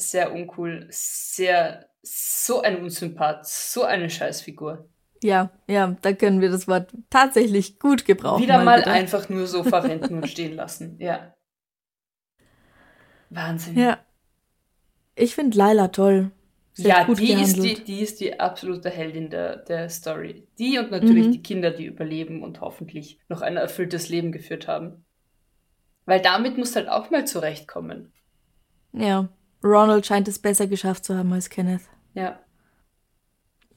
Sehr 0.00 0.32
uncool, 0.32 0.86
sehr, 0.90 1.88
so 2.02 2.62
ein 2.62 2.80
Unsympath, 2.82 3.46
so 3.46 3.84
eine 3.84 4.08
Scheißfigur. 4.08 4.88
Ja, 5.22 5.50
ja, 5.68 5.96
da 6.00 6.12
können 6.14 6.40
wir 6.40 6.50
das 6.50 6.66
Wort 6.66 6.94
tatsächlich 7.10 7.78
gut 7.78 8.06
gebrauchen. 8.06 8.42
Wieder 8.42 8.64
mal 8.64 8.78
bitte. 8.78 8.90
einfach 8.90 9.28
nur 9.28 9.46
so 9.46 9.62
verwenden 9.62 10.14
und 10.22 10.28
stehen 10.28 10.54
lassen. 10.56 10.96
Ja. 10.98 11.34
Wahnsinn. 13.28 13.78
Ja. 13.78 13.98
Ich 15.14 15.34
finde 15.34 15.58
Laila 15.58 15.88
toll. 15.88 16.30
Sie 16.72 16.88
ja 16.88 17.04
die, 17.04 17.32
ist 17.32 17.56
die, 17.62 17.84
die 17.84 18.00
ist 18.00 18.20
die 18.20 18.40
absolute 18.40 18.88
Heldin 18.88 19.28
der, 19.28 19.56
der 19.56 19.90
Story. 19.90 20.46
Die 20.58 20.78
und 20.78 20.90
natürlich 20.90 21.26
Mhm. 21.26 21.32
die 21.32 21.42
Kinder, 21.42 21.70
die 21.72 21.84
überleben 21.84 22.42
und 22.42 22.60
hoffentlich 22.60 23.20
noch 23.28 23.42
ein 23.42 23.56
erfülltes 23.58 24.08
Leben 24.08 24.32
geführt 24.32 24.68
haben. 24.68 25.04
Weil 26.06 26.20
damit 26.22 26.56
muss 26.56 26.74
halt 26.76 26.88
auch 26.88 27.10
mal 27.10 27.26
zurechtkommen. 27.26 28.12
Ja, 28.92 29.28
Ronald 29.62 30.06
scheint 30.06 30.28
es 30.28 30.38
besser 30.38 30.66
geschafft 30.66 31.04
zu 31.04 31.16
haben 31.16 31.32
als 31.32 31.50
Kenneth. 31.50 31.82
Ja. 32.14 32.38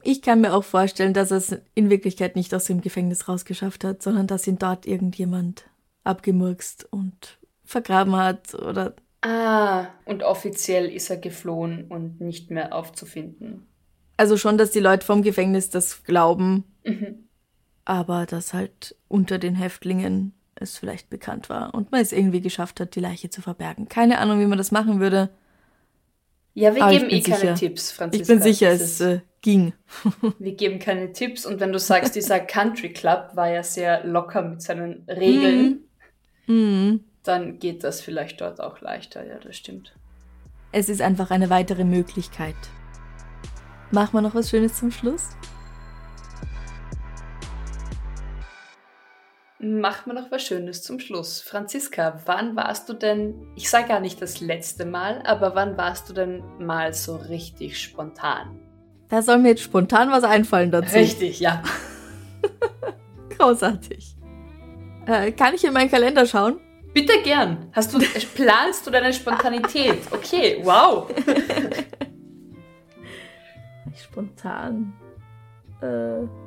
Ich 0.02 0.20
kann 0.22 0.40
mir 0.40 0.52
auch 0.54 0.64
vorstellen, 0.64 1.14
dass 1.14 1.30
er 1.30 1.38
es 1.38 1.56
in 1.74 1.88
Wirklichkeit 1.90 2.36
nicht 2.36 2.54
aus 2.54 2.64
dem 2.64 2.80
Gefängnis 2.80 3.28
rausgeschafft 3.28 3.84
hat, 3.84 4.02
sondern 4.02 4.26
dass 4.26 4.46
ihn 4.46 4.58
dort 4.58 4.86
irgendjemand 4.86 5.64
abgemurkst 6.04 6.86
und 6.90 7.38
vergraben 7.64 8.14
hat 8.16 8.54
oder 8.54 8.94
Ah, 9.22 9.86
und 10.04 10.22
offiziell 10.22 10.90
ist 10.90 11.08
er 11.08 11.16
geflohen 11.16 11.86
und 11.88 12.20
nicht 12.20 12.50
mehr 12.50 12.74
aufzufinden. 12.74 13.66
also 14.18 14.36
schon, 14.36 14.58
dass 14.58 14.70
die 14.70 14.80
Leute 14.80 15.06
vom 15.06 15.22
Gefängnis 15.22 15.70
das 15.70 16.04
glauben, 16.04 16.64
Mhm. 16.84 17.26
aber 17.86 18.26
dass 18.26 18.52
halt 18.52 18.94
unter 19.08 19.38
den 19.38 19.54
Häftlingen 19.54 20.34
es 20.54 20.76
vielleicht 20.76 21.08
bekannt 21.08 21.48
war 21.48 21.72
und 21.74 21.90
man 21.90 22.02
es 22.02 22.12
irgendwie 22.12 22.42
geschafft 22.42 22.78
hat, 22.80 22.94
die 22.94 23.00
Leiche 23.00 23.30
zu 23.30 23.40
verbergen. 23.40 23.88
Keine 23.88 24.18
Ahnung, 24.18 24.38
wie 24.40 24.46
man 24.46 24.58
das 24.58 24.70
machen 24.70 25.00
würde. 25.00 25.30
Ja, 26.54 26.74
wir 26.74 26.84
Aber 26.84 26.92
geben 26.92 27.10
eh 27.10 27.20
keine 27.20 27.36
sicher. 27.40 27.54
Tipps, 27.54 27.90
Franziska. 27.90 28.22
Ich 28.22 28.28
bin 28.28 28.42
sicher, 28.42 28.68
es 28.70 29.00
äh, 29.00 29.20
ging. 29.42 29.72
Wir 30.38 30.54
geben 30.54 30.78
keine 30.78 31.12
Tipps 31.12 31.44
und 31.46 31.58
wenn 31.60 31.72
du 31.72 31.78
sagst, 31.80 32.14
dieser 32.14 32.38
Country 32.40 32.92
Club 32.92 33.30
war 33.34 33.48
ja 33.50 33.62
sehr 33.64 34.04
locker 34.04 34.42
mit 34.42 34.62
seinen 34.62 35.04
Regeln, 35.08 35.80
Mhm. 36.46 37.00
dann 37.22 37.58
geht 37.58 37.82
das 37.84 38.00
vielleicht 38.02 38.40
dort 38.40 38.60
auch 38.60 38.80
leichter. 38.80 39.26
Ja, 39.26 39.38
das 39.38 39.56
stimmt. 39.56 39.94
Es 40.72 40.88
ist 40.88 41.00
einfach 41.00 41.30
eine 41.30 41.50
weitere 41.50 41.84
Möglichkeit. 41.84 42.54
Machen 43.90 44.12
wir 44.12 44.20
noch 44.20 44.34
was 44.34 44.50
Schönes 44.50 44.74
zum 44.78 44.90
Schluss? 44.90 45.30
Macht 49.64 50.06
mir 50.06 50.12
noch 50.12 50.30
was 50.30 50.42
Schönes 50.42 50.82
zum 50.82 51.00
Schluss. 51.00 51.40
Franziska, 51.40 52.20
wann 52.26 52.54
warst 52.54 52.86
du 52.90 52.92
denn, 52.92 53.46
ich 53.56 53.70
sage 53.70 53.88
gar 53.88 54.00
nicht 54.00 54.20
das 54.20 54.42
letzte 54.42 54.84
Mal, 54.84 55.22
aber 55.24 55.54
wann 55.54 55.78
warst 55.78 56.10
du 56.10 56.12
denn 56.12 56.42
mal 56.58 56.92
so 56.92 57.16
richtig 57.16 57.80
spontan? 57.80 58.60
Da 59.08 59.22
soll 59.22 59.38
mir 59.38 59.50
jetzt 59.50 59.62
spontan 59.62 60.10
was 60.10 60.22
einfallen 60.22 60.70
dazu. 60.70 60.94
Richtig, 60.94 61.40
ja. 61.40 61.62
Großartig. 63.38 64.14
Äh, 65.06 65.32
kann 65.32 65.54
ich 65.54 65.64
in 65.64 65.72
meinen 65.72 65.90
Kalender 65.90 66.26
schauen? 66.26 66.60
Bitte 66.92 67.22
gern. 67.22 67.70
Hast 67.72 67.94
du, 67.94 68.00
planst 68.34 68.86
du 68.86 68.90
deine 68.90 69.14
Spontanität? 69.14 70.02
Okay, 70.10 70.60
wow. 70.62 71.10
Spontan. 73.96 74.92
Äh. 75.80 76.43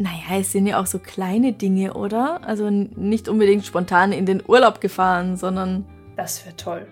Naja, 0.00 0.40
es 0.40 0.52
sind 0.52 0.66
ja 0.66 0.80
auch 0.80 0.86
so 0.86 0.98
kleine 0.98 1.52
Dinge, 1.52 1.92
oder? 1.92 2.40
Also 2.42 2.70
nicht 2.70 3.28
unbedingt 3.28 3.66
spontan 3.66 4.12
in 4.12 4.24
den 4.24 4.42
Urlaub 4.48 4.80
gefahren, 4.80 5.36
sondern 5.36 5.84
Das 6.16 6.42
wäre 6.46 6.56
toll. 6.56 6.86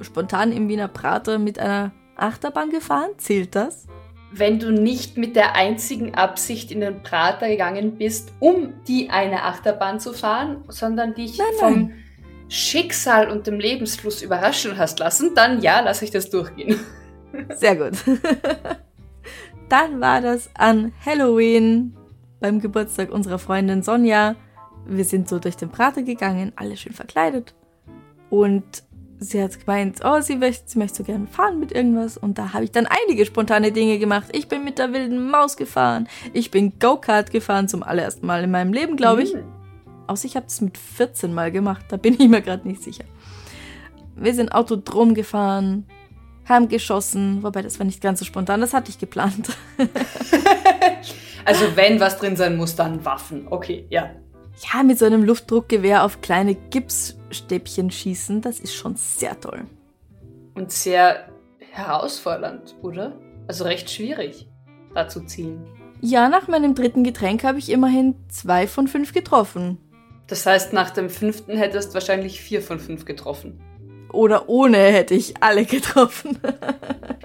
spontan 0.00 0.50
im 0.50 0.68
Wiener 0.68 0.88
Prater 0.88 1.38
mit 1.38 1.60
einer 1.60 1.92
Achterbahn 2.16 2.70
gefahren. 2.70 3.10
Zählt 3.16 3.54
das? 3.54 3.86
Wenn 4.32 4.58
du 4.58 4.72
nicht 4.72 5.16
mit 5.16 5.36
der 5.36 5.54
einzigen 5.54 6.16
Absicht 6.16 6.72
in 6.72 6.80
den 6.80 7.04
Prater 7.04 7.46
gegangen 7.48 7.96
bist, 7.96 8.32
um 8.40 8.74
die 8.88 9.08
eine 9.08 9.44
Achterbahn 9.44 10.00
zu 10.00 10.12
fahren, 10.12 10.64
sondern 10.66 11.14
dich 11.14 11.38
Nein, 11.38 11.46
vom 11.60 11.72
nein. 11.74 11.94
Schicksal 12.48 13.30
und 13.30 13.46
dem 13.46 13.60
Lebensfluss 13.60 14.20
überraschen 14.20 14.76
hast 14.76 14.98
lassen, 14.98 15.30
dann 15.36 15.62
ja, 15.62 15.78
lasse 15.78 16.04
ich 16.04 16.10
das 16.10 16.28
durchgehen. 16.28 16.80
Sehr 17.54 17.76
gut. 17.76 17.92
Dann 19.68 20.00
war 20.00 20.22
das 20.22 20.48
an 20.54 20.92
Halloween 21.04 21.94
beim 22.40 22.60
Geburtstag 22.60 23.10
unserer 23.10 23.38
Freundin 23.38 23.82
Sonja. 23.82 24.36
Wir 24.86 25.04
sind 25.04 25.28
so 25.28 25.38
durch 25.38 25.56
den 25.56 25.70
Prater 25.70 26.02
gegangen, 26.02 26.52
alle 26.56 26.76
schön 26.76 26.92
verkleidet. 26.92 27.54
Und 28.30 28.82
sie 29.18 29.42
hat 29.42 29.58
gemeint, 29.58 30.00
oh, 30.04 30.20
sie 30.20 30.36
möchte, 30.36 30.64
sie 30.66 30.78
möchte 30.78 30.98
so 30.98 31.04
gerne 31.04 31.26
fahren 31.26 31.58
mit 31.58 31.72
irgendwas. 31.72 32.16
Und 32.16 32.38
da 32.38 32.52
habe 32.52 32.64
ich 32.64 32.70
dann 32.70 32.86
einige 32.86 33.26
spontane 33.26 33.72
Dinge 33.72 33.98
gemacht. 33.98 34.28
Ich 34.32 34.48
bin 34.48 34.64
mit 34.64 34.78
der 34.78 34.92
wilden 34.92 35.30
Maus 35.30 35.56
gefahren. 35.56 36.08
Ich 36.32 36.50
bin 36.50 36.78
Go-Kart 36.78 37.30
gefahren 37.30 37.68
zum 37.68 37.82
allerersten 37.82 38.26
Mal 38.26 38.44
in 38.44 38.50
meinem 38.50 38.72
Leben, 38.72 38.96
glaube 38.96 39.22
ich. 39.22 39.32
Hm. 39.32 39.44
Außer 40.06 40.26
ich 40.26 40.36
habe 40.36 40.46
es 40.46 40.60
mit 40.60 40.78
14 40.78 41.34
Mal 41.34 41.52
gemacht, 41.52 41.84
da 41.90 41.98
bin 41.98 42.14
ich 42.14 42.28
mir 42.28 42.40
gerade 42.40 42.66
nicht 42.66 42.82
sicher. 42.82 43.04
Wir 44.16 44.34
sind 44.34 44.52
Autodrom 44.52 45.12
gefahren, 45.12 45.86
haben 46.46 46.68
geschossen, 46.68 47.42
wobei 47.42 47.60
das 47.60 47.78
war 47.78 47.84
nicht 47.84 48.00
ganz 48.00 48.20
so 48.20 48.24
spontan, 48.24 48.62
das 48.62 48.72
hatte 48.72 48.90
ich 48.90 48.98
geplant. 48.98 49.50
Also 51.44 51.76
wenn 51.76 52.00
was 52.00 52.18
drin 52.18 52.36
sein 52.36 52.56
muss, 52.56 52.76
dann 52.76 53.04
Waffen. 53.04 53.46
Okay, 53.48 53.86
ja. 53.90 54.10
Ja, 54.72 54.82
mit 54.82 54.98
so 54.98 55.04
einem 55.04 55.22
Luftdruckgewehr 55.22 56.04
auf 56.04 56.20
kleine 56.20 56.54
Gipsstäbchen 56.54 57.90
schießen, 57.90 58.40
das 58.40 58.58
ist 58.58 58.74
schon 58.74 58.96
sehr 58.96 59.38
toll. 59.40 59.64
Und 60.54 60.72
sehr 60.72 61.28
herausfordernd, 61.72 62.74
oder? 62.82 63.12
Also 63.46 63.64
recht 63.64 63.88
schwierig, 63.88 64.48
da 64.94 65.08
zu 65.08 65.20
zielen. 65.24 65.64
Ja, 66.00 66.28
nach 66.28 66.48
meinem 66.48 66.74
dritten 66.74 67.04
Getränk 67.04 67.44
habe 67.44 67.58
ich 67.58 67.70
immerhin 67.70 68.14
zwei 68.28 68.66
von 68.66 68.88
fünf 68.88 69.12
getroffen. 69.12 69.78
Das 70.26 70.44
heißt, 70.44 70.72
nach 70.72 70.90
dem 70.90 71.08
fünften 71.08 71.56
hättest 71.56 71.90
du 71.90 71.94
wahrscheinlich 71.94 72.40
vier 72.40 72.60
von 72.60 72.78
fünf 72.80 73.04
getroffen. 73.04 73.60
Oder 74.12 74.48
ohne 74.48 74.78
hätte 74.78 75.14
ich 75.14 75.42
alle 75.42 75.64
getroffen. 75.66 76.38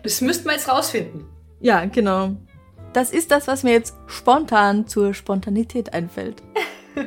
Das 0.04 0.22
müssten 0.22 0.46
wir 0.46 0.54
jetzt 0.54 0.70
rausfinden. 0.70 1.26
ja, 1.60 1.86
genau. 1.86 2.36
Das 2.94 3.12
ist 3.12 3.32
das, 3.32 3.48
was 3.48 3.64
mir 3.64 3.72
jetzt 3.72 3.96
spontan 4.08 4.88
zur 4.88 5.14
Spontanität 5.14 5.94
einfällt. 5.94 6.42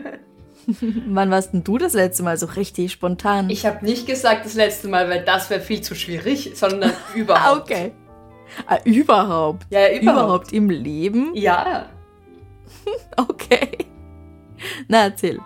Wann 1.08 1.30
warst 1.30 1.52
denn 1.52 1.62
du 1.62 1.78
das 1.78 1.92
letzte 1.92 2.24
Mal 2.24 2.36
so 2.36 2.46
richtig 2.46 2.90
spontan? 2.92 3.50
Ich 3.50 3.64
habe 3.66 3.84
nicht 3.84 4.06
gesagt 4.06 4.44
das 4.44 4.54
letzte 4.54 4.88
Mal, 4.88 5.08
weil 5.08 5.24
das 5.24 5.48
wäre 5.48 5.60
viel 5.60 5.80
zu 5.80 5.94
schwierig, 5.94 6.52
sondern 6.54 6.92
überhaupt. 7.14 7.70
okay. 7.70 7.92
Ah, 8.66 8.78
überhaupt? 8.84 9.66
Ja, 9.70 9.80
ja, 9.80 9.88
überhaupt. 10.00 10.02
Überhaupt 10.02 10.52
im 10.52 10.70
Leben? 10.70 11.30
Ja. 11.34 11.86
Okay. 13.16 13.78
Na, 14.88 15.04
erzähl. 15.04 15.40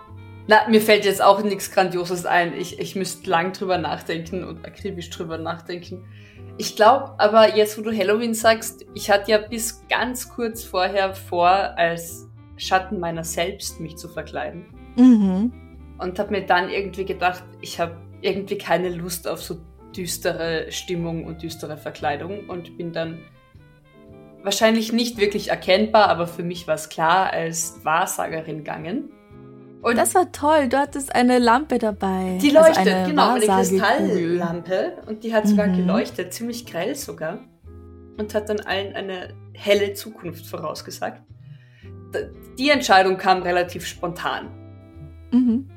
Na, 0.47 0.67
mir 0.67 0.81
fällt 0.81 1.05
jetzt 1.05 1.21
auch 1.21 1.41
nichts 1.43 1.71
Grandioses 1.71 2.25
ein. 2.25 2.53
Ich, 2.55 2.79
ich 2.79 2.95
müsste 2.95 3.29
lang 3.29 3.53
drüber 3.53 3.77
nachdenken 3.77 4.43
und 4.43 4.65
akribisch 4.65 5.09
drüber 5.09 5.37
nachdenken. 5.37 6.05
Ich 6.61 6.75
glaube 6.75 7.15
aber 7.17 7.55
jetzt, 7.55 7.75
wo 7.79 7.81
du 7.81 7.91
Halloween 7.91 8.35
sagst, 8.35 8.85
ich 8.93 9.09
hatte 9.09 9.31
ja 9.31 9.39
bis 9.39 9.83
ganz 9.89 10.29
kurz 10.29 10.63
vorher 10.63 11.15
vor, 11.15 11.49
als 11.49 12.29
Schatten 12.55 12.99
meiner 12.99 13.23
selbst 13.23 13.79
mich 13.79 13.97
zu 13.97 14.07
verkleiden. 14.07 14.67
Mhm. 14.95 15.51
Und 15.97 16.19
habe 16.19 16.29
mir 16.29 16.45
dann 16.45 16.69
irgendwie 16.69 17.05
gedacht, 17.05 17.43
ich 17.61 17.79
habe 17.79 17.97
irgendwie 18.21 18.59
keine 18.59 18.89
Lust 18.89 19.27
auf 19.27 19.41
so 19.41 19.57
düstere 19.95 20.71
Stimmung 20.71 21.25
und 21.25 21.41
düstere 21.41 21.77
Verkleidung 21.77 22.47
und 22.47 22.77
bin 22.77 22.93
dann 22.93 23.17
wahrscheinlich 24.43 24.93
nicht 24.93 25.17
wirklich 25.17 25.49
erkennbar, 25.49 26.09
aber 26.09 26.27
für 26.27 26.43
mich 26.43 26.67
war 26.67 26.75
es 26.75 26.89
klar, 26.89 27.33
als 27.33 27.83
Wahrsagerin 27.83 28.59
gegangen. 28.59 29.09
Und 29.81 29.97
das 29.97 30.13
war 30.13 30.31
toll, 30.31 30.69
du 30.69 30.77
hattest 30.77 31.13
eine 31.15 31.39
Lampe 31.39 31.79
dabei. 31.79 32.37
Die 32.41 32.51
leuchtet, 32.51 32.77
also 32.77 32.89
eine 32.91 33.07
genau, 33.09 33.29
eine. 33.33 33.45
Kristalllampe. 33.45 34.93
Und 35.07 35.23
die 35.23 35.33
hat 35.33 35.47
sogar 35.47 35.67
Mhm. 35.67 35.77
geleuchtet, 35.77 36.33
ziemlich 36.33 36.65
grell 36.65 36.95
sogar. 36.95 37.39
Und 38.17 38.33
hat 38.35 38.49
dann 38.49 38.59
allen 38.59 38.93
eine 38.93 39.33
helle 39.53 39.93
Zukunft 39.93 40.45
vorausgesagt. 40.45 41.21
Die 42.59 42.69
Entscheidung 42.69 43.17
kam 43.17 43.41
relativ 43.41 43.85
spontan. 43.87 44.49
Mhm. 45.31 45.69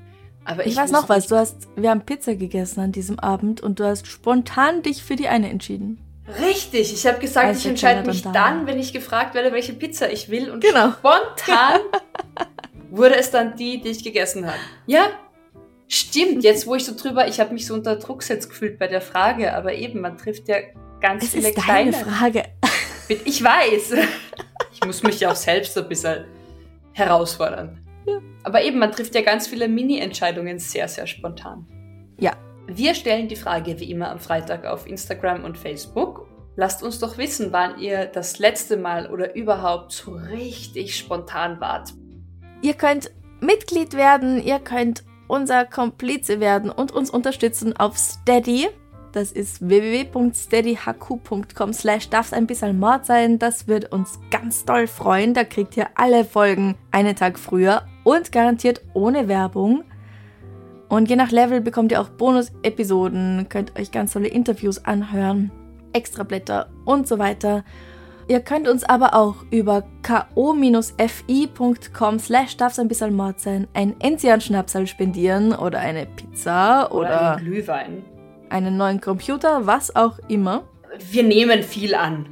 Aber 0.45 0.67
Ich, 0.67 0.73
ich, 0.73 0.77
weiß 0.77 0.91
noch 0.91 1.09
was, 1.09 1.29
du 1.29 1.37
hast, 1.37 1.69
wir 1.77 1.89
haben 1.91 2.03
Pizza 2.03 2.35
gegessen 2.35 2.81
an 2.81 2.93
diesem 2.93 3.19
Abend 3.19 3.63
und 3.63 3.81
du 3.81 3.85
hast 3.85 4.07
spontan 4.07 4.83
dich 4.83 5.03
für 5.03 5.17
die 5.17 5.29
eine 5.29 5.49
entschieden. 5.49 5.99
Richtig, 6.43 6.93
ich 6.93 7.07
habe 7.07 7.19
gesagt, 7.21 7.47
Als 7.47 7.59
ich 7.61 7.67
entscheide 7.67 8.07
mich 8.07 8.23
dann 8.23 8.67
wenn 8.67 8.79
ich 8.79 8.93
gefragt 8.93 9.35
werde, 9.35 9.53
welche 9.53 9.73
Pizza 9.75 10.11
ich 10.11 10.29
will. 10.29 10.51
Und 10.51 10.63
Genau. 10.63 10.91
spontan 10.93 11.81
wurde 12.97 13.17
es 13.17 13.31
dann 13.31 13.57
die, 13.57 13.81
die 13.81 13.89
ich 13.89 14.05
gegessen 14.05 14.47
habe. 14.47 14.59
Ja, 14.87 15.11
stimmt. 15.89 16.45
Jetzt, 16.45 16.67
wo 16.67 16.75
ich 16.75 16.85
so 16.85 16.95
drüber, 16.97 17.27
ich 17.29 17.41
habe 17.41 17.53
mich 17.53 17.67
so 17.67 17.75
unter 17.75 17.97
Druck 17.97 18.21
gesetzt 18.21 18.49
gefühlt 18.49 18.79
bei 18.79 18.87
der 18.87 19.01
Frage, 19.01 19.55
aber 19.55 19.75
eben, 19.75 20.01
man 20.01 20.17
trifft 20.17 20.49
ja 20.49 20.57
ganz 21.01 21.25
Es 21.25 21.31
viele 21.31 21.51
ist 21.51 21.59
kleine. 21.63 21.91
deine 21.93 22.05
Frage. 22.05 22.43
Ich 23.27 23.45
weiß. 23.45 23.97
Ich 24.73 24.83
muss 24.87 25.03
mich 25.03 25.21
ja 25.21 25.31
auch 25.31 25.37
selbst 25.37 25.77
ein 25.77 25.87
bisschen 25.87 26.25
herausfordern. 26.93 27.79
Aber 28.43 28.63
eben, 28.63 28.79
man 28.79 28.93
trifft 28.93 29.15
ja 29.15 29.21
ganz 29.21 29.47
viele 29.47 29.69
Mini-Entscheidungen 29.69 30.59
sehr, 30.59 30.89
sehr 30.89 31.07
spontan. 31.07 31.67
Ja. 32.19 32.33
Wir 32.67 32.95
stellen 32.95 33.29
die 33.29 33.37
Frage 33.37 33.79
wie 33.79 33.91
immer 33.91 34.11
am 34.11 34.21
Freitag 34.21 34.65
auf 34.65 34.87
Instagram 34.87 35.45
und 35.45 35.59
Facebook. 35.59 36.27
Lasst 36.57 36.83
uns 36.83 36.99
doch 36.99 37.19
wissen, 37.19 37.53
wann 37.53 37.79
ihr 37.79 38.07
das 38.07 38.39
letzte 38.39 38.79
Mal 38.79 39.11
oder 39.11 39.35
überhaupt 39.35 39.93
so 39.93 40.13
richtig 40.13 40.97
spontan 40.97 41.61
wart. 41.61 41.93
Ihr 42.65 42.75
könnt 42.75 43.11
Mitglied 43.41 43.93
werden, 43.93 44.43
ihr 44.43 44.59
könnt 44.59 45.05
unser 45.29 45.67
Komplize 45.67 46.41
werden 46.41 46.71
und 46.71 46.93
uns 46.93 47.11
unterstützen 47.11 47.77
auf 47.77 47.99
Steady. 47.99 48.71
Das 49.13 49.33
ist 49.33 49.69
www.steadyhq.com 49.69 51.75
slash 51.75 52.09
darf's 52.09 52.33
ein 52.33 52.47
bisschen 52.47 52.81
Mord 52.81 53.05
sein. 53.05 53.39
Das 53.39 53.69
wird 53.69 53.93
uns 53.93 54.19
ganz 54.31 54.65
doll 54.65 54.87
freuen. 54.87 55.35
Da 55.35 55.45
kriegt 55.45 55.77
ihr 55.77 55.89
alle 55.95 56.25
Folgen 56.25 56.75
einen 56.91 57.15
Tag 57.15 57.39
früher 57.39 57.83
und 58.03 58.33
garantiert 58.33 58.81
ohne 58.95 59.29
Werbung. 59.29 59.85
Und 60.89 61.11
je 61.11 61.17
nach 61.17 61.33
Level 61.33 61.61
bekommt 61.61 61.93
ihr 61.93 62.01
auch 62.01 62.09
Bonus-Episoden, 62.09 63.51
könnt 63.51 63.79
euch 63.79 63.91
ganz 63.91 64.15
tolle 64.15 64.29
Interviews 64.29 64.87
anhören, 64.87 65.51
Extrablätter 65.93 66.71
und 66.87 67.07
so 67.07 67.19
weiter. 67.19 67.63
Ihr 68.27 68.41
könnt 68.41 68.69
uns 68.69 68.85
aber 68.85 69.15
auch 69.15 69.37
über 69.51 69.85
ko-fi.com 70.07 72.19
slash 72.19 72.57
darf's 72.57 72.79
ein 72.79 72.89
bisschen 72.89 73.15
Mord 73.15 73.41
sein, 73.41 73.69
ein 73.75 73.95
Enzian-Schnapsal 74.01 74.87
spendieren 74.87 75.53
oder 75.53 75.81
eine 75.81 76.07
Pizza 76.07 76.91
Oder, 76.91 76.99
oder 76.99 77.33
einen 77.37 77.45
Glühwein. 77.45 78.05
einen 78.49 78.77
neuen 78.77 79.01
Computer, 79.01 79.67
was 79.67 79.95
auch 79.95 80.19
immer. 80.29 80.65
Wir 80.99 81.23
nehmen 81.23 81.63
viel 81.63 81.95
an. 81.95 82.27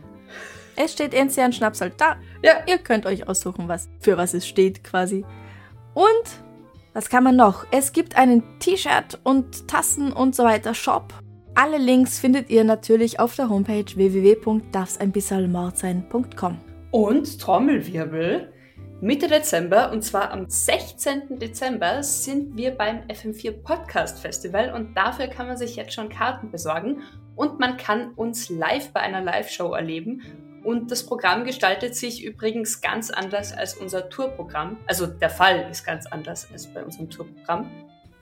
Es 0.76 0.92
steht 0.92 1.12
Enzian-Schnapsal 1.12 1.92
da. 1.96 2.16
Ja. 2.42 2.54
Ihr 2.66 2.78
könnt 2.78 3.04
euch 3.04 3.28
aussuchen, 3.28 3.68
was 3.68 3.88
für 4.00 4.16
was 4.16 4.32
es 4.34 4.48
steht 4.48 4.82
quasi. 4.82 5.24
Und 5.94 6.06
was 6.94 7.10
kann 7.10 7.24
man 7.24 7.36
noch? 7.36 7.66
Es 7.70 7.92
gibt 7.92 8.16
einen 8.16 8.42
T-Shirt 8.58 9.20
und 9.24 9.68
Tassen 9.68 10.12
und 10.12 10.34
so 10.34 10.44
weiter 10.44 10.74
Shop. 10.74 11.12
Alle 11.54 11.78
Links 11.78 12.18
findet 12.18 12.50
ihr 12.50 12.64
natürlich 12.64 13.20
auf 13.20 13.36
der 13.36 13.48
Homepage 13.50 13.84
www.darfseinbissalmordsein.com. 13.94 16.58
Und 16.90 17.40
Trommelwirbel. 17.40 18.52
Mitte 19.00 19.26
Dezember, 19.26 19.90
und 19.92 20.02
zwar 20.02 20.30
am 20.30 20.48
16. 20.48 21.38
Dezember, 21.38 22.02
sind 22.02 22.56
wir 22.56 22.70
beim 22.70 23.00
FM4 23.08 23.50
Podcast 23.62 24.20
Festival 24.20 24.72
und 24.72 24.96
dafür 24.96 25.26
kann 25.26 25.48
man 25.48 25.56
sich 25.56 25.76
jetzt 25.76 25.92
schon 25.92 26.08
Karten 26.08 26.50
besorgen 26.50 27.02
und 27.34 27.58
man 27.58 27.76
kann 27.76 28.12
uns 28.14 28.48
live 28.48 28.92
bei 28.92 29.00
einer 29.00 29.20
Live-Show 29.20 29.72
erleben. 29.74 30.22
Und 30.64 30.92
das 30.92 31.04
Programm 31.04 31.44
gestaltet 31.44 31.96
sich 31.96 32.22
übrigens 32.24 32.80
ganz 32.80 33.10
anders 33.10 33.52
als 33.52 33.74
unser 33.74 34.08
Tourprogramm. 34.08 34.76
Also 34.86 35.06
der 35.06 35.30
Fall 35.30 35.66
ist 35.70 35.84
ganz 35.84 36.06
anders 36.06 36.48
als 36.52 36.68
bei 36.68 36.84
unserem 36.84 37.10
Tourprogramm. 37.10 37.68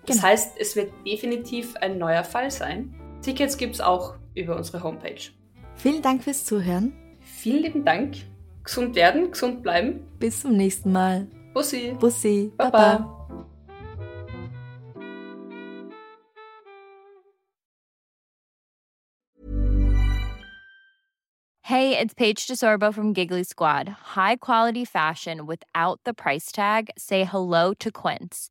Das 0.06 0.16
Genau. 0.16 0.28
heißt, 0.28 0.54
es 0.58 0.74
wird 0.74 0.90
definitiv 1.06 1.76
ein 1.76 1.98
neuer 1.98 2.24
Fall 2.24 2.50
sein. 2.50 2.94
Tickets 3.22 3.58
gibt 3.58 3.74
es 3.74 3.80
auch 3.80 4.14
über 4.34 4.56
unsere 4.56 4.82
Homepage. 4.82 5.30
Vielen 5.76 6.00
Dank 6.00 6.24
fürs 6.24 6.44
Zuhören. 6.44 6.92
Vielen 7.20 7.62
lieben 7.62 7.84
Dank. 7.84 8.16
Gesund 8.64 8.94
werden, 8.94 9.30
gesund 9.30 9.62
bleiben. 9.62 10.00
Bis 10.18 10.40
zum 10.40 10.56
nächsten 10.56 10.92
Mal. 10.92 11.26
Bussi. 11.52 11.96
Bussi. 11.98 12.52
Baba. 12.56 12.70
Baba. 12.70 13.16
Hey, 21.62 21.96
it's 21.96 22.14
Paige 22.14 22.48
DeSorbo 22.48 22.92
from 22.92 23.12
Giggly 23.12 23.44
Squad. 23.44 23.88
High 24.16 24.36
quality 24.36 24.84
fashion 24.84 25.46
without 25.46 26.00
the 26.04 26.12
price 26.12 26.50
tag. 26.50 26.90
Say 26.98 27.24
hello 27.24 27.74
to 27.74 27.92
Quince. 27.92 28.50